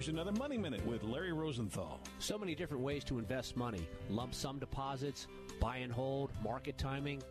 Here's 0.00 0.08
another 0.08 0.32
Money 0.32 0.56
Minute 0.56 0.82
with 0.86 1.02
Larry 1.02 1.34
Rosenthal. 1.34 2.00
So 2.20 2.38
many 2.38 2.54
different 2.54 2.82
ways 2.82 3.04
to 3.04 3.18
invest 3.18 3.54
money 3.54 3.86
lump 4.08 4.34
sum 4.34 4.58
deposits, 4.58 5.26
buy 5.60 5.76
and 5.76 5.92
hold, 5.92 6.30
market 6.42 6.78
timing. 6.78 7.22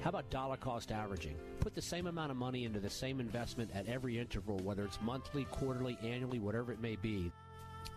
How 0.00 0.08
about 0.08 0.30
dollar 0.30 0.56
cost 0.56 0.90
averaging? 0.90 1.36
Put 1.60 1.74
the 1.74 1.82
same 1.82 2.06
amount 2.06 2.30
of 2.30 2.38
money 2.38 2.64
into 2.64 2.80
the 2.80 2.88
same 2.88 3.20
investment 3.20 3.70
at 3.74 3.86
every 3.88 4.18
interval, 4.18 4.56
whether 4.60 4.86
it's 4.86 4.98
monthly, 5.02 5.44
quarterly, 5.50 5.98
annually, 6.02 6.38
whatever 6.38 6.72
it 6.72 6.80
may 6.80 6.96
be. 6.96 7.30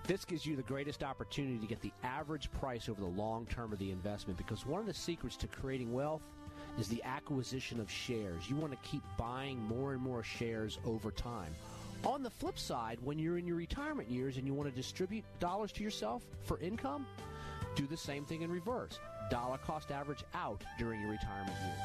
This 0.08 0.26
gives 0.26 0.46
you 0.46 0.58
the 0.58 0.64
greatest 0.64 1.06
opportunity 1.06 1.60
to 1.60 1.66
get 1.66 1.80
the 1.80 1.94
average 2.04 2.52
price 2.52 2.90
over 2.90 3.00
the 3.00 3.08
long 3.08 3.46
term 3.46 3.72
of 3.72 3.80
the 3.80 3.92
investment 3.92 4.38
because 4.38 4.66
one 4.66 4.82
of 4.82 4.88
the 4.88 4.94
secrets 4.94 5.38
to 5.38 5.48
creating 5.48 5.94
wealth 5.94 6.24
is 6.78 6.90
the 6.90 7.02
acquisition 7.04 7.80
of 7.80 7.90
shares. 7.90 8.50
You 8.50 8.58
want 8.58 8.74
to 8.74 8.90
keep 8.90 9.04
buying 9.18 9.58
more 9.64 9.94
and 9.94 10.02
more 10.02 10.22
shares 10.22 10.80
over 10.84 11.12
time. 11.12 11.56
On 12.06 12.24
the 12.24 12.30
flip 12.30 12.58
side, 12.58 13.00
when 13.04 13.20
you're 13.20 13.38
in 13.38 13.46
your 13.46 13.58
retirement 13.58 14.10
years 14.10 14.38
and 14.38 14.48
you 14.48 14.54
want 14.54 14.70
to 14.70 14.76
distribute 14.76 15.24
dollars 15.40 15.72
to 15.74 15.84
yourself 15.84 16.24
for 16.44 16.60
income, 16.60 17.06
do 17.76 17.86
the 17.86 17.98
same 17.98 18.26
thing 18.26 18.42
in 18.42 18.52
reverse. 18.52 19.00
Dollar 19.30 19.58
cost 19.58 19.92
average 19.92 20.24
out 20.34 20.64
during 20.80 21.02
your 21.02 21.12
retirement 21.12 21.56
years. 21.62 21.80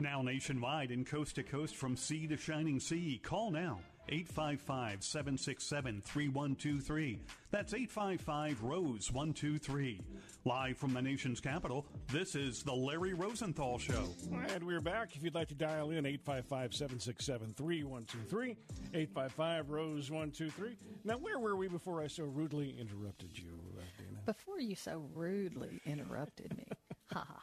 Now 0.00 0.22
nationwide 0.22 0.90
and 0.90 1.06
coast 1.06 1.34
to 1.36 1.42
coast 1.42 1.76
from 1.76 1.96
sea 1.96 2.26
to 2.28 2.36
shining 2.36 2.80
sea. 2.80 3.20
Call 3.22 3.50
now 3.50 3.80
855 4.10 5.04
767 5.04 6.02
3123. 6.04 7.20
That's 7.52 7.72
855 7.74 8.62
Rose 8.62 9.12
123. 9.12 10.00
Live 10.44 10.76
from 10.76 10.92
the 10.94 11.02
nation's 11.02 11.38
capital, 11.38 11.86
this 12.10 12.34
is 12.34 12.64
The 12.64 12.74
Larry 12.74 13.14
Rosenthal 13.14 13.78
Show. 13.78 14.04
And 14.52 14.64
we're 14.64 14.80
back. 14.80 15.14
If 15.14 15.22
you'd 15.22 15.34
like 15.34 15.48
to 15.48 15.54
dial 15.54 15.90
in, 15.90 16.06
855 16.06 16.74
767 16.74 17.54
3123. 17.54 18.56
855 18.94 19.70
Rose 19.70 20.10
123. 20.10 20.76
Now, 21.04 21.16
where 21.16 21.38
were 21.38 21.54
we 21.56 21.68
before 21.68 22.02
I 22.02 22.08
so 22.08 22.24
rudely 22.24 22.74
interrupted 22.80 23.38
you, 23.38 23.60
uh, 23.78 23.82
Dana? 23.96 24.22
Before 24.26 24.58
you 24.58 24.74
so 24.74 25.08
rudely 25.14 25.80
interrupted 25.86 26.56
me. 26.56 26.66
Ha 27.12 27.24
ha. 27.28 27.42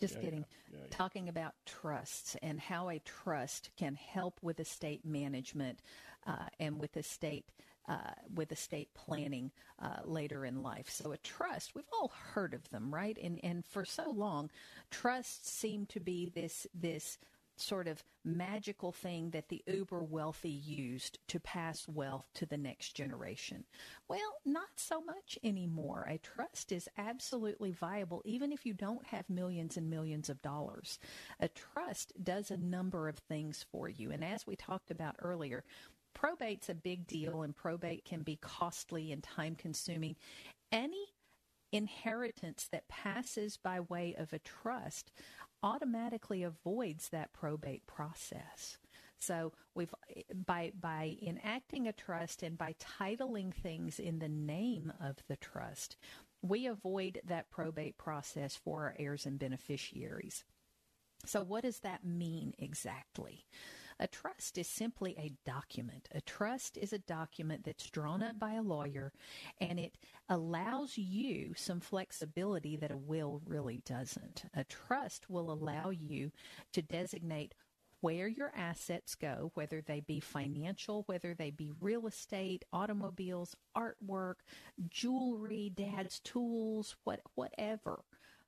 Just 0.00 0.16
Yeah, 0.16 0.20
kidding. 0.22 0.44
yeah, 0.72 0.78
yeah. 0.78 0.86
Talking 0.90 1.28
about 1.28 1.54
trusts 1.66 2.36
and 2.42 2.58
how 2.58 2.88
a 2.88 2.98
trust 3.00 3.70
can 3.76 3.94
help 3.94 4.40
with 4.42 4.58
estate 4.60 5.04
management 5.04 5.80
uh, 6.26 6.46
and 6.58 6.80
with 6.80 6.96
estate 6.96 7.46
uh, 7.88 8.12
with 8.34 8.52
estate 8.52 8.94
planning 8.94 9.50
uh, 9.80 9.96
later 10.04 10.44
in 10.44 10.62
life. 10.62 10.88
So 10.88 11.12
a 11.12 11.16
trust, 11.18 11.74
we've 11.74 11.84
all 11.92 12.12
heard 12.34 12.54
of 12.54 12.68
them, 12.70 12.94
right? 12.94 13.18
And 13.22 13.40
and 13.42 13.64
for 13.66 13.84
so 13.84 14.10
long, 14.10 14.50
trusts 14.90 15.50
seem 15.50 15.86
to 15.86 16.00
be 16.00 16.30
this 16.34 16.66
this 16.74 17.18
sort 17.60 17.88
of 17.88 18.02
magical 18.24 18.92
thing 18.92 19.30
that 19.30 19.48
the 19.48 19.62
uber 19.66 20.02
wealthy 20.02 20.50
used 20.50 21.18
to 21.28 21.40
pass 21.40 21.86
wealth 21.88 22.26
to 22.34 22.46
the 22.46 22.56
next 22.56 22.92
generation. 22.94 23.64
Well, 24.08 24.40
not 24.44 24.68
so 24.76 25.00
much 25.00 25.38
anymore. 25.42 26.06
A 26.08 26.18
trust 26.18 26.72
is 26.72 26.88
absolutely 26.98 27.72
viable 27.72 28.22
even 28.24 28.52
if 28.52 28.66
you 28.66 28.74
don't 28.74 29.06
have 29.06 29.28
millions 29.30 29.76
and 29.76 29.90
millions 29.90 30.28
of 30.28 30.42
dollars. 30.42 30.98
A 31.38 31.48
trust 31.48 32.12
does 32.22 32.50
a 32.50 32.56
number 32.56 33.08
of 33.08 33.18
things 33.18 33.64
for 33.70 33.88
you. 33.88 34.10
And 34.10 34.24
as 34.24 34.46
we 34.46 34.56
talked 34.56 34.90
about 34.90 35.16
earlier, 35.20 35.64
probate's 36.14 36.68
a 36.68 36.74
big 36.74 37.06
deal 37.06 37.42
and 37.42 37.54
probate 37.54 38.04
can 38.04 38.22
be 38.22 38.36
costly 38.36 39.12
and 39.12 39.22
time 39.22 39.54
consuming. 39.54 40.16
Any 40.72 41.06
inheritance 41.72 42.68
that 42.72 42.88
passes 42.88 43.56
by 43.56 43.80
way 43.80 44.14
of 44.18 44.32
a 44.32 44.38
trust 44.40 45.12
automatically 45.62 46.42
avoids 46.42 47.08
that 47.08 47.32
probate 47.32 47.86
process. 47.86 48.78
So 49.18 49.52
we've 49.74 49.94
by 50.46 50.72
by 50.78 51.16
enacting 51.22 51.86
a 51.86 51.92
trust 51.92 52.42
and 52.42 52.56
by 52.56 52.74
titling 52.98 53.52
things 53.52 53.98
in 53.98 54.18
the 54.18 54.28
name 54.28 54.92
of 55.00 55.16
the 55.28 55.36
trust, 55.36 55.96
we 56.42 56.66
avoid 56.66 57.20
that 57.26 57.50
probate 57.50 57.98
process 57.98 58.56
for 58.56 58.84
our 58.84 58.96
heirs 58.98 59.26
and 59.26 59.38
beneficiaries. 59.38 60.44
So 61.26 61.42
what 61.42 61.64
does 61.64 61.80
that 61.80 62.04
mean 62.04 62.54
exactly? 62.58 63.44
A 64.00 64.06
trust 64.06 64.56
is 64.56 64.66
simply 64.66 65.14
a 65.18 65.34
document. 65.44 66.08
A 66.14 66.22
trust 66.22 66.78
is 66.78 66.94
a 66.94 66.98
document 66.98 67.64
that's 67.64 67.90
drawn 67.90 68.22
up 68.22 68.38
by 68.38 68.54
a 68.54 68.62
lawyer 68.62 69.12
and 69.60 69.78
it 69.78 69.98
allows 70.26 70.96
you 70.96 71.52
some 71.54 71.80
flexibility 71.80 72.76
that 72.76 72.90
a 72.90 72.96
will 72.96 73.42
really 73.44 73.82
doesn't. 73.84 74.44
A 74.54 74.64
trust 74.64 75.28
will 75.28 75.52
allow 75.52 75.90
you 75.90 76.32
to 76.72 76.80
designate 76.80 77.54
where 78.00 78.26
your 78.26 78.50
assets 78.56 79.14
go, 79.14 79.50
whether 79.52 79.82
they 79.82 80.00
be 80.00 80.18
financial, 80.18 81.02
whether 81.02 81.34
they 81.34 81.50
be 81.50 81.70
real 81.78 82.06
estate, 82.06 82.64
automobiles, 82.72 83.54
artwork, 83.76 84.36
jewelry, 84.88 85.70
dad's 85.74 86.20
tools, 86.20 86.96
what, 87.04 87.20
whatever. 87.34 88.00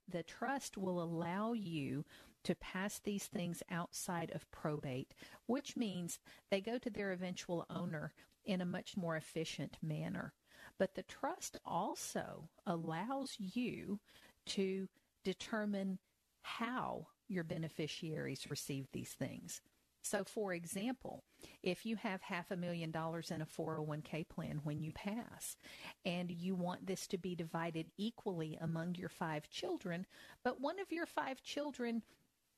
The 0.08 0.22
trust 0.22 0.78
will 0.78 1.02
allow 1.02 1.52
you 1.52 2.06
to 2.44 2.54
pass 2.54 2.98
these 2.98 3.26
things 3.26 3.62
outside 3.70 4.30
of 4.34 4.50
probate, 4.50 5.14
which 5.46 5.76
means 5.76 6.18
they 6.50 6.60
go 6.60 6.78
to 6.78 6.90
their 6.90 7.12
eventual 7.12 7.66
owner 7.70 8.12
in 8.44 8.60
a 8.60 8.66
much 8.66 8.96
more 8.96 9.16
efficient 9.16 9.76
manner. 9.82 10.32
But 10.78 10.94
the 10.94 11.02
trust 11.02 11.56
also 11.64 12.48
allows 12.66 13.36
you 13.38 14.00
to 14.46 14.88
determine 15.24 15.98
how 16.42 17.06
your 17.28 17.44
beneficiaries 17.44 18.50
receive 18.50 18.88
these 18.92 19.10
things. 19.10 19.60
So, 20.04 20.24
for 20.24 20.52
example, 20.52 21.22
if 21.62 21.86
you 21.86 21.94
have 21.96 22.22
half 22.22 22.50
a 22.50 22.56
million 22.56 22.90
dollars 22.90 23.30
in 23.30 23.40
a 23.40 23.46
401k 23.46 24.28
plan 24.28 24.60
when 24.64 24.82
you 24.82 24.90
pass 24.92 25.56
and 26.04 26.28
you 26.28 26.56
want 26.56 26.86
this 26.86 27.06
to 27.08 27.18
be 27.18 27.36
divided 27.36 27.86
equally 27.96 28.58
among 28.60 28.96
your 28.96 29.08
five 29.08 29.48
children, 29.48 30.06
but 30.42 30.60
one 30.60 30.80
of 30.80 30.90
your 30.90 31.06
five 31.06 31.40
children 31.44 32.02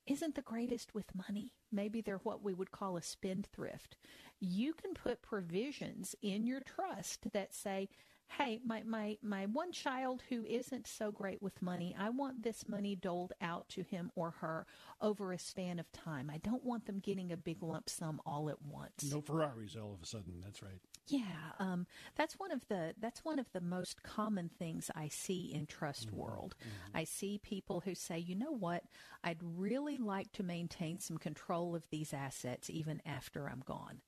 isn't 0.07 0.35
the 0.35 0.43
greatest 0.43 0.95
with 0.95 1.15
money. 1.15 1.53
Maybe 1.73 2.01
they're 2.01 2.19
what 2.19 2.43
we 2.43 2.55
would 2.55 2.71
call 2.71 2.97
a 2.97 3.03
spendthrift. 3.03 3.97
You 4.41 4.75
can 4.75 4.95
put 4.95 5.23
provisions 5.23 6.15
in 6.23 6.47
your 6.47 6.61
trust 6.61 7.33
that 7.33 7.55
say, 7.55 7.89
hey, 8.29 8.61
my, 8.65 8.83
my, 8.85 9.17
my 9.23 9.47
one 9.47 9.73
child 9.73 10.23
who 10.29 10.45
isn't 10.45 10.87
so 10.87 11.13
great 11.13 11.41
with 11.43 11.63
money, 11.63 11.95
I 11.99 12.11
want 12.11 12.43
this 12.43 12.69
money 12.69 12.97
doled 12.97 13.33
out 13.41 13.69
to 13.71 13.83
him 13.83 14.11
or 14.15 14.33
her 14.41 14.67
over 15.01 15.33
a 15.33 15.39
span 15.39 15.79
of 15.79 15.91
time. 15.93 16.31
I 16.33 16.39
don't 16.39 16.65
want 16.65 16.87
them 16.87 16.99
getting 16.99 17.33
a 17.33 17.37
big 17.37 17.63
lump 17.63 17.89
sum 17.89 18.21
all 18.27 18.51
at 18.51 18.63
once. 18.63 19.11
No 19.11 19.21
Ferraris 19.21 19.77
all 19.77 19.95
of 19.95 20.03
a 20.03 20.07
sudden. 20.07 20.41
That's 20.43 20.63
right. 20.63 20.81
Yeah, 21.07 21.21
um, 21.59 21.87
that's 22.17 22.39
one 22.39 22.51
of 22.51 22.67
the 22.69 22.95
that's 22.99 23.25
one 23.25 23.39
of 23.39 23.53
the 23.53 23.61
most 23.61 24.03
common 24.03 24.49
things 24.49 24.91
I 24.97 25.09
see 25.09 25.53
in 25.55 25.67
trust 25.67 26.09
mm-hmm. 26.09 26.17
world. 26.17 26.55
Mm-hmm. 26.61 26.97
I 26.97 27.05
see 27.05 27.39
people 27.39 27.81
who 27.85 27.95
say, 27.95 28.19
you 28.19 28.35
know 28.35 28.53
what, 28.53 28.85
I'd 29.23 29.41
really 29.43 29.99
like 29.99 30.33
to 30.33 30.43
maintain 30.43 30.99
some 31.01 31.19
control 31.19 31.77
of 31.77 31.89
these 31.91 32.15
assets 32.15 32.71
even 32.71 33.03
after 33.05 33.49
I'm 33.49 33.63
gone. 33.67 34.01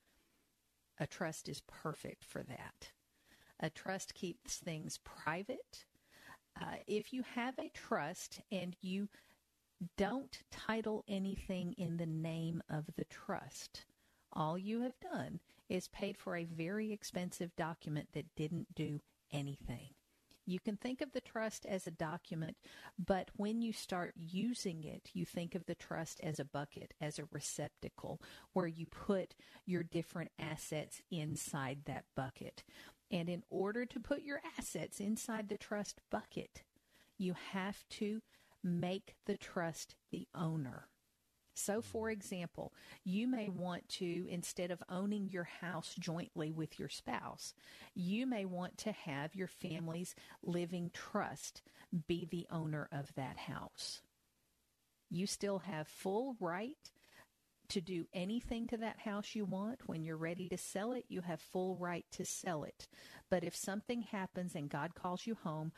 A 0.98 1.06
trust 1.06 1.48
is 1.50 1.60
perfect 1.66 2.24
for 2.24 2.42
that. 2.42 2.92
A 3.60 3.70
trust 3.70 4.14
keeps 4.14 4.56
things 4.56 4.98
private. 5.04 5.84
Uh, 6.60 6.76
if 6.86 7.12
you 7.12 7.22
have 7.34 7.58
a 7.58 7.70
trust 7.70 8.40
and 8.50 8.76
you 8.80 9.08
don't 9.96 10.42
title 10.50 11.04
anything 11.08 11.74
in 11.76 11.96
the 11.96 12.06
name 12.06 12.62
of 12.68 12.86
the 12.96 13.04
trust, 13.04 13.84
all 14.32 14.56
you 14.58 14.82
have 14.82 14.98
done 15.00 15.40
is 15.68 15.88
paid 15.88 16.16
for 16.16 16.36
a 16.36 16.44
very 16.44 16.92
expensive 16.92 17.54
document 17.56 18.08
that 18.12 18.34
didn't 18.36 18.74
do 18.74 19.00
anything. 19.32 19.90
You 20.48 20.60
can 20.60 20.76
think 20.76 21.00
of 21.00 21.10
the 21.10 21.20
trust 21.20 21.66
as 21.66 21.88
a 21.88 21.90
document, 21.90 22.56
but 23.04 23.30
when 23.34 23.60
you 23.60 23.72
start 23.72 24.14
using 24.16 24.84
it, 24.84 25.10
you 25.12 25.24
think 25.24 25.56
of 25.56 25.66
the 25.66 25.74
trust 25.74 26.20
as 26.22 26.38
a 26.38 26.44
bucket, 26.44 26.94
as 27.00 27.18
a 27.18 27.28
receptacle, 27.32 28.22
where 28.52 28.68
you 28.68 28.86
put 28.86 29.34
your 29.64 29.82
different 29.82 30.30
assets 30.38 31.02
inside 31.10 31.80
that 31.86 32.04
bucket. 32.14 32.62
And 33.10 33.28
in 33.28 33.42
order 33.50 33.86
to 33.86 34.00
put 34.00 34.22
your 34.22 34.40
assets 34.58 35.00
inside 35.00 35.48
the 35.48 35.58
trust 35.58 36.00
bucket, 36.10 36.62
you 37.18 37.34
have 37.52 37.84
to 37.90 38.20
make 38.62 39.14
the 39.26 39.36
trust 39.36 39.94
the 40.10 40.26
owner. 40.34 40.88
So, 41.58 41.80
for 41.80 42.10
example, 42.10 42.74
you 43.02 43.26
may 43.26 43.48
want 43.48 43.88
to, 43.90 44.26
instead 44.28 44.70
of 44.70 44.82
owning 44.90 45.30
your 45.30 45.44
house 45.44 45.94
jointly 45.98 46.52
with 46.52 46.78
your 46.78 46.90
spouse, 46.90 47.54
you 47.94 48.26
may 48.26 48.44
want 48.44 48.76
to 48.78 48.92
have 48.92 49.34
your 49.34 49.48
family's 49.48 50.14
living 50.42 50.90
trust 50.92 51.62
be 52.06 52.28
the 52.30 52.46
owner 52.50 52.88
of 52.92 53.14
that 53.14 53.38
house. 53.38 54.02
You 55.08 55.26
still 55.26 55.60
have 55.60 55.88
full 55.88 56.36
right 56.40 56.90
to 57.70 57.80
do 57.80 58.06
anything 58.12 58.66
to 58.68 58.76
that 58.78 58.98
house 59.00 59.34
you 59.34 59.44
want. 59.44 59.80
When 59.86 60.02
you're 60.02 60.16
ready 60.16 60.48
to 60.48 60.58
sell 60.58 60.92
it, 60.92 61.04
you 61.08 61.20
have 61.22 61.40
full 61.40 61.76
right 61.76 62.04
to 62.12 62.24
sell 62.24 62.64
it. 62.64 62.88
But 63.30 63.44
if 63.44 63.54
something 63.54 64.02
happens 64.02 64.54
and 64.54 64.68
God 64.68 64.94
calls 64.94 65.26
you 65.26 65.34
home, 65.34 65.72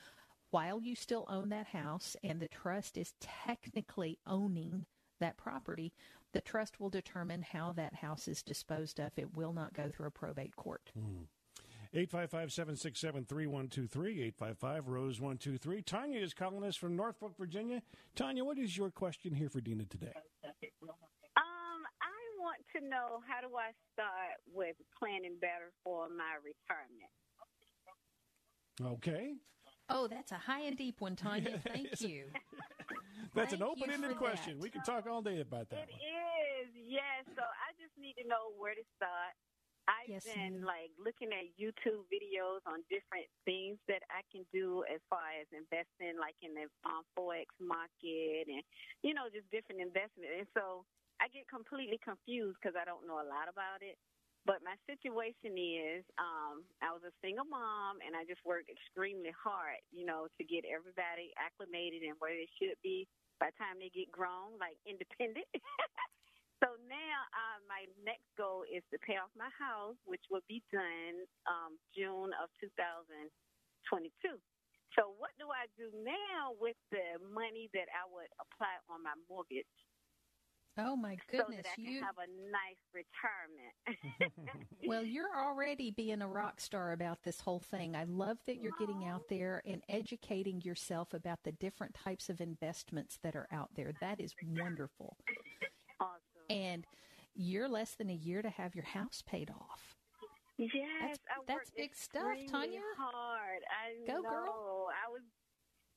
while 0.50 0.80
you 0.80 0.94
still 0.94 1.26
own 1.28 1.50
that 1.50 1.68
house 1.68 2.16
and 2.24 2.40
the 2.40 2.48
trust 2.48 2.96
is 2.96 3.14
technically 3.20 4.18
owning 4.26 4.86
that 5.20 5.36
property, 5.36 5.92
the 6.32 6.40
trust 6.40 6.80
will 6.80 6.90
determine 6.90 7.42
how 7.42 7.72
that 7.72 7.94
house 7.94 8.28
is 8.28 8.42
disposed 8.42 8.98
of. 8.98 9.12
It 9.16 9.36
will 9.36 9.52
not 9.52 9.74
go 9.74 9.88
through 9.88 10.06
a 10.06 10.10
probate 10.10 10.56
court. 10.56 10.90
Hmm. 10.94 11.24
855 11.94 12.52
767 12.52 13.24
3123, 13.24 14.10
855 14.24 14.88
Rose 14.88 15.20
123. 15.20 15.82
Tanya 15.82 16.20
is 16.20 16.34
calling 16.34 16.62
us 16.64 16.76
from 16.76 16.96
Norfolk, 16.96 17.32
Virginia. 17.38 17.80
Tanya, 18.14 18.44
what 18.44 18.58
is 18.58 18.76
your 18.76 18.90
question 18.90 19.34
here 19.34 19.48
for 19.48 19.62
Dina 19.62 19.86
today? 19.86 20.12
I 22.68 22.78
want 22.78 22.84
to 22.84 22.90
know 22.90 23.20
how 23.26 23.40
do 23.40 23.54
I 23.56 23.72
start 23.92 24.36
with 24.52 24.76
planning 24.98 25.36
better 25.40 25.72
for 25.84 26.08
my 26.08 26.36
retirement? 26.40 27.12
Okay. 28.98 29.34
Oh, 29.88 30.06
that's 30.06 30.32
a 30.32 30.38
high 30.38 30.62
and 30.62 30.76
deep 30.76 31.00
one, 31.00 31.16
Tanya. 31.16 31.60
Thank 31.68 32.00
you. 32.00 32.24
That's 33.34 33.52
an 33.52 33.62
open-ended 33.62 34.16
question. 34.16 34.58
That. 34.58 34.62
We 34.62 34.70
can 34.70 34.82
talk 34.82 35.06
all 35.06 35.22
day 35.22 35.40
about 35.40 35.68
that. 35.70 35.88
It 35.88 35.96
one. 35.96 36.64
is, 36.64 36.68
yes. 36.74 37.24
So 37.36 37.42
I 37.42 37.72
just 37.80 37.92
need 37.96 38.14
to 38.20 38.28
know 38.28 38.52
where 38.58 38.74
to 38.74 38.84
start. 38.96 39.32
I've 39.88 40.20
yes, 40.20 40.28
been 40.28 40.60
ma'am. 40.60 40.68
like 40.68 40.92
looking 41.00 41.32
at 41.32 41.48
YouTube 41.56 42.04
videos 42.12 42.60
on 42.68 42.84
different 42.92 43.24
things 43.48 43.80
that 43.88 44.04
I 44.12 44.20
can 44.28 44.44
do 44.52 44.84
as 44.84 45.00
far 45.08 45.24
as 45.40 45.48
investing, 45.48 46.20
like 46.20 46.36
in 46.44 46.52
the 46.52 46.68
um, 46.84 47.08
forex 47.16 47.48
market, 47.56 48.52
and 48.52 48.60
you 49.00 49.16
know, 49.16 49.32
just 49.32 49.48
different 49.48 49.80
investments. 49.80 50.44
And 50.44 50.48
so 50.52 50.84
I 51.20 51.28
get 51.30 51.46
completely 51.50 51.98
confused 52.02 52.58
because 52.62 52.78
I 52.78 52.86
don't 52.86 53.06
know 53.06 53.18
a 53.22 53.26
lot 53.28 53.50
about 53.50 53.82
it. 53.82 53.98
But 54.46 54.64
my 54.64 54.80
situation 54.88 55.58
is, 55.60 56.06
um, 56.16 56.64
I 56.80 56.88
was 56.94 57.04
a 57.04 57.12
single 57.20 57.44
mom, 57.44 58.00
and 58.00 58.16
I 58.16 58.24
just 58.24 58.40
worked 58.48 58.72
extremely 58.72 59.34
hard, 59.36 59.76
you 59.92 60.08
know, 60.08 60.24
to 60.40 60.42
get 60.46 60.64
everybody 60.64 61.36
acclimated 61.36 62.00
and 62.06 62.16
where 62.16 62.32
they 62.32 62.48
should 62.56 62.80
be 62.80 63.04
by 63.42 63.52
the 63.52 63.58
time 63.60 63.76
they 63.76 63.92
get 63.92 64.08
grown, 64.08 64.56
like 64.56 64.80
independent. 64.88 65.44
so 66.64 66.80
now 66.88 67.18
uh, 67.36 67.58
my 67.68 67.84
next 68.06 68.24
goal 68.40 68.64
is 68.64 68.80
to 68.94 68.98
pay 69.04 69.20
off 69.20 69.28
my 69.36 69.52
house, 69.60 69.98
which 70.08 70.24
will 70.32 70.44
be 70.48 70.64
done 70.72 71.28
um, 71.44 71.76
June 71.92 72.32
of 72.40 72.48
2022. 72.62 73.28
So 74.96 75.12
what 75.20 75.36
do 75.36 75.52
I 75.52 75.68
do 75.76 75.92
now 76.00 76.56
with 76.56 76.78
the 76.90 77.20
money 77.30 77.68
that 77.76 77.92
I 77.92 78.08
would 78.08 78.32
apply 78.40 78.80
on 78.88 79.04
my 79.04 79.14
mortgage? 79.28 79.68
Oh 80.78 80.94
my 80.96 81.16
goodness! 81.30 81.46
So 81.48 81.62
that 81.62 81.66
I 81.78 81.90
you 81.90 82.00
have 82.00 82.16
a 82.18 82.28
nice 82.50 82.82
retirement. 82.94 84.32
well, 84.86 85.02
you're 85.02 85.36
already 85.36 85.90
being 85.90 86.22
a 86.22 86.28
rock 86.28 86.60
star 86.60 86.92
about 86.92 87.18
this 87.24 87.40
whole 87.40 87.60
thing. 87.60 87.96
I 87.96 88.04
love 88.04 88.38
that 88.46 88.60
you're 88.62 88.76
getting 88.78 89.04
out 89.04 89.22
there 89.28 89.60
and 89.66 89.82
educating 89.88 90.60
yourself 90.62 91.14
about 91.14 91.40
the 91.44 91.52
different 91.52 91.94
types 91.94 92.28
of 92.28 92.40
investments 92.40 93.18
that 93.22 93.34
are 93.34 93.48
out 93.52 93.70
there. 93.74 93.92
That 94.00 94.20
is 94.20 94.34
wonderful. 94.56 95.16
Awesome. 96.00 96.20
And 96.48 96.86
you're 97.34 97.68
less 97.68 97.94
than 97.94 98.10
a 98.10 98.14
year 98.14 98.42
to 98.42 98.50
have 98.50 98.74
your 98.74 98.84
house 98.84 99.22
paid 99.26 99.50
off. 99.50 99.96
Yes, 100.58 100.72
that's, 101.00 101.20
I 101.30 101.42
that's 101.46 101.70
big 101.70 101.94
stuff, 101.94 102.36
Tanya. 102.50 102.80
Hard. 102.98 103.62
I 103.70 103.94
Go, 104.06 104.20
know. 104.20 104.28
girl. 104.28 104.86
I 104.90 105.10
was. 105.10 105.22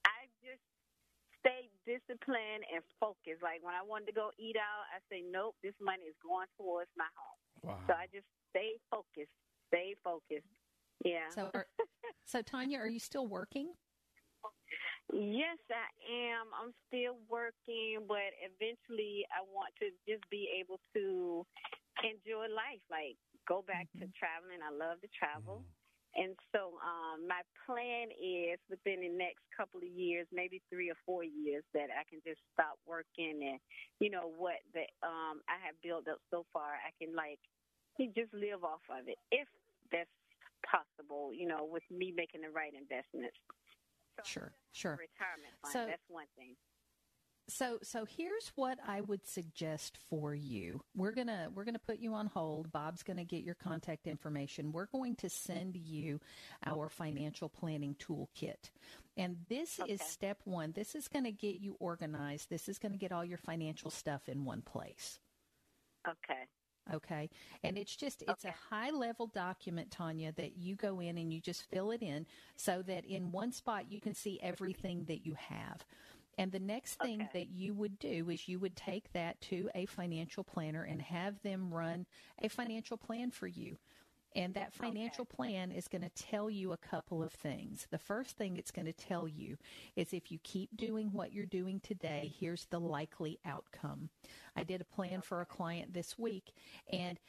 I 0.05 0.29
just 0.45 0.61
stayed 1.39 1.70
disciplined 1.85 2.63
and 2.69 2.81
focused. 2.99 3.41
Like 3.43 3.61
when 3.61 3.75
I 3.75 3.83
wanted 3.83 4.13
to 4.13 4.15
go 4.17 4.31
eat 4.37 4.57
out, 4.57 4.85
I 4.91 5.01
say, 5.09 5.23
nope, 5.25 5.55
this 5.63 5.75
money 5.81 6.09
is 6.09 6.17
going 6.21 6.47
towards 6.57 6.89
my 6.97 7.09
home. 7.13 7.41
Wow. 7.61 7.79
So 7.87 7.93
I 7.93 8.07
just 8.13 8.27
stay 8.49 8.77
focused. 8.89 9.33
stay 9.71 9.95
focused. 10.03 10.47
Yeah. 11.03 11.29
So, 11.33 11.49
are, 11.53 11.67
so 12.25 12.41
Tanya, 12.41 12.79
are 12.79 12.89
you 12.89 12.99
still 12.99 13.27
working? 13.27 13.73
Yes, 15.11 15.59
I 15.67 15.91
am. 16.07 16.47
I'm 16.55 16.71
still 16.87 17.19
working, 17.27 18.07
but 18.07 18.31
eventually 18.39 19.27
I 19.27 19.43
want 19.43 19.75
to 19.83 19.91
just 20.07 20.23
be 20.31 20.47
able 20.55 20.79
to 20.95 21.43
enjoy 21.99 22.47
life, 22.47 22.79
like 22.87 23.19
go 23.43 23.59
back 23.67 23.91
mm-hmm. 23.91 24.07
to 24.07 24.15
traveling. 24.15 24.63
I 24.63 24.71
love 24.71 25.01
to 25.03 25.09
travel. 25.11 25.67
Mm-hmm. 25.67 25.80
And 26.15 26.35
so 26.51 26.75
um, 26.83 27.23
my 27.27 27.39
plan 27.63 28.11
is 28.11 28.59
within 28.69 28.99
the 28.99 29.09
next 29.09 29.47
couple 29.55 29.79
of 29.79 29.87
years, 29.87 30.27
maybe 30.31 30.61
three 30.69 30.91
or 30.91 30.99
four 31.05 31.23
years, 31.23 31.63
that 31.73 31.87
I 31.87 32.03
can 32.03 32.19
just 32.27 32.43
stop 32.51 32.75
working 32.83 33.39
and, 33.47 33.59
you 33.99 34.11
know, 34.11 34.27
what 34.35 34.59
the 34.75 34.83
um, 35.07 35.39
I 35.47 35.55
have 35.63 35.79
built 35.81 36.11
up 36.11 36.19
so 36.29 36.43
far, 36.51 36.75
I 36.83 36.91
can 36.99 37.15
like 37.15 37.39
just 38.15 38.33
live 38.33 38.63
off 38.63 38.83
of 38.91 39.07
it 39.07 39.15
if 39.31 39.47
that's 39.91 40.09
possible, 40.67 41.31
you 41.31 41.47
know, 41.47 41.63
with 41.63 41.83
me 41.89 42.13
making 42.15 42.41
the 42.41 42.51
right 42.51 42.73
investments. 42.73 43.37
So 44.17 44.23
sure, 44.25 44.51
sure. 44.73 44.99
Retirement 44.99 45.55
fund, 45.61 45.73
so, 45.73 45.85
that's 45.87 46.07
one 46.09 46.27
thing. 46.35 46.55
So 47.47 47.79
so 47.83 48.05
here's 48.05 48.51
what 48.55 48.77
I 48.87 49.01
would 49.01 49.27
suggest 49.27 49.97
for 50.09 50.33
you. 50.33 50.81
We're 50.95 51.11
going 51.11 51.27
to 51.27 51.49
we're 51.53 51.65
going 51.65 51.75
to 51.75 51.79
put 51.79 51.99
you 51.99 52.13
on 52.13 52.27
hold. 52.27 52.71
Bob's 52.71 53.03
going 53.03 53.17
to 53.17 53.25
get 53.25 53.43
your 53.43 53.55
contact 53.55 54.07
information. 54.07 54.71
We're 54.71 54.85
going 54.85 55.15
to 55.17 55.29
send 55.29 55.75
you 55.75 56.19
our 56.65 56.87
financial 56.87 57.49
planning 57.49 57.95
toolkit. 57.95 58.71
And 59.17 59.37
this 59.49 59.79
okay. 59.79 59.91
is 59.91 60.01
step 60.01 60.39
1. 60.45 60.71
This 60.71 60.95
is 60.95 61.07
going 61.07 61.25
to 61.25 61.31
get 61.31 61.59
you 61.59 61.75
organized. 61.79 62.49
This 62.49 62.69
is 62.69 62.79
going 62.79 62.93
to 62.93 62.97
get 62.97 63.11
all 63.11 63.25
your 63.25 63.37
financial 63.37 63.91
stuff 63.91 64.29
in 64.29 64.45
one 64.45 64.61
place. 64.61 65.19
Okay. 66.07 66.47
Okay. 66.93 67.29
And 67.63 67.77
it's 67.77 67.95
just, 67.95 68.23
it's 68.23 68.45
okay. 68.45 68.49
a 68.49 68.73
high 68.73 68.89
level 68.89 69.27
document, 69.27 69.91
Tanya, 69.91 70.31
that 70.33 70.57
you 70.57 70.75
go 70.75 70.99
in 70.99 71.17
and 71.17 71.31
you 71.31 71.39
just 71.39 71.69
fill 71.69 71.91
it 71.91 72.01
in 72.01 72.25
so 72.55 72.81
that 72.87 73.05
in 73.05 73.31
one 73.31 73.51
spot 73.51 73.91
you 73.91 74.01
can 74.01 74.13
see 74.13 74.39
everything 74.41 75.05
that 75.05 75.25
you 75.25 75.35
have. 75.37 75.85
And 76.37 76.51
the 76.51 76.59
next 76.59 76.95
thing 76.95 77.21
okay. 77.21 77.29
that 77.33 77.49
you 77.49 77.73
would 77.73 77.99
do 77.99 78.29
is 78.29 78.47
you 78.47 78.59
would 78.59 78.75
take 78.75 79.11
that 79.13 79.39
to 79.41 79.69
a 79.75 79.85
financial 79.85 80.43
planner 80.43 80.83
and 80.83 81.01
have 81.01 81.41
them 81.41 81.73
run 81.73 82.05
a 82.41 82.47
financial 82.47 82.97
plan 82.97 83.31
for 83.31 83.47
you. 83.47 83.77
And 84.33 84.53
that 84.53 84.73
financial 84.73 85.23
okay. 85.23 85.35
plan 85.35 85.71
is 85.71 85.89
going 85.89 86.03
to 86.03 86.09
tell 86.09 86.49
you 86.49 86.71
a 86.71 86.77
couple 86.77 87.21
of 87.21 87.33
things. 87.33 87.87
The 87.91 87.97
first 87.97 88.37
thing 88.37 88.55
it's 88.55 88.71
going 88.71 88.85
to 88.85 88.93
tell 88.93 89.27
you 89.27 89.57
is 89.97 90.13
if 90.13 90.31
you 90.31 90.39
keep 90.41 90.75
doing 90.77 91.09
what 91.11 91.33
you're 91.33 91.45
doing 91.45 91.81
today, 91.81 92.31
here's 92.39 92.65
the 92.65 92.79
likely 92.79 93.39
outcome. 93.45 94.09
I 94.55 94.63
did 94.63 94.79
a 94.79 94.85
plan 94.85 95.21
for 95.21 95.41
a 95.41 95.45
client 95.45 95.93
this 95.93 96.17
week 96.17 96.53
and 96.91 97.19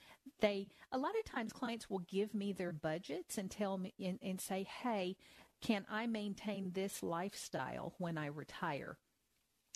they, 0.41 0.69
a 0.93 0.99
lot 0.99 1.19
of 1.19 1.25
times 1.25 1.53
clients 1.53 1.91
will 1.91 2.01
give 2.01 2.35
me 2.35 2.53
their 2.53 2.73
budgets 2.73 3.37
and 3.37 3.51
tell 3.51 3.79
me 3.79 3.95
and, 3.99 4.21
and 4.23 4.41
say, 4.41 4.63
Hey, 4.63 5.17
can 5.63 5.87
I 5.89 6.07
maintain 6.07 6.73
this 6.75 7.03
lifestyle 7.03 7.95
when 7.99 8.19
I 8.19 8.27
retire? 8.27 8.99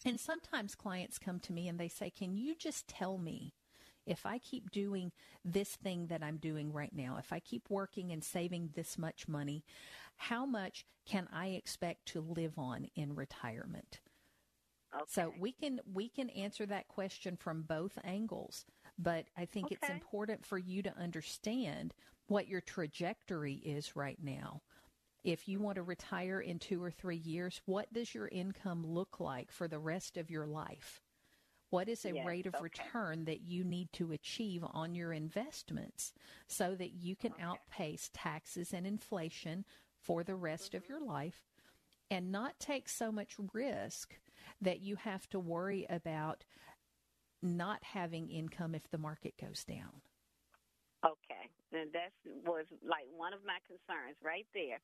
And 0.04 0.20
sometimes 0.20 0.74
clients 0.74 1.18
come 1.18 1.40
to 1.40 1.52
me 1.52 1.68
and 1.68 1.78
they 1.78 1.88
say, 1.88 2.10
Can 2.10 2.36
you 2.36 2.54
just 2.54 2.88
tell 2.88 3.18
me 3.18 3.54
if 4.04 4.26
I 4.26 4.38
keep 4.38 4.70
doing 4.70 5.12
this 5.44 5.70
thing 5.70 6.08
that 6.08 6.22
I'm 6.22 6.36
doing 6.36 6.72
right 6.72 6.94
now, 6.94 7.16
if 7.18 7.32
I 7.32 7.40
keep 7.40 7.70
working 7.70 8.12
and 8.12 8.22
saving 8.22 8.70
this 8.74 8.98
much 8.98 9.26
money, 9.26 9.64
how 10.16 10.46
much 10.46 10.84
can 11.06 11.28
I 11.32 11.48
expect 11.48 12.06
to 12.06 12.20
live 12.20 12.58
on 12.58 12.86
in 12.94 13.14
retirement? 13.14 14.00
Okay. 14.94 15.04
So 15.08 15.32
we 15.38 15.52
can 15.52 15.80
we 15.92 16.08
can 16.08 16.30
answer 16.30 16.66
that 16.66 16.88
question 16.88 17.36
from 17.36 17.62
both 17.62 17.98
angles, 18.04 18.64
but 18.98 19.26
I 19.36 19.44
think 19.44 19.66
okay. 19.66 19.76
it's 19.80 19.90
important 19.90 20.46
for 20.46 20.58
you 20.58 20.82
to 20.82 20.98
understand 20.98 21.94
what 22.28 22.48
your 22.48 22.60
trajectory 22.60 23.54
is 23.54 23.94
right 23.94 24.18
now 24.22 24.62
if 25.26 25.48
you 25.48 25.58
want 25.58 25.74
to 25.74 25.82
retire 25.82 26.40
in 26.40 26.60
two 26.60 26.82
or 26.82 26.90
three 26.90 27.16
years, 27.16 27.60
what 27.66 27.92
does 27.92 28.14
your 28.14 28.28
income 28.28 28.86
look 28.86 29.18
like 29.18 29.50
for 29.50 29.66
the 29.66 29.78
rest 29.78 30.16
of 30.16 30.30
your 30.30 30.46
life? 30.46 31.02
What 31.70 31.88
is 31.88 32.04
a 32.04 32.14
yes, 32.14 32.26
rate 32.26 32.46
of 32.46 32.54
okay. 32.54 32.62
return 32.62 33.24
that 33.24 33.40
you 33.40 33.64
need 33.64 33.92
to 33.94 34.12
achieve 34.12 34.64
on 34.72 34.94
your 34.94 35.12
investments 35.12 36.12
so 36.46 36.76
that 36.76 36.92
you 36.92 37.16
can 37.16 37.32
okay. 37.32 37.42
outpace 37.42 38.08
taxes 38.14 38.72
and 38.72 38.86
inflation 38.86 39.64
for 40.00 40.22
the 40.22 40.36
rest 40.36 40.68
mm-hmm. 40.68 40.76
of 40.76 40.88
your 40.88 41.00
life 41.00 41.40
and 42.08 42.30
not 42.30 42.60
take 42.60 42.88
so 42.88 43.10
much 43.10 43.34
risk 43.52 44.14
that 44.60 44.80
you 44.80 44.94
have 44.94 45.28
to 45.30 45.40
worry 45.40 45.86
about 45.90 46.44
not 47.42 47.82
having 47.82 48.30
income 48.30 48.76
if 48.76 48.88
the 48.92 48.98
market 48.98 49.34
goes 49.40 49.64
down? 49.64 50.02
Okay. 51.04 51.50
And 51.72 51.92
that 51.92 52.12
was 52.44 52.66
like 52.88 53.06
one 53.16 53.32
of 53.32 53.40
my 53.44 53.58
concerns 53.66 54.16
right 54.22 54.46
there 54.54 54.78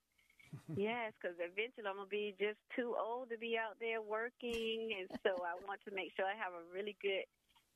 yes, 0.76 1.12
because 1.16 1.36
eventually 1.40 1.86
I'm 1.88 1.96
gonna 1.96 2.10
be 2.10 2.34
just 2.38 2.58
too 2.76 2.94
old 2.98 3.30
to 3.30 3.38
be 3.38 3.56
out 3.56 3.76
there 3.80 4.02
working, 4.02 4.92
and 4.98 5.08
so 5.24 5.40
I 5.42 5.56
want 5.66 5.80
to 5.88 5.92
make 5.94 6.12
sure 6.16 6.24
I 6.26 6.36
have 6.36 6.52
a 6.52 6.64
really 6.72 6.96
good, 7.00 7.24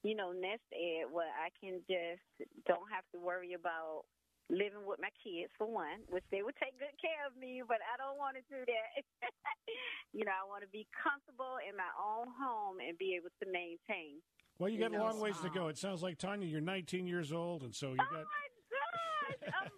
you 0.03 0.15
know, 0.15 0.33
nest 0.33 0.65
egg 0.73 1.09
where 1.11 1.31
I 1.33 1.49
can 1.57 1.81
just 1.89 2.25
don't 2.69 2.89
have 2.93 3.05
to 3.13 3.19
worry 3.19 3.55
about 3.55 4.05
living 4.49 4.87
with 4.87 5.03
my 5.03 5.11
kids 5.19 5.51
for 5.59 5.67
one, 5.67 6.07
which 6.09 6.25
they 6.31 6.43
would 6.43 6.55
take 6.63 6.79
good 6.79 6.95
care 7.03 7.27
of 7.27 7.35
me, 7.35 7.63
but 7.67 7.83
I 7.83 7.99
don't 7.99 8.19
want 8.19 8.39
to 8.39 8.45
do 8.47 8.63
that. 8.63 9.03
you 10.17 10.23
know, 10.23 10.35
I 10.35 10.47
want 10.47 10.63
to 10.63 10.71
be 10.71 10.87
comfortable 10.95 11.59
in 11.67 11.75
my 11.75 11.91
own 11.99 12.31
home 12.31 12.79
and 12.79 12.95
be 12.99 13.19
able 13.19 13.35
to 13.43 13.47
maintain. 13.51 14.23
Well, 14.59 14.71
you 14.71 14.79
got 14.79 14.93
you 14.93 14.99
know, 14.99 15.05
a 15.05 15.11
long 15.13 15.21
ways 15.21 15.37
um, 15.43 15.51
to 15.51 15.51
go. 15.51 15.69
It 15.69 15.77
sounds 15.79 16.03
like 16.03 16.17
Tanya, 16.19 16.47
you're 16.47 16.65
19 16.65 17.07
years 17.07 17.33
old, 17.33 17.63
and 17.63 17.75
so 17.75 17.93
you 17.93 18.01
oh 18.01 18.07
got. 18.09 18.25
My 18.25 18.47
gosh, 18.71 19.53
I'm 19.53 19.69
really 19.69 19.76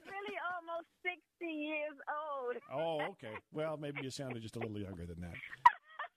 almost 0.78 0.88
60 1.40 1.52
years 1.52 1.96
old. 2.08 2.56
oh, 2.72 3.00
okay. 3.10 3.34
Well, 3.52 3.76
maybe 3.76 3.98
you 4.02 4.10
sounded 4.10 4.42
just 4.42 4.56
a 4.56 4.60
little 4.60 4.78
younger 4.78 5.06
than 5.06 5.20
that. 5.20 5.34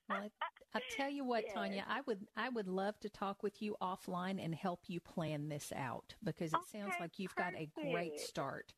Well, 0.10 0.20
I, 0.20 0.30
I 0.78 0.82
tell 0.96 1.10
you 1.10 1.24
what, 1.24 1.44
yes. 1.46 1.54
Tanya, 1.54 1.86
I 1.88 2.02
would 2.06 2.26
I 2.36 2.50
would 2.50 2.68
love 2.68 3.00
to 3.00 3.10
talk 3.10 3.44
with 3.44 3.62
you 3.62 3.78
offline 3.82 4.44
and 4.44 4.54
help 4.54 4.82
you 4.88 5.00
plan 5.00 5.48
this 5.48 5.72
out 5.76 6.16
because 6.24 6.52
it 6.52 6.58
okay, 6.58 6.80
sounds 6.80 6.96
like 7.00 7.18
you've 7.18 7.34
perfect. 7.36 7.56
got 7.56 7.62
a 7.62 7.92
great 7.92 8.20
start. 8.20 8.74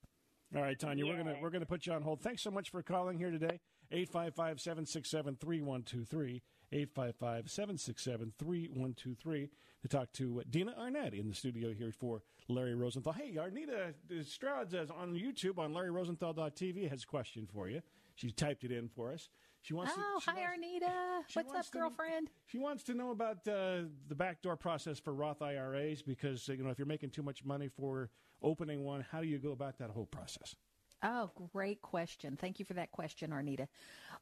All 0.55 0.61
right, 0.61 0.79
Tanya, 0.79 1.05
yes. 1.05 1.11
we're 1.11 1.17
gonna 1.23 1.38
we're 1.41 1.49
gonna 1.49 1.65
put 1.65 1.88
you 1.88 1.93
on 1.93 2.03
hold. 2.03 2.21
Thanks 2.21 2.43
so 2.43 2.51
much 2.51 2.69
for 2.69 2.84
calling 2.84 3.17
here 3.17 3.31
today. 3.31 3.59
855-767-3123. 3.91 6.41
855-767-3123 6.73 9.49
to 9.84 9.89
talk 9.89 10.11
to 10.13 10.39
uh, 10.39 10.43
Dina 10.49 10.73
Arnett 10.79 11.13
in 11.13 11.29
the 11.29 11.36
studio 11.36 11.73
here 11.73 11.91
for 11.91 12.23
Larry 12.47 12.73
Rosenthal. 12.73 13.13
Hey, 13.13 13.36
Arnita 13.38 13.89
uh, 13.89 14.23
Stroud 14.23 14.71
says 14.71 14.89
on 14.89 15.13
YouTube 15.13 15.59
on 15.59 15.73
LarryRosenthal.tv 15.73 16.89
has 16.89 17.03
a 17.03 17.05
question 17.05 17.47
for 17.53 17.69
you. 17.69 17.81
She 18.15 18.31
typed 18.31 18.63
it 18.63 18.71
in 18.71 18.88
for 18.88 19.11
us. 19.11 19.29
She 19.61 19.73
wants. 19.73 19.93
Oh, 19.95 20.19
to, 20.19 20.31
hi, 20.31 20.41
wants, 20.41 20.57
Arnita. 20.57 21.21
What's 21.34 21.53
up, 21.53 21.71
girlfriend? 21.71 22.25
Know, 22.25 22.31
she 22.45 22.57
wants 22.57 22.84
to 22.84 22.93
know 22.93 23.11
about 23.11 23.47
uh, 23.47 23.84
the 24.07 24.15
backdoor 24.15 24.55
process 24.55 24.99
for 24.99 25.13
Roth 25.13 25.41
IRAs 25.41 26.01
because 26.01 26.49
uh, 26.49 26.53
you 26.53 26.63
know 26.63 26.69
if 26.69 26.77
you're 26.77 26.86
making 26.86 27.11
too 27.11 27.23
much 27.23 27.43
money 27.45 27.69
for 27.69 28.09
opening 28.41 28.84
one, 28.84 29.05
how 29.09 29.21
do 29.21 29.27
you 29.27 29.38
go 29.38 29.51
about 29.51 29.77
that 29.79 29.89
whole 29.89 30.05
process? 30.05 30.55
Oh, 31.04 31.32
great 31.51 31.82
question. 31.82 32.38
Thank 32.38 32.60
you 32.60 32.66
for 32.66 32.76
that 32.76 32.91
question, 32.91 33.32
Arnita. 33.32 33.68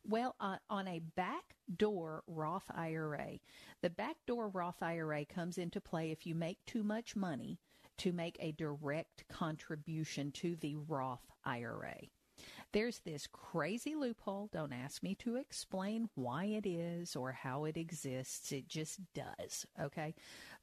Well, 0.04 0.36
uh, 0.40 0.58
on 0.68 0.88
a 0.88 1.02
backdoor 1.16 2.24
Roth 2.26 2.72
IRA, 2.74 3.40
the 3.84 3.92
backdoor 3.92 4.50
Roth 4.50 4.82
IRA 4.82 5.26
comes 5.26 5.60
into 5.60 5.80
play 5.80 6.10
if 6.10 6.26
you 6.26 6.34
make 6.34 6.58
too 6.66 6.84
much 6.84 7.16
money 7.16 7.60
to 8.00 8.12
make 8.12 8.36
a 8.40 8.52
direct 8.54 9.26
contribution 9.30 10.32
to 10.32 10.56
the 10.56 10.76
Roth 10.76 11.30
IRA. 11.46 11.98
There's 12.74 13.00
this 13.00 13.28
crazy 13.32 13.94
loophole. 13.94 14.50
Don't 14.52 14.74
ask 14.74 15.04
me 15.04 15.14
to 15.16 15.36
explain 15.36 16.10
why 16.16 16.46
it 16.46 16.66
is 16.66 17.16
or 17.16 17.32
how 17.32 17.66
it 17.66 17.78
exists. 17.78 18.52
It 18.52 18.68
just 18.68 19.00
does. 19.14 19.68
Okay. 19.80 20.16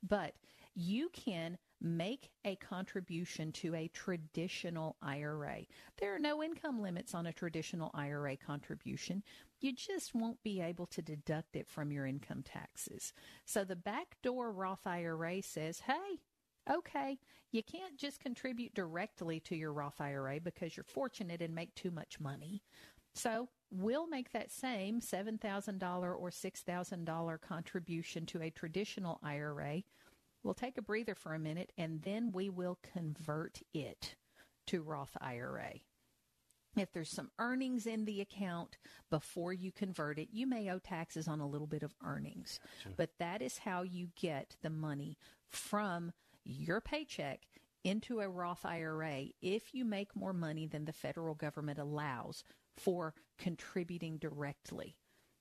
But 0.03 0.35
you 0.75 1.11
can 1.11 1.59
make 1.81 2.31
a 2.45 2.57
contribution 2.57 3.53
to 3.53 3.75
a 3.75 3.89
traditional 3.89 4.97
IRA. 5.03 5.67
There 5.99 6.15
are 6.15 6.19
no 6.19 6.43
income 6.43 6.83
limits 6.83 7.15
on 7.15 7.27
a 7.27 7.33
traditional 7.33 7.91
IRA 7.95 8.37
contribution. 8.37 9.23
You 9.61 9.73
just 9.73 10.15
won't 10.15 10.43
be 10.43 10.61
able 10.61 10.87
to 10.87 11.03
deduct 11.03 11.57
it 11.57 11.69
from 11.69 11.93
your 11.93 12.07
income 12.07 12.43
taxes. 12.43 13.13
So 13.45 13.65
the 13.65 13.77
backdoor 13.77 14.53
Roth 14.53 14.87
IRA 14.87 15.43
says, 15.43 15.81
hey, 15.81 16.21
okay, 16.71 17.19
you 17.53 17.63
can't 17.63 17.97
just 17.97 18.21
contribute 18.21 18.75
directly 18.75 19.41
to 19.41 19.57
your 19.57 19.73
Roth 19.73 20.01
IRA 20.01 20.41
because 20.41 20.77
you're 20.77 20.85
fortunate 20.85 21.41
and 21.41 21.55
make 21.55 21.75
too 21.75 21.91
much 21.91 22.21
money. 22.21 22.63
So 23.15 23.49
we'll 23.71 24.07
make 24.07 24.33
that 24.33 24.53
same 24.53 25.01
$7,000 25.01 25.83
or 26.03 26.31
$6,000 26.31 27.41
contribution 27.41 28.27
to 28.27 28.43
a 28.43 28.51
traditional 28.51 29.19
IRA 29.23 29.83
We'll 30.43 30.55
take 30.55 30.79
a 30.79 30.83
breather 30.83 31.15
for 31.15 31.35
a 31.35 31.39
minute 31.39 31.73
and 31.77 32.03
then 32.03 32.33
we 32.33 32.49
will 32.49 32.79
convert 32.93 33.61
it 33.75 34.15
to 34.69 34.83
Roth 34.83 35.17
IRA. 35.21 35.75
If 36.77 36.93
there's 36.93 37.11
some 37.11 37.31
earnings 37.39 37.87
in 37.87 38.05
the 38.05 38.21
account 38.21 38.77
before 39.11 39.53
you 39.53 39.73
convert 39.73 40.19
it, 40.19 40.29
you 40.33 40.47
may 40.47 40.71
owe 40.71 40.79
taxes 40.79 41.27
on 41.27 41.41
a 41.41 41.49
little 41.49 41.67
bit 41.67 41.83
of 41.83 41.95
earnings. 42.05 42.61
But 42.97 43.11
that 43.19 43.43
is 43.43 43.59
how 43.59 43.83
you 43.83 44.09
get 44.15 44.57
the 44.63 44.71
money 44.71 45.19
from 45.49 46.13
your 46.45 46.81
paycheck 46.81 47.41
into 47.85 48.21
a 48.21 48.29
Roth 48.29 48.65
IRA 48.65 49.27
if 49.41 49.75
you 49.75 49.85
make 49.85 50.15
more 50.15 50.33
money 50.33 50.67
than 50.67 50.85
the 50.85 50.93
federal 50.93 51.35
government 51.35 51.79
allows 51.79 52.45
for 52.77 53.15
contributing 53.39 54.19
directly. 54.19 54.97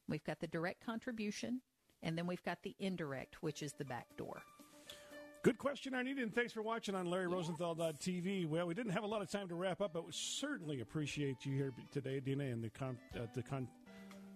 We've 0.07 0.23
got 0.23 0.39
the 0.39 0.47
direct 0.47 0.83
contribution, 0.83 1.61
and 2.01 2.17
then 2.17 2.25
we've 2.25 2.43
got 2.43 2.63
the 2.63 2.75
indirect, 2.79 3.43
which 3.43 3.61
is 3.61 3.73
the 3.73 3.85
back 3.85 4.07
door. 4.17 4.41
Good 5.43 5.57
question, 5.57 5.93
Arnita, 5.93 6.21
and 6.21 6.33
thanks 6.33 6.51
for 6.51 6.61
watching 6.61 6.93
on 6.95 7.07
LarryRosenthal.tv. 7.07 8.47
Well, 8.47 8.67
we 8.67 8.73
didn't 8.73 8.91
have 8.91 9.03
a 9.03 9.07
lot 9.07 9.21
of 9.21 9.29
time 9.29 9.47
to 9.47 9.55
wrap 9.55 9.81
up, 9.81 9.93
but 9.93 10.05
we 10.05 10.11
certainly 10.11 10.81
appreciate 10.81 11.45
you 11.45 11.53
here 11.55 11.71
today, 11.91 12.19
Dina, 12.19 12.43
and 12.45 12.63
the 12.63 12.69
con- 12.69 12.97
uh, 13.15 13.27
the 13.33 13.43
con- 13.43 13.67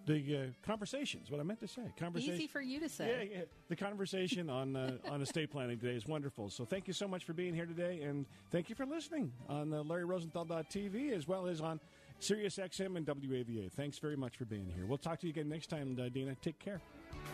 the 0.06 0.36
uh, 0.36 0.66
conversations. 0.66 1.30
What 1.30 1.40
I 1.40 1.44
meant 1.44 1.60
to 1.60 1.68
say, 1.68 1.82
conversation. 1.98 2.34
Easy 2.34 2.46
for 2.46 2.60
you 2.60 2.80
to 2.80 2.88
say. 2.88 3.28
Yeah, 3.30 3.38
yeah. 3.38 3.44
The 3.68 3.76
conversation 3.76 4.48
on 4.48 4.74
uh, 4.74 4.96
on 5.10 5.20
estate 5.22 5.50
planning 5.50 5.78
today 5.78 5.94
is 5.94 6.06
wonderful. 6.06 6.50
So 6.50 6.64
thank 6.64 6.86
you 6.88 6.94
so 6.94 7.06
much 7.06 7.24
for 7.24 7.32
being 7.32 7.54
here 7.54 7.66
today, 7.66 8.02
and 8.02 8.26
thank 8.50 8.68
you 8.68 8.74
for 8.74 8.86
listening 8.86 9.32
on 9.48 9.72
uh, 9.72 9.82
LarryRosenthal.tv 9.82 11.12
as 11.12 11.28
well 11.28 11.46
as 11.46 11.60
on 11.60 11.78
SiriusXM 12.20 12.96
and 12.96 13.06
WAVA. 13.06 13.70
Thanks 13.72 13.98
very 13.98 14.16
much 14.16 14.36
for 14.36 14.44
being 14.44 14.70
here. 14.74 14.86
We'll 14.86 14.98
talk 14.98 15.20
to 15.20 15.26
you 15.26 15.30
again 15.30 15.48
next 15.48 15.68
time, 15.68 15.96
uh, 16.00 16.08
Dina. 16.08 16.36
Take 16.36 16.58
care. 16.58 16.80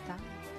Bye. 0.07 0.58